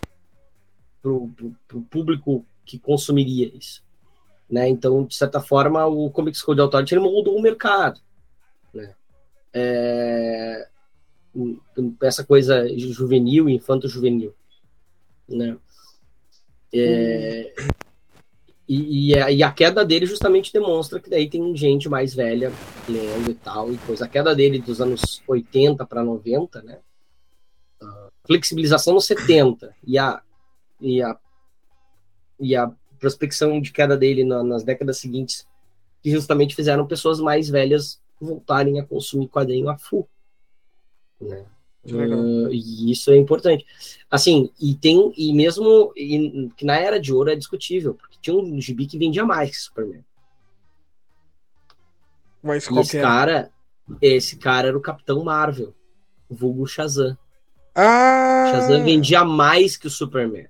[1.04, 3.84] o público que consumiria isso.
[4.50, 4.70] Né?
[4.70, 8.00] Então, de certa forma, o Comics Code Authority ele moldou o mercado.
[8.74, 8.94] Né?
[9.54, 10.68] É...
[12.02, 14.34] Essa coisa juvenil, infanto-juvenil.
[15.28, 15.58] Né?
[16.74, 17.54] É...
[18.68, 22.52] E, e, a, e, a, queda dele justamente demonstra que daí tem gente mais velha
[22.90, 24.06] lendo e tal, e coisa.
[24.06, 26.80] A queda dele dos anos 80 para 90, né?
[27.80, 30.20] Uh, flexibilização nos 70 e a,
[30.82, 31.16] e a,
[32.40, 35.48] e a prospecção de queda dele na, nas décadas seguintes,
[36.02, 40.10] que justamente fizeram pessoas mais velhas voltarem a consumir quadrinho a full.
[41.22, 41.46] Né?
[41.94, 43.66] Uh, e isso é importante.
[44.10, 48.36] Assim, e tem, e mesmo e, que na era de ouro é discutível, porque tinha
[48.36, 50.03] um gibi que vendia mais que Superman.
[52.41, 53.52] Mas e esse cara,
[54.02, 55.74] esse cara era o Capitão Marvel,
[56.30, 57.18] vulgo Shazam.
[57.74, 58.52] Ah!
[58.52, 60.48] Shazam vendia mais que o Superman.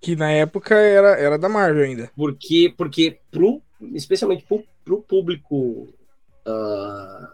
[0.00, 2.10] Que na época era, era da Marvel ainda.
[2.16, 3.62] Porque, porque pro,
[3.94, 5.88] especialmente pro, pro público.
[6.46, 7.28] Uh,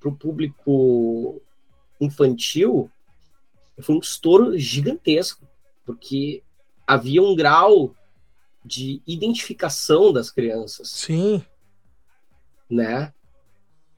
[0.00, 1.40] pro público
[2.00, 2.90] infantil
[3.80, 5.46] foi um estouro gigantesco,
[5.84, 6.42] porque
[6.86, 7.94] havia um grau
[8.64, 10.90] de identificação das crianças.
[10.90, 11.44] Sim.
[12.68, 13.12] Né?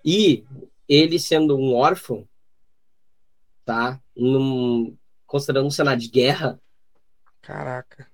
[0.04, 0.44] E
[0.88, 2.26] ele sendo um órfão,
[3.64, 4.00] tá?
[4.14, 4.96] Num,
[5.26, 6.60] considerando um cenário de guerra.
[7.40, 8.06] Caraca.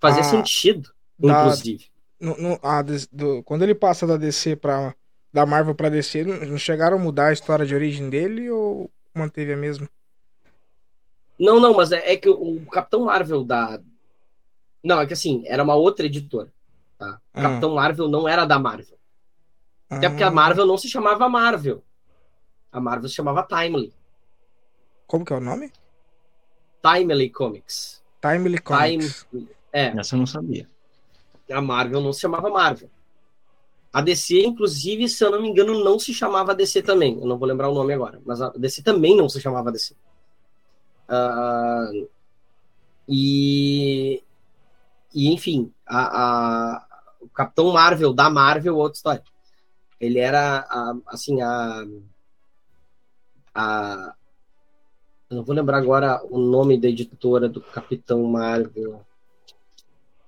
[0.00, 1.86] Fazia ah, sentido, da, inclusive.
[2.20, 4.94] No, no, a, do, quando ele passa da DC para
[5.32, 9.52] da Marvel para DC, não chegaram a mudar a história de origem dele ou manteve
[9.52, 9.88] a mesma?
[11.38, 13.80] Não, não, mas é, é que o, o, Capitão Marvel da.
[14.82, 16.52] Não, é que assim, era uma outra editora.
[16.98, 17.20] Tá?
[17.34, 17.42] O ah.
[17.42, 18.98] Capitão Marvel não era da Marvel.
[19.88, 20.30] Até porque a ah.
[20.30, 21.84] Marvel não se chamava Marvel.
[22.72, 23.92] A Marvel se chamava Timely.
[25.06, 25.72] Como que é o nome?
[26.82, 28.02] Timely Comics.
[28.20, 29.26] Timely Comics.
[29.30, 29.48] Time...
[29.72, 29.86] É.
[29.98, 30.68] Essa eu não sabia.
[31.50, 32.90] A Marvel não se chamava Marvel.
[33.92, 37.18] A DC, inclusive, se eu não me engano, não se chamava DC também.
[37.18, 39.94] Eu não vou lembrar o nome agora, mas a DC também não se chamava DC.
[41.08, 42.08] Uh,
[43.08, 44.22] e,
[45.14, 46.24] e, enfim, a,
[46.78, 46.86] a,
[47.20, 49.22] o Capitão Marvel da Marvel, outra história.
[50.00, 51.84] Ele era, a, assim, a,
[53.54, 54.14] a.
[55.30, 59.04] Eu não vou lembrar agora o nome da editora do Capitão Marvel.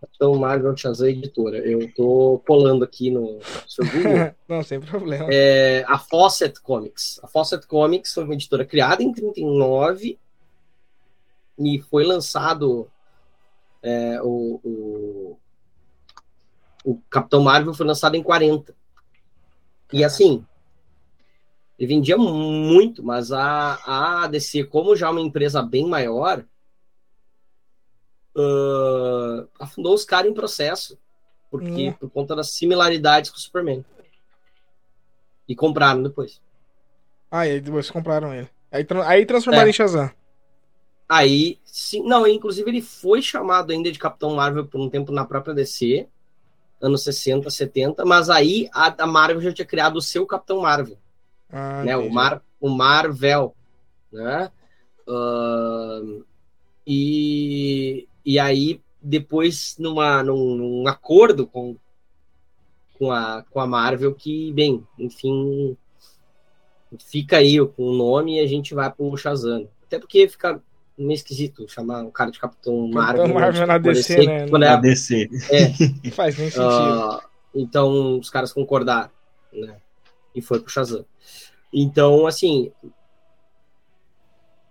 [0.00, 1.58] Capitão Marvel Shazam Editora.
[1.58, 4.34] Eu tô colando aqui no seu Google.
[4.48, 5.26] Não, sem problema.
[5.30, 7.20] É, a Fawcett Comics.
[7.22, 10.18] A Fawcett Comics foi uma editora criada em 39
[11.58, 12.88] e foi lançado
[13.82, 15.38] é, o, o,
[16.84, 18.74] o, Capitão Marvel foi lançado em 40.
[19.92, 20.44] E assim,
[21.78, 26.44] ele vendia muito, mas a, a DC, como já é uma empresa bem maior,
[28.40, 30.98] uh, afundou os caras em processo.
[31.50, 31.92] Porque, hum.
[31.94, 33.84] Por conta das similaridades com o Superman.
[35.48, 36.40] E compraram depois.
[37.30, 38.48] Ah, e aí depois compraram ele.
[38.70, 39.70] Aí, aí transformaram é.
[39.70, 40.10] em Shazam.
[41.08, 45.24] Aí, sim, não, inclusive ele foi chamado ainda de Capitão Marvel por um tempo na
[45.24, 46.06] própria DC,
[46.80, 50.98] anos 60, 70, mas aí a, a Marvel já tinha criado o seu Capitão Marvel.
[51.50, 51.96] Ah, né?
[51.96, 53.54] O, Mar, o Marvel,
[54.12, 54.50] né?
[55.08, 56.24] Uh,
[56.86, 61.78] e, e aí, depois, numa, num, num acordo com,
[62.98, 65.74] com, a, com a Marvel, que, bem, enfim,
[67.06, 69.66] fica aí com o nome e a gente vai pro Shazam.
[69.86, 70.62] Até porque fica
[70.98, 73.22] meio esquisito chamar o cara de Capitão Marvel.
[73.22, 74.46] Capitão Marvel na DC, DC, né?
[74.46, 75.30] Na DC.
[75.50, 76.10] É.
[76.12, 76.66] Faz nem sentido.
[76.66, 77.20] Uh,
[77.54, 79.10] então, os caras concordaram,
[79.50, 79.78] né?
[80.34, 81.06] E foi pro Shazam.
[81.72, 82.70] Então, assim,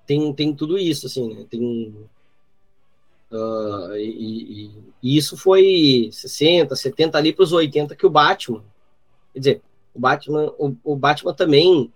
[0.05, 1.47] tem, tem tudo isso, assim, né?
[1.49, 2.07] Tem
[3.31, 8.63] Uh, e, e, e, isso foi 60, 70 ali para os 80 que o Batman.
[9.33, 9.61] Quer dizer,
[9.93, 11.93] o Batman, o, o Batman também.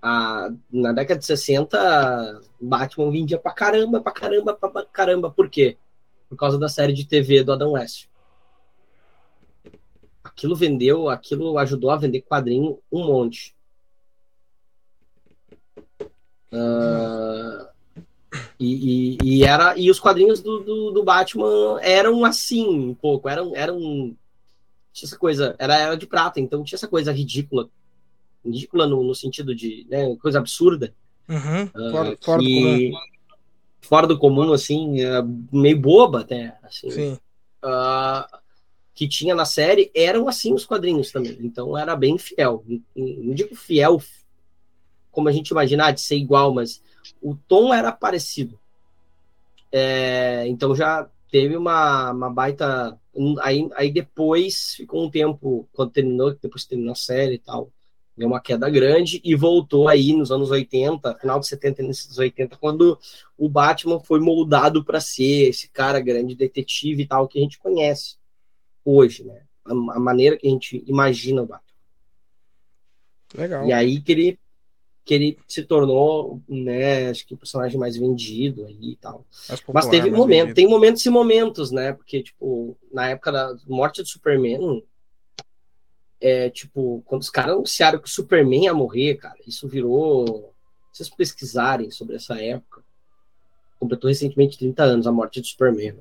[0.00, 5.30] A, na década de 60, o Batman vendia pra caramba, pra caramba, pra caramba.
[5.30, 5.76] Por quê?
[6.28, 8.06] Por causa da série de TV do Adam West.
[10.22, 13.56] aquilo vendeu, aquilo ajudou a vender quadrinho um monte.
[16.52, 17.67] Uh,
[18.58, 23.28] e, e, e, era e os quadrinhos do, do, do, Batman eram assim um pouco
[23.28, 23.78] eram eram
[24.92, 27.68] tinha essa coisa era era de prata então tinha essa coisa ridícula
[28.44, 30.92] ridícula no, no sentido de né, coisa absurda
[31.28, 32.92] uhum, fora, uh, fora, que, do comum.
[33.80, 34.96] fora do comum assim
[35.52, 37.18] meio boba até assim Sim.
[37.62, 38.38] Uh,
[38.94, 42.64] que tinha na série eram assim os quadrinhos também então era bem fiel
[42.96, 44.00] não digo fiel
[45.18, 46.80] como a gente imaginar de ser igual, mas
[47.20, 48.58] o tom era parecido.
[49.70, 52.98] É, então já teve uma, uma baita.
[53.42, 57.70] Aí, aí depois ficou um tempo, quando terminou, depois terminou a série e tal,
[58.16, 62.08] deu uma queda grande e voltou aí nos anos 80, final de 70 e início
[62.08, 62.98] dos 80, quando
[63.36, 67.58] o Batman foi moldado para ser esse cara grande detetive e tal que a gente
[67.58, 68.16] conhece
[68.84, 69.42] hoje, né?
[69.64, 71.68] A, a maneira que a gente imagina o Batman.
[73.34, 73.66] Legal.
[73.66, 74.38] E aí que ele
[75.08, 79.24] que ele se tornou, né, acho que o personagem mais vendido aí e tal.
[79.48, 81.94] Popular, Mas teve momento, tem momentos e momentos, né?
[81.94, 84.84] Porque, tipo, na época da morte do Superman,
[86.20, 90.52] é, tipo, quando os caras anunciaram que o Superman ia morrer, cara, isso virou.
[90.92, 92.84] Se vocês pesquisarem sobre essa época,
[93.80, 95.96] completou recentemente 30 anos a morte do Superman.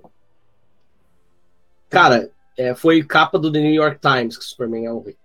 [1.88, 5.16] Cara, é, foi capa do The New York Times que o Superman ia morrer.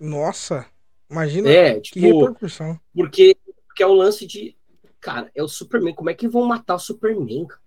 [0.00, 0.64] Nossa!
[1.10, 2.80] Imagina é, tipo, que repercussão.
[2.94, 4.56] Porque, porque é o lance de.
[5.00, 5.94] Cara, é o Superman.
[5.94, 7.46] Como é que vão matar o Superman?
[7.46, 7.60] Cara?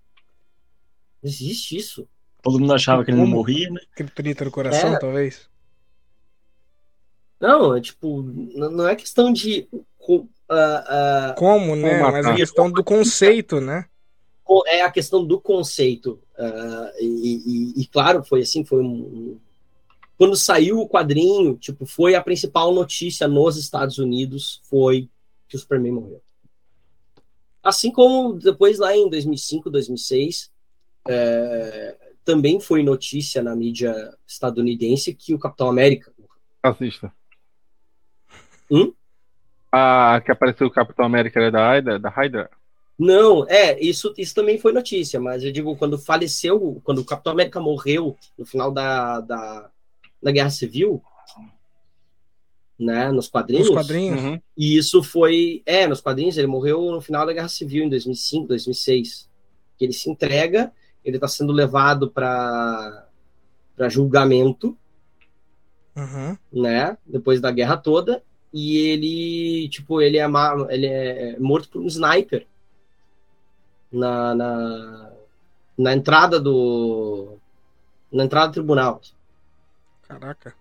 [1.23, 2.07] Não existe isso.
[2.41, 3.81] Todo mundo achava que ele não morria, né?
[3.95, 4.99] Criptonita no coração, é.
[4.99, 5.49] talvez.
[7.39, 9.67] Não, é tipo, não é questão de.
[9.71, 12.01] Uh, uh, Como, né?
[12.01, 13.85] Mas é questão do conceito, né?
[14.67, 16.19] É a questão do conceito.
[16.37, 19.39] Uh, e, e, e, claro, foi assim, foi um,
[20.19, 25.09] quando saiu o quadrinho, tipo, foi a principal notícia nos Estados Unidos, foi
[25.47, 26.21] que o Superman morreu.
[27.63, 30.51] Assim como depois lá em 2005, 2006,
[31.07, 36.11] é, também foi notícia na mídia estadunidense que o Capitão América
[36.61, 37.13] Assista.
[38.69, 38.93] Hum?
[39.71, 41.97] Ah, que apareceu o Capitão América da Hydra?
[41.97, 42.49] Da Hydra?
[42.97, 47.31] Não, é, isso, isso também foi notícia, mas eu digo, quando faleceu, quando o Capitão
[47.31, 49.71] América morreu no final da, da,
[50.21, 51.01] da Guerra Civil,
[52.79, 53.67] né, nos quadrinhos.
[53.67, 54.21] Nos quadrinhos.
[54.21, 54.41] Uhum.
[54.57, 58.47] E isso foi, é, nos quadrinhos, ele morreu no final da Guerra Civil, em 2005,
[58.47, 59.29] 2006.
[59.77, 60.71] Que ele se entrega,
[61.03, 63.07] ele está sendo levado para
[63.89, 64.77] julgamento,
[65.95, 66.37] uhum.
[66.51, 68.23] né, depois da guerra toda,
[68.53, 70.25] e ele, tipo, ele é,
[70.69, 72.47] ele é morto por um sniper
[73.91, 75.11] na, na,
[75.77, 77.37] na entrada do
[78.11, 79.01] na entrada do tribunal.
[80.09, 80.55] Caraca.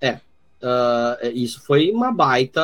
[0.00, 0.14] É.
[0.60, 2.60] Uh, isso foi uma baita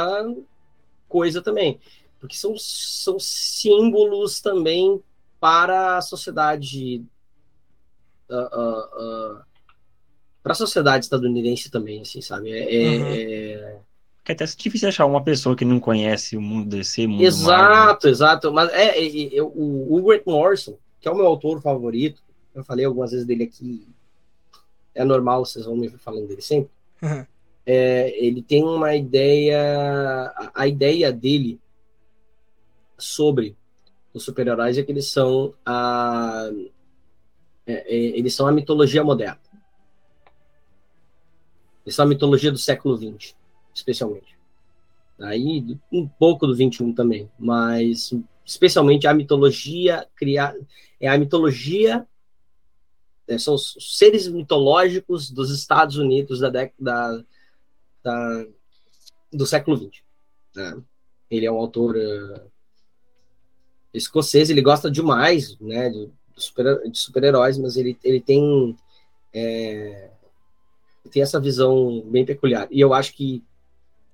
[1.08, 1.78] coisa também.
[2.18, 5.00] Porque são, são símbolos também
[5.38, 7.04] para a sociedade.
[8.28, 9.42] Uh, uh,
[10.42, 12.50] para a sociedade estadunidense também, assim, sabe?
[12.50, 13.06] É, é uhum.
[13.06, 13.80] é...
[14.28, 18.10] É até difícil achar uma pessoa que não conhece o mundo DC, mundo Exato, Marvel.
[18.10, 18.52] exato.
[18.52, 22.20] Mas é, é, é, o, o Grant Morrison, que é o meu autor favorito,
[22.52, 23.86] eu falei algumas vezes dele aqui
[24.96, 26.70] é normal, vocês vão me falando dele sempre.
[27.02, 27.26] Uhum.
[27.64, 31.60] É, ele tem uma ideia, a, ideia dele
[32.96, 33.56] sobre
[34.14, 36.48] os super-heróis é que eles são a,
[37.66, 39.40] é, é, eles são a mitologia moderna.
[41.84, 43.34] Eles são a mitologia do século XX,
[43.74, 44.36] especialmente.
[45.20, 48.14] Aí um pouco do 21 também, mas
[48.44, 50.54] especialmente a mitologia criar
[51.00, 52.06] é a mitologia
[53.38, 57.24] são os seres mitológicos dos Estados Unidos da década
[58.02, 58.46] da,
[59.32, 60.02] do século XX.
[60.54, 60.82] Né?
[61.30, 62.50] Ele é um autor uh,
[63.92, 68.76] escocês, ele gosta demais né, de, de super-heróis, super mas ele, ele tem,
[69.32, 70.10] é,
[71.10, 72.68] tem essa visão bem peculiar.
[72.70, 73.42] E eu acho que.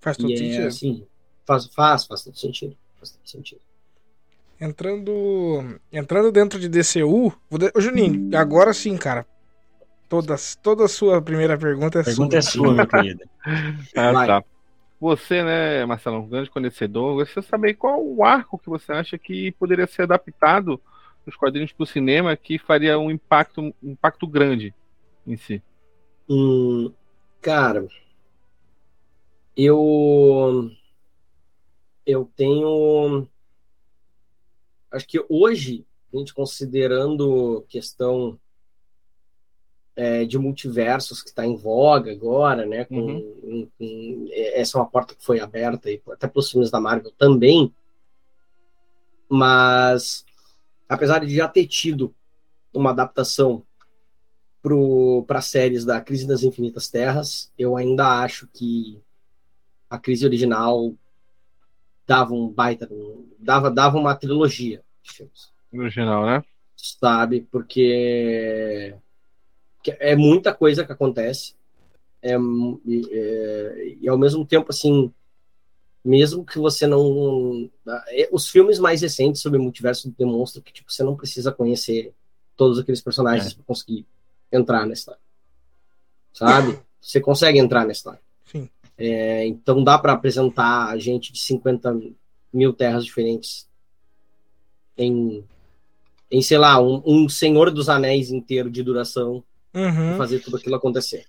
[0.00, 0.66] Faz todo é, sentido.
[0.66, 1.06] Assim,
[1.44, 2.76] faz, faz, faz todo sentido.
[2.98, 3.60] Faz todo sentido.
[4.62, 9.26] Entrando, entrando dentro de DCU, vou Ô, Juninho, agora sim, cara.
[10.08, 12.28] Todas, toda a sua primeira pergunta é pergunta sua.
[12.28, 13.24] Pergunta é sua, meu querido.
[13.96, 14.44] ah, tá.
[15.00, 19.50] Você, né, Marcelo, um grande conhecedor, você saber qual o arco que você acha que
[19.50, 20.80] poderia ser adaptado
[21.26, 24.72] nos quadrinhos para o cinema que faria um impacto, um impacto grande
[25.26, 25.60] em si?
[26.30, 26.92] Hum,
[27.40, 27.84] cara,
[29.56, 30.70] eu
[32.06, 33.26] eu tenho
[34.92, 38.38] acho que hoje, a gente considerando questão
[39.94, 42.84] é, de multiversos que está em voga agora, né?
[42.84, 43.68] Com, uhum.
[43.78, 47.12] com, essa é uma porta que foi aberta e até para os filmes da Marvel
[47.18, 47.72] também.
[49.28, 50.24] Mas
[50.88, 52.14] apesar de já ter tido
[52.72, 53.64] uma adaptação
[55.26, 59.00] para séries da Crise das Infinitas Terras, eu ainda acho que
[59.90, 60.94] a crise original
[62.12, 62.86] dava um baita,
[63.38, 65.50] dava, dava uma trilogia de filmes.
[65.72, 66.44] Original, né?
[66.76, 67.48] Sabe?
[67.50, 68.94] Porque
[69.98, 71.54] é muita coisa que acontece.
[72.20, 75.10] É, é, e ao mesmo tempo, assim,
[76.04, 77.70] mesmo que você não.
[78.08, 82.12] É, os filmes mais recentes sobre o multiverso demonstram que tipo, você não precisa conhecer
[82.54, 83.54] todos aqueles personagens é.
[83.54, 84.06] para conseguir
[84.52, 85.20] entrar na história.
[86.34, 86.78] Sabe?
[87.00, 88.20] Você consegue entrar na história.
[89.04, 92.00] É, então dá para apresentar a gente de 50
[92.52, 93.68] mil terras diferentes
[94.96, 95.44] em,
[96.30, 99.42] em sei lá, um, um Senhor dos Anéis inteiro de duração
[99.74, 100.14] uhum.
[100.14, 101.26] e fazer tudo aquilo acontecer.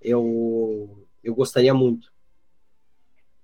[0.00, 2.10] Eu, eu gostaria muito.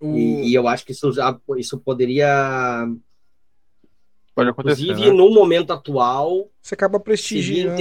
[0.03, 2.85] E, e, eu acho que isso, já, isso poderia.
[4.35, 4.83] Pode acontecer.
[4.83, 5.17] Inclusive, né?
[5.17, 6.51] no momento atual.
[6.61, 7.81] Você acaba prestigiando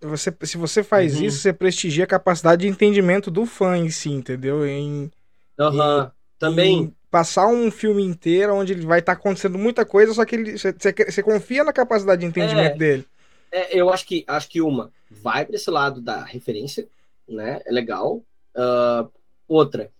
[0.00, 1.24] você, se você faz uhum.
[1.24, 4.66] isso, você prestigia a capacidade de entendimento do fã em si, entendeu?
[4.66, 5.10] Em,
[5.58, 6.02] uhum.
[6.02, 10.12] em também em passar um filme inteiro onde ele vai estar tá acontecendo muita coisa,
[10.12, 13.06] só que ele, você, você confia na capacidade de entendimento é, dele.
[13.50, 16.86] É, eu acho que acho que uma vai para esse lado da referência,
[17.26, 17.60] né?
[17.64, 18.22] É legal.
[18.54, 19.10] Uh,
[19.46, 19.90] outra,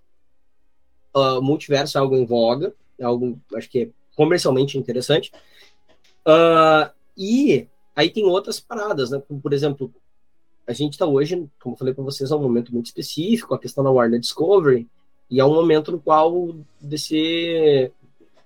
[1.15, 5.33] uh, multiverso é algo em voga, é algo acho que é comercialmente interessante.
[6.27, 7.67] Uh, e
[7.99, 9.21] Aí tem outras paradas, né?
[9.27, 9.93] Como, por exemplo,
[10.65, 13.59] a gente está hoje, como eu falei para vocês, é um momento muito específico, a
[13.59, 14.87] questão da Warner Discovery,
[15.29, 17.91] e é um momento no qual o DC,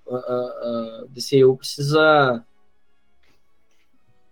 [0.07, 2.43] uh, uh, DCU precisa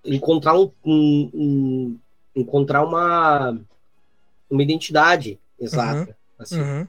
[0.04, 2.00] encontrar um, um, um,
[2.36, 3.56] encontrar uma
[4.50, 6.16] uma identidade exata uhum.
[6.40, 6.88] assim uhum.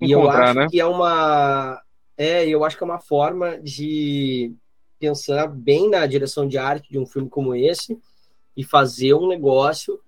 [0.00, 0.66] e eu acho né?
[0.70, 1.82] que é uma
[2.16, 4.54] é eu acho que é uma forma de
[5.02, 8.00] pensar bem na direção de arte de um filme como esse
[8.56, 10.00] e fazer um negócio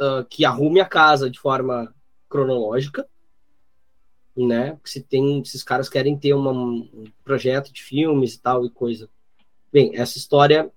[0.00, 1.94] uh, que arrume a casa de forma
[2.28, 3.06] cronológica,
[4.36, 4.72] né?
[4.72, 8.70] Porque se tem, esses caras querem ter uma, um projeto de filmes e tal e
[8.70, 9.08] coisa.
[9.72, 10.72] Bem, essa história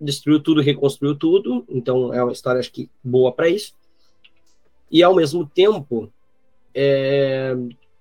[0.00, 3.74] destruiu tudo, reconstruiu tudo, então é uma história acho que boa para isso.
[4.88, 6.08] E ao mesmo tempo,
[6.72, 7.56] é,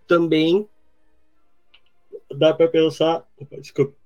[0.05, 0.69] também
[2.29, 3.27] dá para pensar,
[3.59, 4.02] desculpa,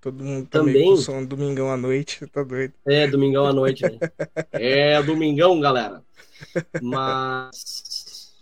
[0.00, 2.74] Todo mundo tá também som domingão à noite, tá doido.
[2.84, 3.98] É, domingão à noite, né?
[4.52, 6.02] é, domingão, galera.
[6.82, 8.34] Mas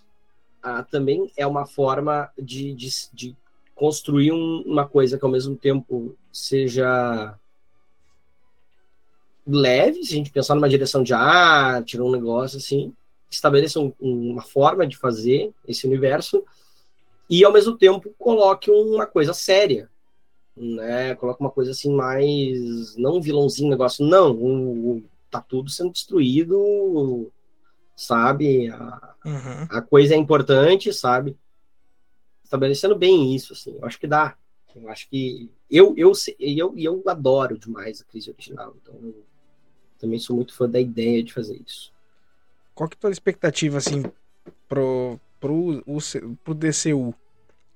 [0.63, 3.37] ah, também é uma forma de, de, de
[3.75, 7.39] construir um, uma coisa que ao mesmo tempo seja
[9.47, 12.93] leve, se a gente pensar numa direção de arte, num negócio assim,
[13.31, 16.43] estabeleça um, uma forma de fazer esse universo
[17.29, 19.89] e ao mesmo tempo coloque uma coisa séria
[20.57, 21.15] né?
[21.17, 27.31] Coloca uma coisa assim mais não um vilãozinho negócio, não, tá tudo sendo destruído,
[27.95, 28.69] sabe?
[28.71, 29.67] A, uhum.
[29.71, 31.37] a coisa é importante, sabe?
[32.43, 34.37] Estabelecendo bem isso, assim, eu acho que dá.
[34.75, 39.25] Eu acho que eu eu eu, eu adoro demais a crise original, então eu
[39.99, 41.93] também sou muito fã da ideia de fazer isso.
[42.75, 44.03] Qual que é a tua expectativa assim
[44.69, 45.99] pro pro, o,
[46.45, 47.15] pro DCU,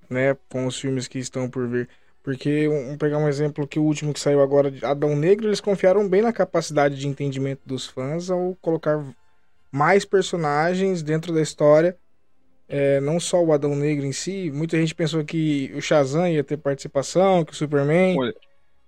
[0.08, 1.88] né, com os filmes que estão por vir?
[2.22, 5.60] Porque, vamos pegar um exemplo que o último que saiu agora, de Adão Negro, eles
[5.60, 9.02] confiaram bem na capacidade de entendimento dos fãs ao colocar
[9.72, 11.96] mais personagens dentro da história.
[12.68, 16.44] É, não só o Adão Negro em si, muita gente pensou que o Shazam ia
[16.44, 18.16] ter participação, que o Superman.
[18.18, 18.34] Olha,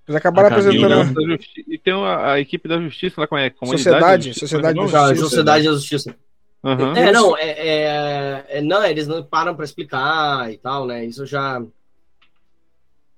[0.07, 1.39] eles acabaram apresentando.
[1.67, 3.51] E tem a, a, equipe da justiça lá, como é?
[3.51, 5.17] Comunidade Sociedade, Sociedade da Justiça.
[5.17, 6.17] Sociedade da Justiça.
[6.63, 6.97] Uhum.
[6.97, 11.05] É, não, é, é, é, não, eles não param para explicar e tal, né?
[11.05, 11.61] Isso já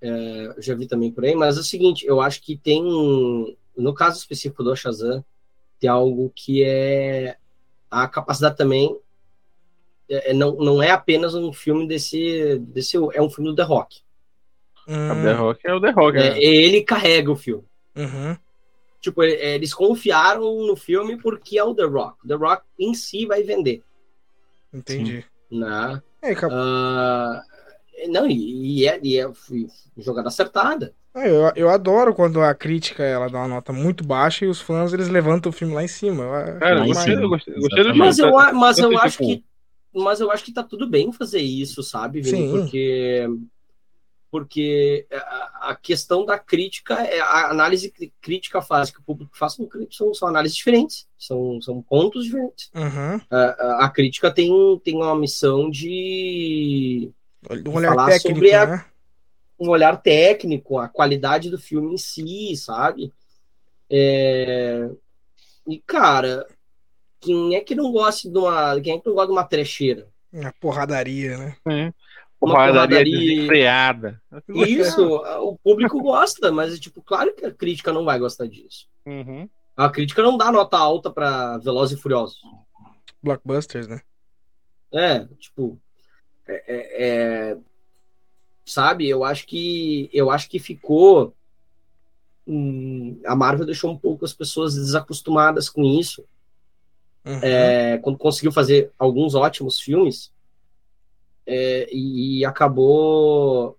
[0.05, 2.83] é, já vi também por aí, mas é o seguinte, eu acho que tem,
[3.75, 5.25] no caso específico do Shazam,
[5.81, 7.39] tem algo que é
[7.91, 8.95] a capacidade também,
[10.07, 13.63] é, é, não, não é apenas um filme desse, desse, é um filme do The
[13.63, 14.03] Rock.
[14.87, 15.11] Hum.
[15.11, 16.43] O The Rock é o The Rock, é, né?
[16.43, 17.65] Ele carrega o filme.
[17.97, 18.37] Uhum.
[19.01, 22.29] Tipo, eles confiaram no filme porque é o The Rock.
[22.29, 23.83] The Rock em si vai vender.
[24.73, 25.25] Entendi.
[25.51, 26.03] Né?
[26.21, 27.43] É, uh,
[28.09, 29.31] não, e, e é, e é
[29.99, 30.95] jogada acertada.
[31.15, 34.61] É, eu, eu adoro quando a crítica ela dá uma nota muito baixa e os
[34.61, 36.25] fãs eles levantam o filme lá em cima.
[36.59, 39.45] Cara, eu, gostei, eu gostei, gostei do Mas eu, mas eu acho que
[39.95, 42.39] mas eu acho que tá tudo bem fazer isso, sabe, Vini?
[42.39, 42.51] Sim.
[42.51, 43.29] Porque
[44.35, 49.65] porque a, a questão da crítica, é a análise crítica faz que o público faça
[49.93, 52.69] são, são análises diferentes, são, são pontos diferentes.
[52.75, 53.21] Uhum.
[53.31, 54.51] A, a, crítica tem,
[54.83, 57.12] tem uma missão de,
[57.66, 58.85] um olhar falar técnico, sobre a, né?
[59.59, 63.12] um olhar técnico, a qualidade do filme em si, sabe?
[63.91, 64.89] É...
[65.66, 66.47] E, cara,
[67.21, 68.81] quem é que não gosta de uma.
[68.81, 70.09] Quem é que não gosta de uma trecheira?
[70.33, 71.57] Uma porradaria, né?
[71.66, 71.93] É.
[72.41, 74.21] Uma porradaria desenfreada.
[74.49, 78.87] Isso, o público gosta, mas, tipo, claro que a crítica não vai gostar disso.
[79.07, 79.49] Uhum.
[79.77, 82.41] A crítica não dá nota alta para Velozes e Furiosos.
[83.23, 84.03] Blockbusters, né?
[84.93, 85.81] É, tipo.
[86.47, 87.57] É, é, é,
[88.65, 90.09] sabe, eu acho que.
[90.12, 91.35] Eu acho que ficou.
[92.47, 96.25] Hum, a Marvel deixou um pouco as pessoas desacostumadas com isso.
[97.25, 97.41] Uhum.
[97.43, 100.31] É, quando conseguiu fazer alguns ótimos filmes
[101.47, 103.79] é, e acabou.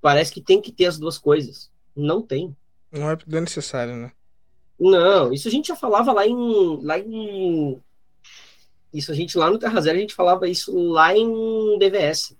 [0.00, 1.70] Parece que tem que ter as duas coisas.
[1.96, 2.54] Não tem.
[2.92, 4.12] Não é, é necessário, né?
[4.78, 6.84] Não, isso a gente já falava lá em.
[6.84, 7.80] Lá em
[8.94, 12.36] isso a gente lá no Terra Zero, a gente falava isso lá em DVS.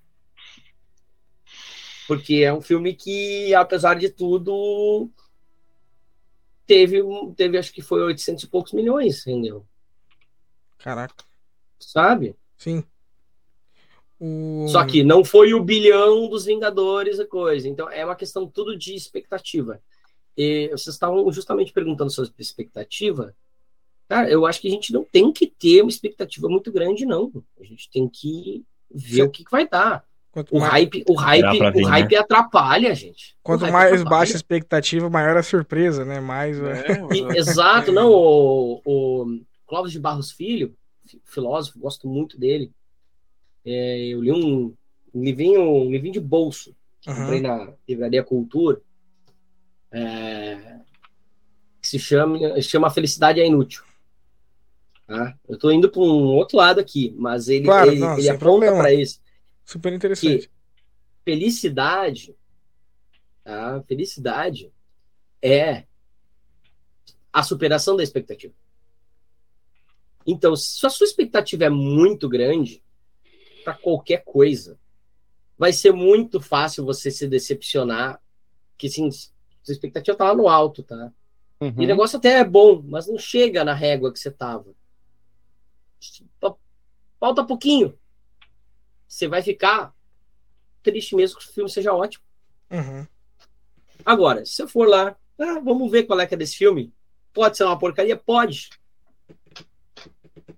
[2.06, 5.10] Porque é um filme que, apesar de tudo,
[6.64, 7.02] teve,
[7.36, 9.66] teve acho que foi 800 e poucos milhões, rendeu.
[10.78, 11.24] Caraca.
[11.80, 12.36] Sabe?
[12.56, 12.84] Sim.
[14.20, 14.66] O...
[14.68, 17.68] Só que não foi o bilhão dos Vingadores a coisa.
[17.68, 19.82] Então é uma questão tudo de expectativa.
[20.36, 23.34] E vocês estavam justamente perguntando sobre expectativa.
[24.08, 27.32] Cara, eu acho que a gente não tem que ter uma expectativa muito grande, não.
[27.58, 29.22] A gente tem que ver Sim.
[29.22, 30.04] o que, que vai dar.
[30.30, 30.72] Quanto o mais...
[30.72, 32.18] hype, o hype, o hype né?
[32.18, 33.36] atrapalha, gente.
[33.42, 34.04] Quanto mais atrapalha.
[34.04, 36.20] baixa a expectativa, maior a surpresa, né?
[36.20, 36.58] Mais.
[36.58, 38.10] É, e, exato, não.
[38.10, 40.74] O, o Clóvis de Barros Filho,
[41.24, 42.72] filósofo, gosto muito dele.
[43.64, 44.74] É, eu li um,
[45.14, 47.16] um, livrinho, um livrinho de bolso que uhum.
[47.16, 48.80] comprei na Livraria Cultura.
[49.92, 50.80] É,
[51.80, 53.84] que se chama, se chama Felicidade é Inútil.
[55.06, 55.36] Tá?
[55.46, 58.72] Eu estou indo para um outro lado aqui, mas ele, claro, ele, não, ele aponta
[58.72, 59.20] para isso.
[59.64, 60.50] Super interessante.
[61.24, 62.34] felicidade,
[63.42, 63.82] tá?
[63.86, 64.72] Felicidade
[65.42, 65.84] é
[67.32, 68.54] a superação da expectativa.
[70.26, 72.82] Então, se a sua expectativa é muito grande
[73.62, 74.78] para qualquer coisa,
[75.58, 78.20] vai ser muito fácil você se decepcionar,
[78.78, 81.12] que sim, sua expectativa tá lá no alto, tá?
[81.60, 81.74] Uhum.
[81.78, 84.74] E o negócio até é bom, mas não chega na régua que você tava.
[87.18, 87.96] Falta pouquinho
[89.14, 89.94] você vai ficar
[90.82, 92.24] triste mesmo que o filme seja ótimo.
[92.70, 93.06] Uhum.
[94.04, 96.92] Agora, se eu for lá, ah, vamos ver qual é que é desse filme.
[97.32, 98.16] Pode ser uma porcaria?
[98.16, 98.70] Pode.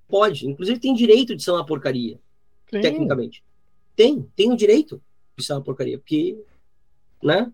[0.09, 0.49] Pode.
[0.49, 2.19] Inclusive tem direito de ser uma porcaria.
[2.71, 2.81] Sim.
[2.81, 3.45] Tecnicamente.
[3.95, 5.03] Tem, tem o direito
[5.37, 5.99] de ser uma porcaria.
[5.99, 6.39] Porque,
[7.23, 7.53] né?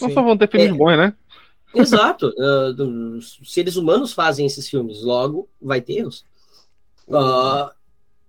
[0.00, 1.16] Não só vão ter filmes é, bons, né?
[1.74, 2.32] Exato.
[2.38, 6.24] Uh, seres humanos fazem esses filmes, logo vai ter erros.
[7.08, 7.70] Uh,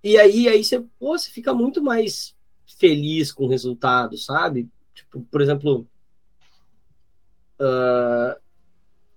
[0.02, 2.34] e aí, aí você, pô, você fica muito mais
[2.66, 4.68] feliz com o resultado, sabe?
[4.94, 5.86] Tipo, por exemplo,
[7.60, 8.38] uh,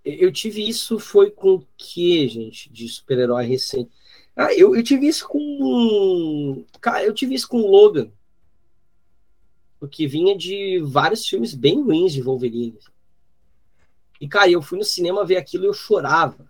[0.03, 3.91] eu tive isso foi com o que, gente, de super-herói recente?
[4.35, 6.63] Ah, eu, eu tive isso com.
[6.79, 8.11] Cara, eu tive isso com Logan.
[9.79, 12.79] Porque vinha de vários filmes bem ruins de Wolverine.
[14.21, 16.49] E, cara, eu fui no cinema ver aquilo e eu chorava.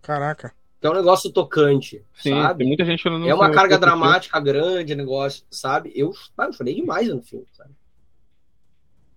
[0.00, 2.58] Caraca é um negócio tocante, Sim, sabe?
[2.58, 5.92] Tem muita gente não É uma carga dramática grande, negócio, sabe?
[5.94, 7.70] Eu, eu falei demais no filme, sabe?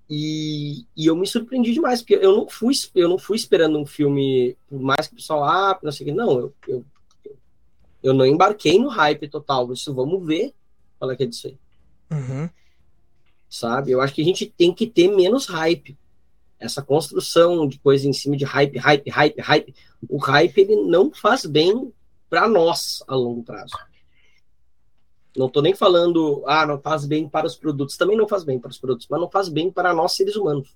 [0.07, 3.85] E, e eu me surpreendi demais, porque eu não fui, eu não fui esperando um
[3.85, 6.85] filme, por mais que o pessoal, ah, não sei o que, não, eu, eu,
[8.03, 10.53] eu não embarquei no hype total, isso vamos ver
[10.99, 11.57] qual é que é disso aí.
[12.11, 12.47] Uhum.
[13.49, 13.91] Sabe?
[13.91, 15.97] Eu acho que a gente tem que ter menos hype
[16.65, 19.75] essa construção de coisa em cima de hype, hype, hype, hype,
[20.09, 21.91] o hype ele não faz bem
[22.29, 23.73] para nós a longo prazo.
[25.37, 28.57] Não estou nem falando, ah, não faz bem para os produtos, também não faz bem
[28.57, 30.73] para os produtos, mas não faz bem para nós seres humanos.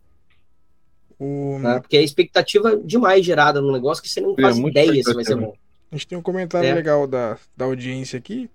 [1.19, 1.61] Um...
[1.61, 1.81] Tá?
[1.81, 5.13] Porque é expectativa demais gerada no negócio que você não é faz é, ideia se
[5.13, 5.53] vai ser bom.
[5.91, 6.73] A gente tem um comentário é.
[6.73, 8.49] legal da, da audiência aqui,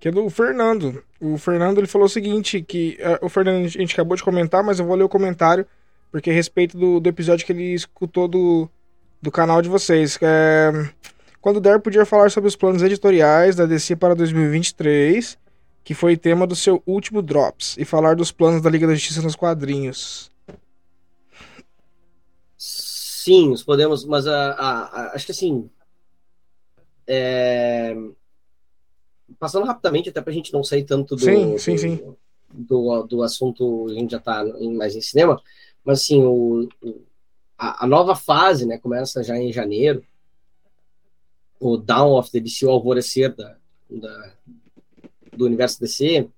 [0.00, 1.02] que é do Fernando.
[1.20, 4.62] O Fernando ele falou o seguinte, que uh, o Fernando a gente acabou de comentar,
[4.62, 5.66] mas eu vou ler o comentário
[6.10, 8.68] porque a respeito do, do episódio que ele escutou do,
[9.20, 10.18] do canal de vocês.
[10.22, 10.90] É,
[11.40, 15.38] quando der, podia falar sobre os planos editoriais da DC para 2023,
[15.84, 19.22] que foi tema do seu último Drops, e falar dos planos da Liga da Justiça
[19.22, 20.30] nos quadrinhos.
[22.56, 25.68] Sim, podemos, mas a, a, a, acho que assim.
[27.06, 27.94] É...
[29.38, 32.14] Passando rapidamente, até para a gente não sair tanto do, sim, sim, sim.
[32.52, 34.44] do, do assunto, a gente já está
[34.74, 35.40] mais em cinema,
[35.88, 36.68] mas assim, o,
[37.56, 40.04] a, a, nova fase, né, começa já em janeiro,
[41.58, 43.56] o Dawn of the DC, o alvorecer da,
[43.88, 44.34] da,
[45.34, 46.28] do universo DC,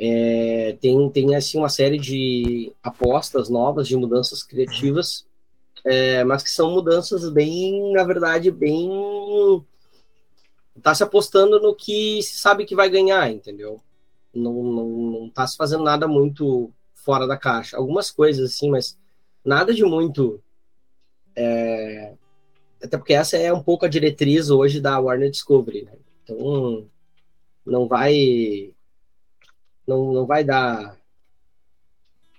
[0.00, 5.24] é, tem, tem assim uma série de apostas novas, de mudanças criativas,
[5.84, 8.90] é, mas que são mudanças bem, na verdade, bem.
[10.82, 13.80] Tá se apostando no que se sabe que vai ganhar, entendeu?
[14.34, 16.72] Não, não, não tá se fazendo nada muito
[17.04, 17.76] fora da caixa.
[17.76, 18.98] Algumas coisas, assim, mas
[19.44, 20.40] nada de muito.
[21.36, 22.14] É...
[22.82, 25.92] Até porque essa é um pouco a diretriz hoje da Warner Discovery, né?
[26.22, 26.86] Então,
[27.66, 28.72] não vai
[29.86, 30.96] não, não vai dar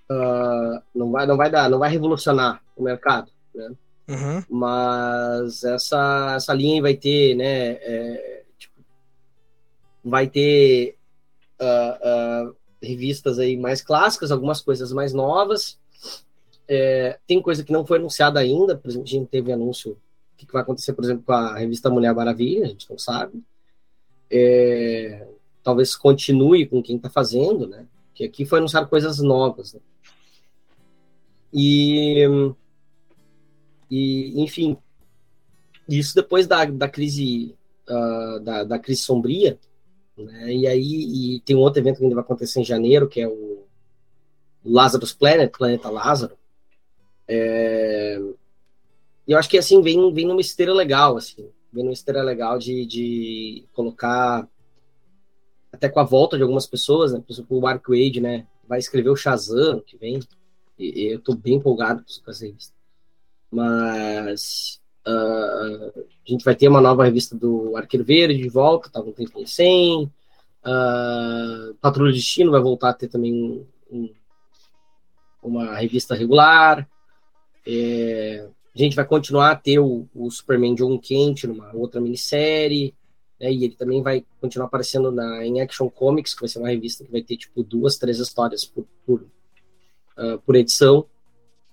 [0.10, 3.72] uh, não vai não vai dar não vai revolucionar o mercado né
[4.10, 4.44] uhum.
[4.50, 8.74] mas essa essa linha vai ter né é, tipo,
[10.04, 10.98] vai ter
[11.60, 15.80] uh, uh, revistas aí mais clássicas algumas coisas mais novas
[16.68, 19.98] é, tem coisa que não foi anunciada ainda por exemplo a gente teve anúncio o
[20.38, 23.44] que vai acontecer por exemplo com a revista Mulher Maravilha a gente não sabe
[24.32, 25.28] é,
[25.64, 27.86] talvez continue com quem está fazendo, né?
[28.14, 29.74] Que aqui foi anunciar coisas novas.
[29.74, 29.80] Né?
[31.54, 32.26] E,
[33.90, 34.78] e, enfim,
[35.88, 37.56] isso depois da, da crise
[37.90, 39.60] uh, da, da crise sombria,
[40.26, 40.54] né?
[40.54, 43.28] E aí e tem um outro evento que ainda vai acontecer em janeiro, que é
[43.28, 43.64] o
[44.64, 46.38] Lazarus Planet, Planeta Lázaro.
[47.28, 48.20] É,
[49.28, 52.86] eu acho que assim vem vem numa esteira legal, assim, vem numa esteira legal de,
[52.86, 54.48] de colocar
[55.72, 57.24] até com a volta de algumas pessoas, né?
[57.26, 58.46] Por exemplo, o Mark Wade, né?
[58.68, 60.20] Vai escrever o Shazam que vem.
[60.78, 62.74] E, eu tô bem empolgado com essa revista.
[63.50, 69.14] Mas a gente vai ter uma nova revista do Arqueiro Verde de volta, tava um
[69.14, 70.12] tempinho sem.
[70.64, 74.10] Uh, Patrulha Destino vai voltar a ter também um,
[75.42, 76.88] uma revista regular.
[77.66, 82.94] É, a gente vai continuar a ter o, o Superman John Kent numa outra minissérie
[83.42, 83.52] né?
[83.52, 87.04] E ele também vai continuar aparecendo na, em Action Comics, que vai ser uma revista
[87.04, 89.22] que vai ter tipo duas, três histórias por, por,
[90.18, 91.08] uh, por edição.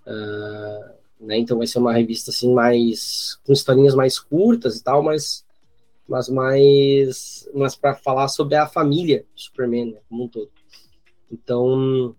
[0.07, 1.37] Uh, né?
[1.39, 5.45] Então vai ser uma revista assim mais com historinhas mais curtas e tal, mas
[6.09, 10.51] mas mais mas para falar sobre a família Superman né, como um todo.
[11.31, 12.15] Então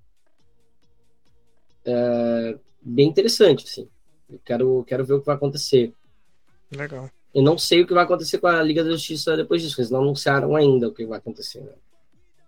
[1.86, 3.90] é, bem interessante assim.
[4.30, 5.94] Eu quero quero ver o que vai acontecer.
[6.72, 7.10] Legal.
[7.34, 9.92] Eu não sei o que vai acontecer com a Liga da Justiça depois disso, eles
[9.92, 11.62] não anunciaram ainda o que vai acontecer.
[11.62, 11.74] Né?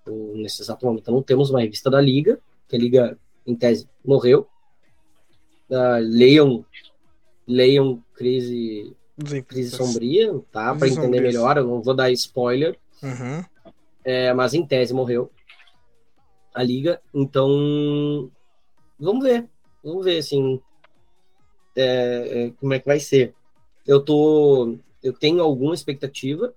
[0.07, 4.47] nesse exato momento, não temos uma revista da Liga, que a Liga, em tese, morreu.
[5.71, 6.65] Uh, leiam,
[7.47, 8.95] leiam Crise,
[9.47, 10.75] crise Sombria, tá?
[10.75, 12.77] Para entender melhor, eu não vou dar spoiler.
[13.01, 13.43] Uhum.
[14.03, 15.31] É, mas em tese morreu
[16.53, 18.29] a Liga, então
[18.99, 19.47] vamos ver,
[19.83, 20.59] vamos ver assim
[21.77, 21.83] é,
[22.47, 23.33] é, como é que vai ser
[23.87, 26.53] eu tô eu tenho alguma expectativa,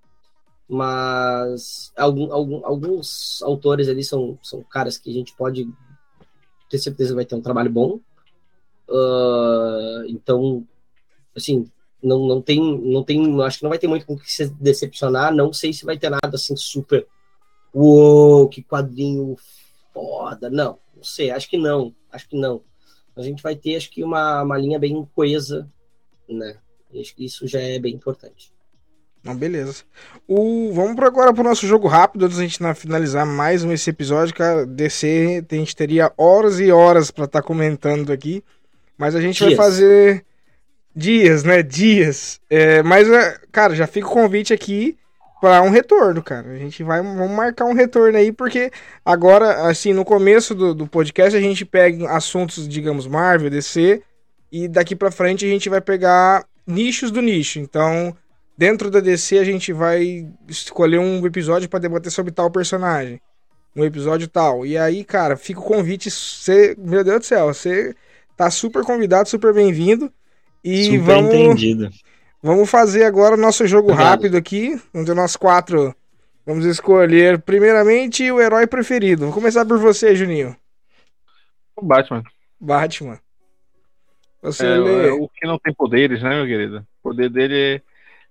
[0.69, 5.66] mas algum, algum, alguns autores ali são, são caras que a gente pode
[6.69, 8.01] ter certeza que vai ter um trabalho bom.
[8.89, 10.66] Uh, então,
[11.35, 11.70] assim,
[12.02, 15.35] não, não tem, não tem, acho que não vai ter muito com que se decepcionar.
[15.35, 17.06] Não sei se vai ter nada assim super,
[17.73, 19.36] uou, que quadrinho
[19.93, 20.51] foda.
[20.51, 22.62] Não, não sei, acho que não, acho que não.
[23.16, 25.70] A gente vai ter, acho que uma, uma linha bem coesa,
[26.28, 26.59] né?
[27.01, 28.52] Acho que isso já é bem importante.
[29.24, 29.85] Não, beleza.
[30.28, 33.89] O, vamos agora para o nosso jogo rápido, antes da gente finalizar mais um esse
[33.89, 34.66] episódio, cara.
[34.66, 38.44] DC, a gente teria horas e horas para estar tá comentando aqui,
[38.96, 39.56] mas a gente Dias.
[39.56, 40.24] vai fazer
[40.94, 41.62] dias, né?
[41.62, 42.40] Dias.
[42.48, 44.96] É, mas, é, cara, já fica o convite aqui
[45.40, 46.50] para um retorno, cara.
[46.50, 48.70] A gente vai vamos marcar um retorno aí, porque
[49.04, 54.02] agora, assim, no começo do, do podcast, a gente pega assuntos, digamos, Marvel, DC,
[54.50, 57.58] e daqui para frente a gente vai pegar nichos do nicho.
[57.58, 58.16] Então,
[58.56, 63.20] dentro da DC, a gente vai escolher um episódio para debater sobre tal personagem.
[63.76, 64.64] Um episódio tal.
[64.64, 66.10] E aí, cara, fica o convite.
[66.10, 67.94] Você, meu Deus do céu, você
[68.36, 70.12] tá super convidado, super bem-vindo.
[70.62, 71.35] E super vamos.
[71.35, 71.90] Entendido.
[72.43, 74.06] Vamos fazer agora o nosso jogo Obrigado.
[74.06, 75.94] rápido aqui, onde nós quatro
[76.44, 79.24] vamos escolher, primeiramente, o herói preferido.
[79.24, 80.55] Vou começar por você, Juninho.
[81.74, 82.23] O Batman.
[82.61, 83.19] Batman.
[84.43, 85.09] Você é, lê...
[85.09, 86.86] é, o que não tem poderes, né, meu querido?
[87.01, 87.82] O poder dele é,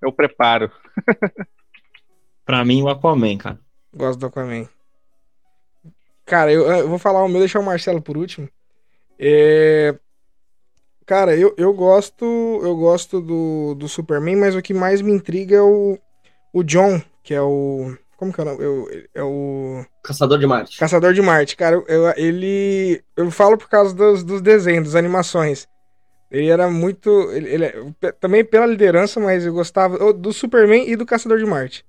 [0.02, 0.72] é o preparo.
[2.46, 3.60] pra mim, o Aquaman, cara.
[3.92, 4.68] Gosto do Aquaman.
[6.26, 8.48] Cara, eu, eu, vou falar o meu, deixar o Marcelo por último.
[9.26, 9.96] É...
[11.06, 12.26] Cara, eu, eu gosto
[12.62, 15.98] eu gosto do, do Superman, mas o que mais me intriga é o,
[16.52, 18.64] o John, que é o, Como que é o nome?
[18.64, 19.86] Eu, é o.
[20.04, 20.78] Caçador de Marte.
[20.78, 21.56] Caçador de Marte.
[21.56, 23.02] Cara, eu, ele.
[23.16, 25.70] Eu falo por causa dos, dos desenhos, das animações.
[26.30, 27.10] Ele era muito.
[27.32, 31.86] Ele, ele, também pela liderança, mas eu gostava do Superman e do Caçador de Marte.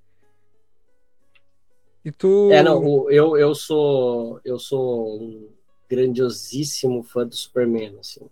[2.05, 2.51] E tu.
[2.53, 4.41] É, não, eu, eu sou.
[4.45, 5.54] Eu sou um
[5.95, 8.29] grandiosíssimo fã do Superman, assim.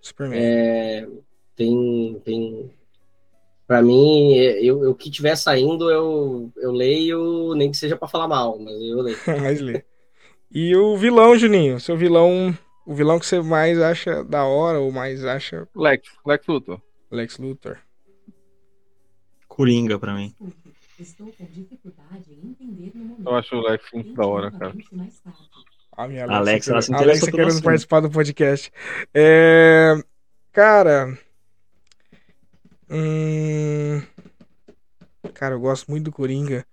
[0.00, 0.38] Superman.
[0.40, 1.08] É,
[1.54, 2.70] tem, tem.
[3.66, 8.28] Pra mim, eu, o que tiver saindo, eu, eu leio, nem que seja para falar
[8.28, 9.18] mal, mas eu leio.
[9.42, 9.84] mas lê.
[10.50, 11.80] E o vilão, Juninho?
[11.80, 12.56] Seu vilão.
[12.86, 15.68] O vilão que você mais acha da hora ou mais acha.
[15.74, 16.80] Lex, Lex Luthor.
[17.10, 17.78] Lex Luthor.
[19.48, 20.32] Coringa pra mim.
[20.98, 23.28] Estou com dificuldade em entender no momento.
[23.28, 24.74] Eu acho o Lex muito da hora, cara.
[25.96, 28.70] A minha Alexa, Alexa, ela Alexa querendo participar do podcast.
[29.14, 29.94] É...
[30.52, 31.18] Cara.
[32.90, 34.02] Hum...
[35.32, 36.66] Cara, eu gosto muito do Coringa.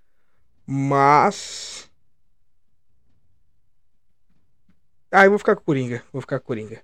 [0.66, 1.90] Mas.
[5.12, 6.04] Ah, eu vou ficar com o Coringa.
[6.12, 6.82] Vou ficar com o Coringa.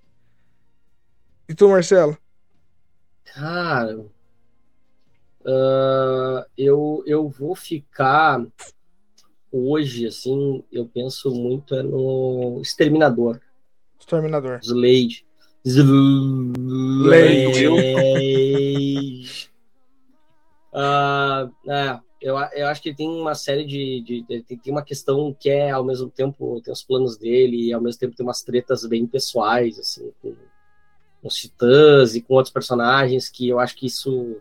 [1.47, 2.17] E tu, Marcelo?
[3.25, 3.97] Cara.
[5.41, 8.45] Uh, eu, eu vou ficar
[9.51, 13.39] hoje, assim, eu penso muito é no Exterminador.
[13.99, 14.59] Exterminador.
[14.63, 15.25] Slade.
[15.65, 17.65] Slade.
[20.73, 25.35] uh, é, eu, eu acho que tem uma série de, de, de, Tem uma questão
[25.37, 28.41] que é, ao mesmo tempo, tem os planos dele, e ao mesmo tempo tem umas
[28.41, 30.35] tretas bem pessoais, assim, com,
[31.21, 34.37] com os titãs e com outros personagens, que eu acho que isso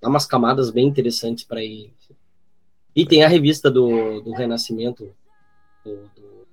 [0.00, 1.92] dá umas camadas bem interessantes para ele.
[2.94, 5.14] E tem a revista do, do Renascimento,
[5.84, 6.46] do, do,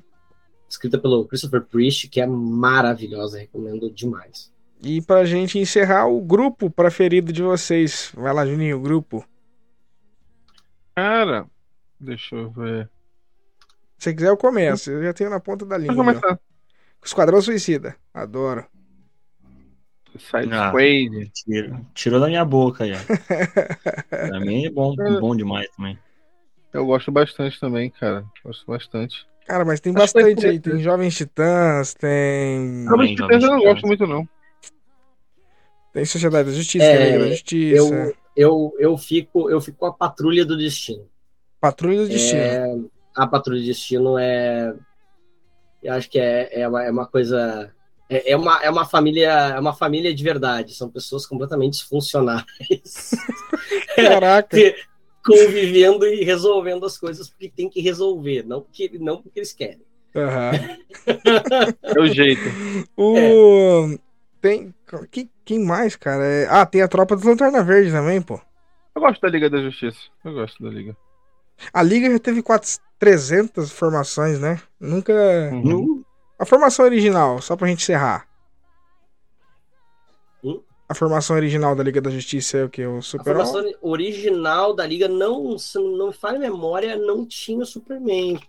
[0.70, 4.52] escrita pelo Christopher Priest, que é maravilhosa, recomendo demais.
[4.82, 8.12] E pra gente encerrar, o grupo preferido de vocês.
[8.16, 9.28] Vai lá, Juninho, o grupo.
[10.96, 11.48] Cara,
[12.00, 12.90] deixa eu ver.
[13.98, 14.92] Se quiser, eu começo.
[14.92, 15.96] Eu já tenho na ponta da língua.
[15.96, 16.40] Vou começar.
[17.04, 17.96] Esquadrão Suicida.
[18.14, 18.66] Adoro.
[20.18, 20.74] Side ah,
[21.32, 22.94] Tiro, tirou da minha boca aí.
[24.10, 25.20] pra mim é bom, é.
[25.20, 25.98] bom demais também.
[26.74, 28.26] Eu gosto bastante também, cara.
[28.44, 29.26] Gosto bastante.
[29.46, 30.60] Cara, mas tem Acho bastante aí.
[30.60, 32.84] Tem Jovens Titãs, tem.
[32.84, 34.28] Jovens Titãs eu não gosto muito, não.
[35.94, 37.78] Tem Sociedade da Justiça, é, da Justiça.
[37.78, 41.08] Eu, eu, eu, fico, eu fico com a Patrulha do Destino.
[41.62, 42.40] Patrulha do Destino.
[42.42, 42.78] É,
[43.16, 44.76] a Patrulha do Destino é.
[45.82, 47.72] Eu acho que é, é, uma, é uma coisa.
[48.10, 50.76] É, é, uma, é uma família é uma família de verdade.
[50.76, 52.46] São pessoas completamente disfuncionais.
[53.96, 54.58] Caraca
[55.28, 59.86] convivendo e resolvendo as coisas porque tem que resolver, não porque, não porque eles querem.
[60.16, 60.78] Uhum.
[61.84, 62.42] é o jeito.
[62.96, 63.18] O...
[63.18, 64.00] É.
[64.42, 64.74] Tem.
[65.12, 66.24] Quem, quem mais, cara?
[66.24, 66.48] É...
[66.50, 68.40] Ah, tem a tropa dos Lanterna Verde também, pô.
[68.96, 70.00] Eu gosto da Liga da Justiça.
[70.24, 70.98] Eu gosto da Liga.
[71.74, 72.80] A Liga já teve 4...
[73.00, 74.60] 300 formações, né?
[74.80, 75.14] Nunca.
[75.52, 76.04] Uhum.
[76.40, 78.28] A formação original, só pra gente encerrar.
[80.90, 82.86] A formação original da Liga da Justiça é o que?
[82.86, 87.60] O Super A formação original da Liga, não, se não me falha memória, não tinha
[87.60, 88.40] o Superman.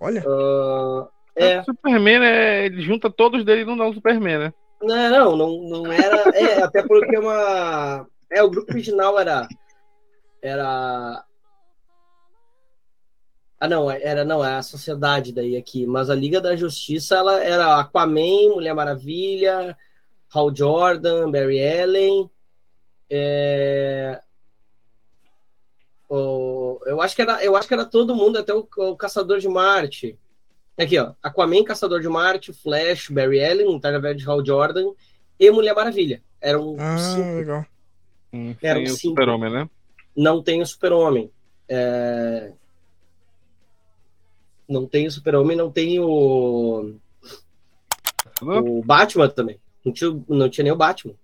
[0.00, 0.22] Olha.
[0.26, 1.06] Uh,
[1.36, 1.60] é.
[1.60, 4.54] O Superman, é, ele junta todos dele e não dá o Superman, né?
[4.82, 6.30] Não, não, não, não era.
[6.34, 8.06] é, até porque uma.
[8.30, 9.46] É, o grupo original era.
[10.40, 11.24] Era.
[13.60, 17.40] Ah, não, era não, é a sociedade daí aqui, mas a Liga da Justiça ela
[17.44, 19.76] era Aquaman, Mulher Maravilha,
[20.34, 22.30] Hal Jordan, Barry Allen.
[23.10, 24.20] É...
[26.08, 26.80] O...
[26.86, 29.48] eu, acho que era, eu acho que era todo mundo, até o, o Caçador de
[29.48, 30.18] Marte.
[30.78, 31.12] Aqui, ó.
[31.22, 34.92] Aquaman, Caçador de Marte, Flash, Barry Allen, Lanterna Verde, Hal Jordan
[35.38, 36.22] e Mulher Maravilha.
[36.40, 37.36] Eram ah, cinco.
[37.36, 37.66] legal.
[38.32, 38.94] Hum, Eram cinco.
[38.94, 39.70] o Super-Homem, né?
[40.16, 41.30] Não tem o Super-Homem.
[41.68, 42.52] É...
[44.68, 46.94] Não tem o Super-Homem, não tem o...
[48.40, 49.60] O Batman também.
[49.84, 51.14] Não tinha, não tinha nem o Batman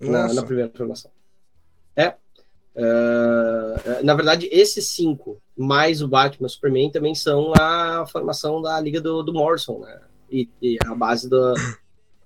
[0.00, 1.10] na, na, primeira formação.
[1.94, 2.14] É.
[2.74, 8.62] Uh, na verdade, esses cinco, mais o Batman e o Superman, também são a formação
[8.62, 10.00] da Liga do, do Morrison, né?
[10.30, 11.54] E, e a base do,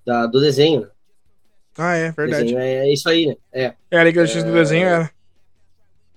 [0.05, 0.87] da, do desenho, né?
[1.77, 2.55] Ah, é, verdade.
[2.55, 3.35] É, é, isso aí, né?
[3.51, 5.11] É, é a Liga X do desenho era.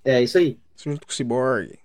[0.04, 0.56] É, isso aí.
[0.76, 1.76] Junto com o Cyborg.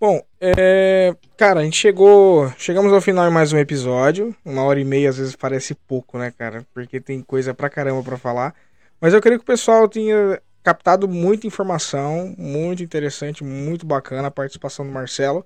[0.00, 1.14] Bom, é...
[1.36, 2.50] cara, a gente chegou.
[2.56, 4.34] Chegamos ao final de mais um episódio.
[4.42, 6.66] Uma hora e meia às vezes parece pouco, né, cara?
[6.72, 8.54] Porque tem coisa pra caramba pra falar.
[8.98, 14.30] Mas eu queria que o pessoal tenha captado muita informação, muito interessante, muito bacana a
[14.30, 15.44] participação do Marcelo.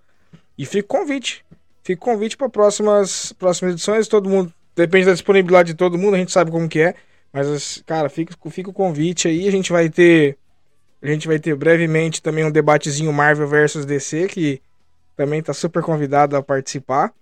[0.57, 1.45] E fica o convite.
[1.83, 4.07] Fica o convite para próximas, próximas edições.
[4.07, 4.55] Todo mundo.
[4.77, 6.95] Depende da disponibilidade de todo mundo, a gente sabe como que é.
[7.33, 9.49] Mas, cara, fica, fica o convite aí.
[9.49, 10.39] A gente vai ter
[11.05, 14.63] a gente vai ter brevemente também um debatezinho Marvel versus DC, que
[15.17, 17.13] também tá super convidado a participar.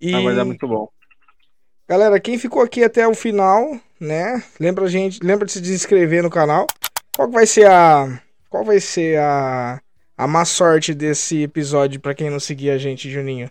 [0.00, 0.14] E...
[0.14, 0.88] Ah, vai dar muito bom.
[1.88, 4.42] Galera, quem ficou aqui até o final, né?
[4.58, 6.66] Lembra a gente, lembra de se inscrever no canal.
[7.16, 9.80] Qual vai ser a qual vai ser a
[10.16, 13.50] a má sorte desse episódio para quem não seguir a gente, Juninho?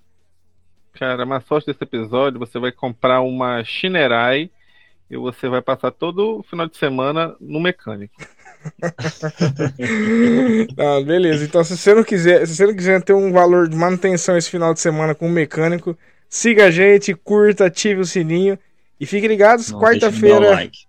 [0.94, 4.50] Cara, a má sorte desse episódio, você vai comprar uma Shinerai
[5.10, 8.14] e você vai passar todo o final de semana no mecânico.
[10.78, 11.46] ah, beleza.
[11.46, 14.50] Então, se você não quiser, se você não quiser ter um valor de manutenção esse
[14.50, 15.98] final de semana com o mecânico,
[16.30, 18.58] siga a gente, curta, ative o sininho
[19.00, 19.72] e fiquem ligados.
[19.72, 20.80] Quarta-feira, like.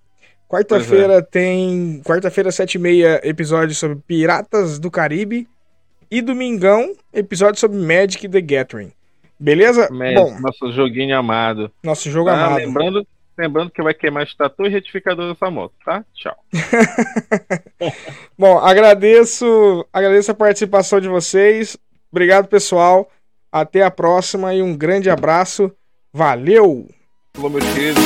[0.49, 1.23] quarta-feira é.
[1.23, 5.49] tem, quarta-feira sete e meia episódio sobre Piratas do Caribe
[6.11, 8.93] e domingão episódio sobre Magic the Gathering.
[9.39, 9.89] Beleza?
[9.91, 11.71] Magic, Bom, nosso joguinho amado.
[11.83, 12.57] Nosso jogo ah, amado.
[12.59, 13.07] Lembrando,
[13.39, 16.05] Lembrando que vai queimar estator e retificador dessa moto, tá?
[16.15, 16.36] Tchau.
[18.36, 21.77] Bom, agradeço, agradeço a participação de vocês.
[22.11, 23.11] Obrigado, pessoal.
[23.51, 25.73] Até a próxima e um grande abraço.
[26.12, 26.89] Valeu!
[27.35, 28.05] Falou, meus queridos.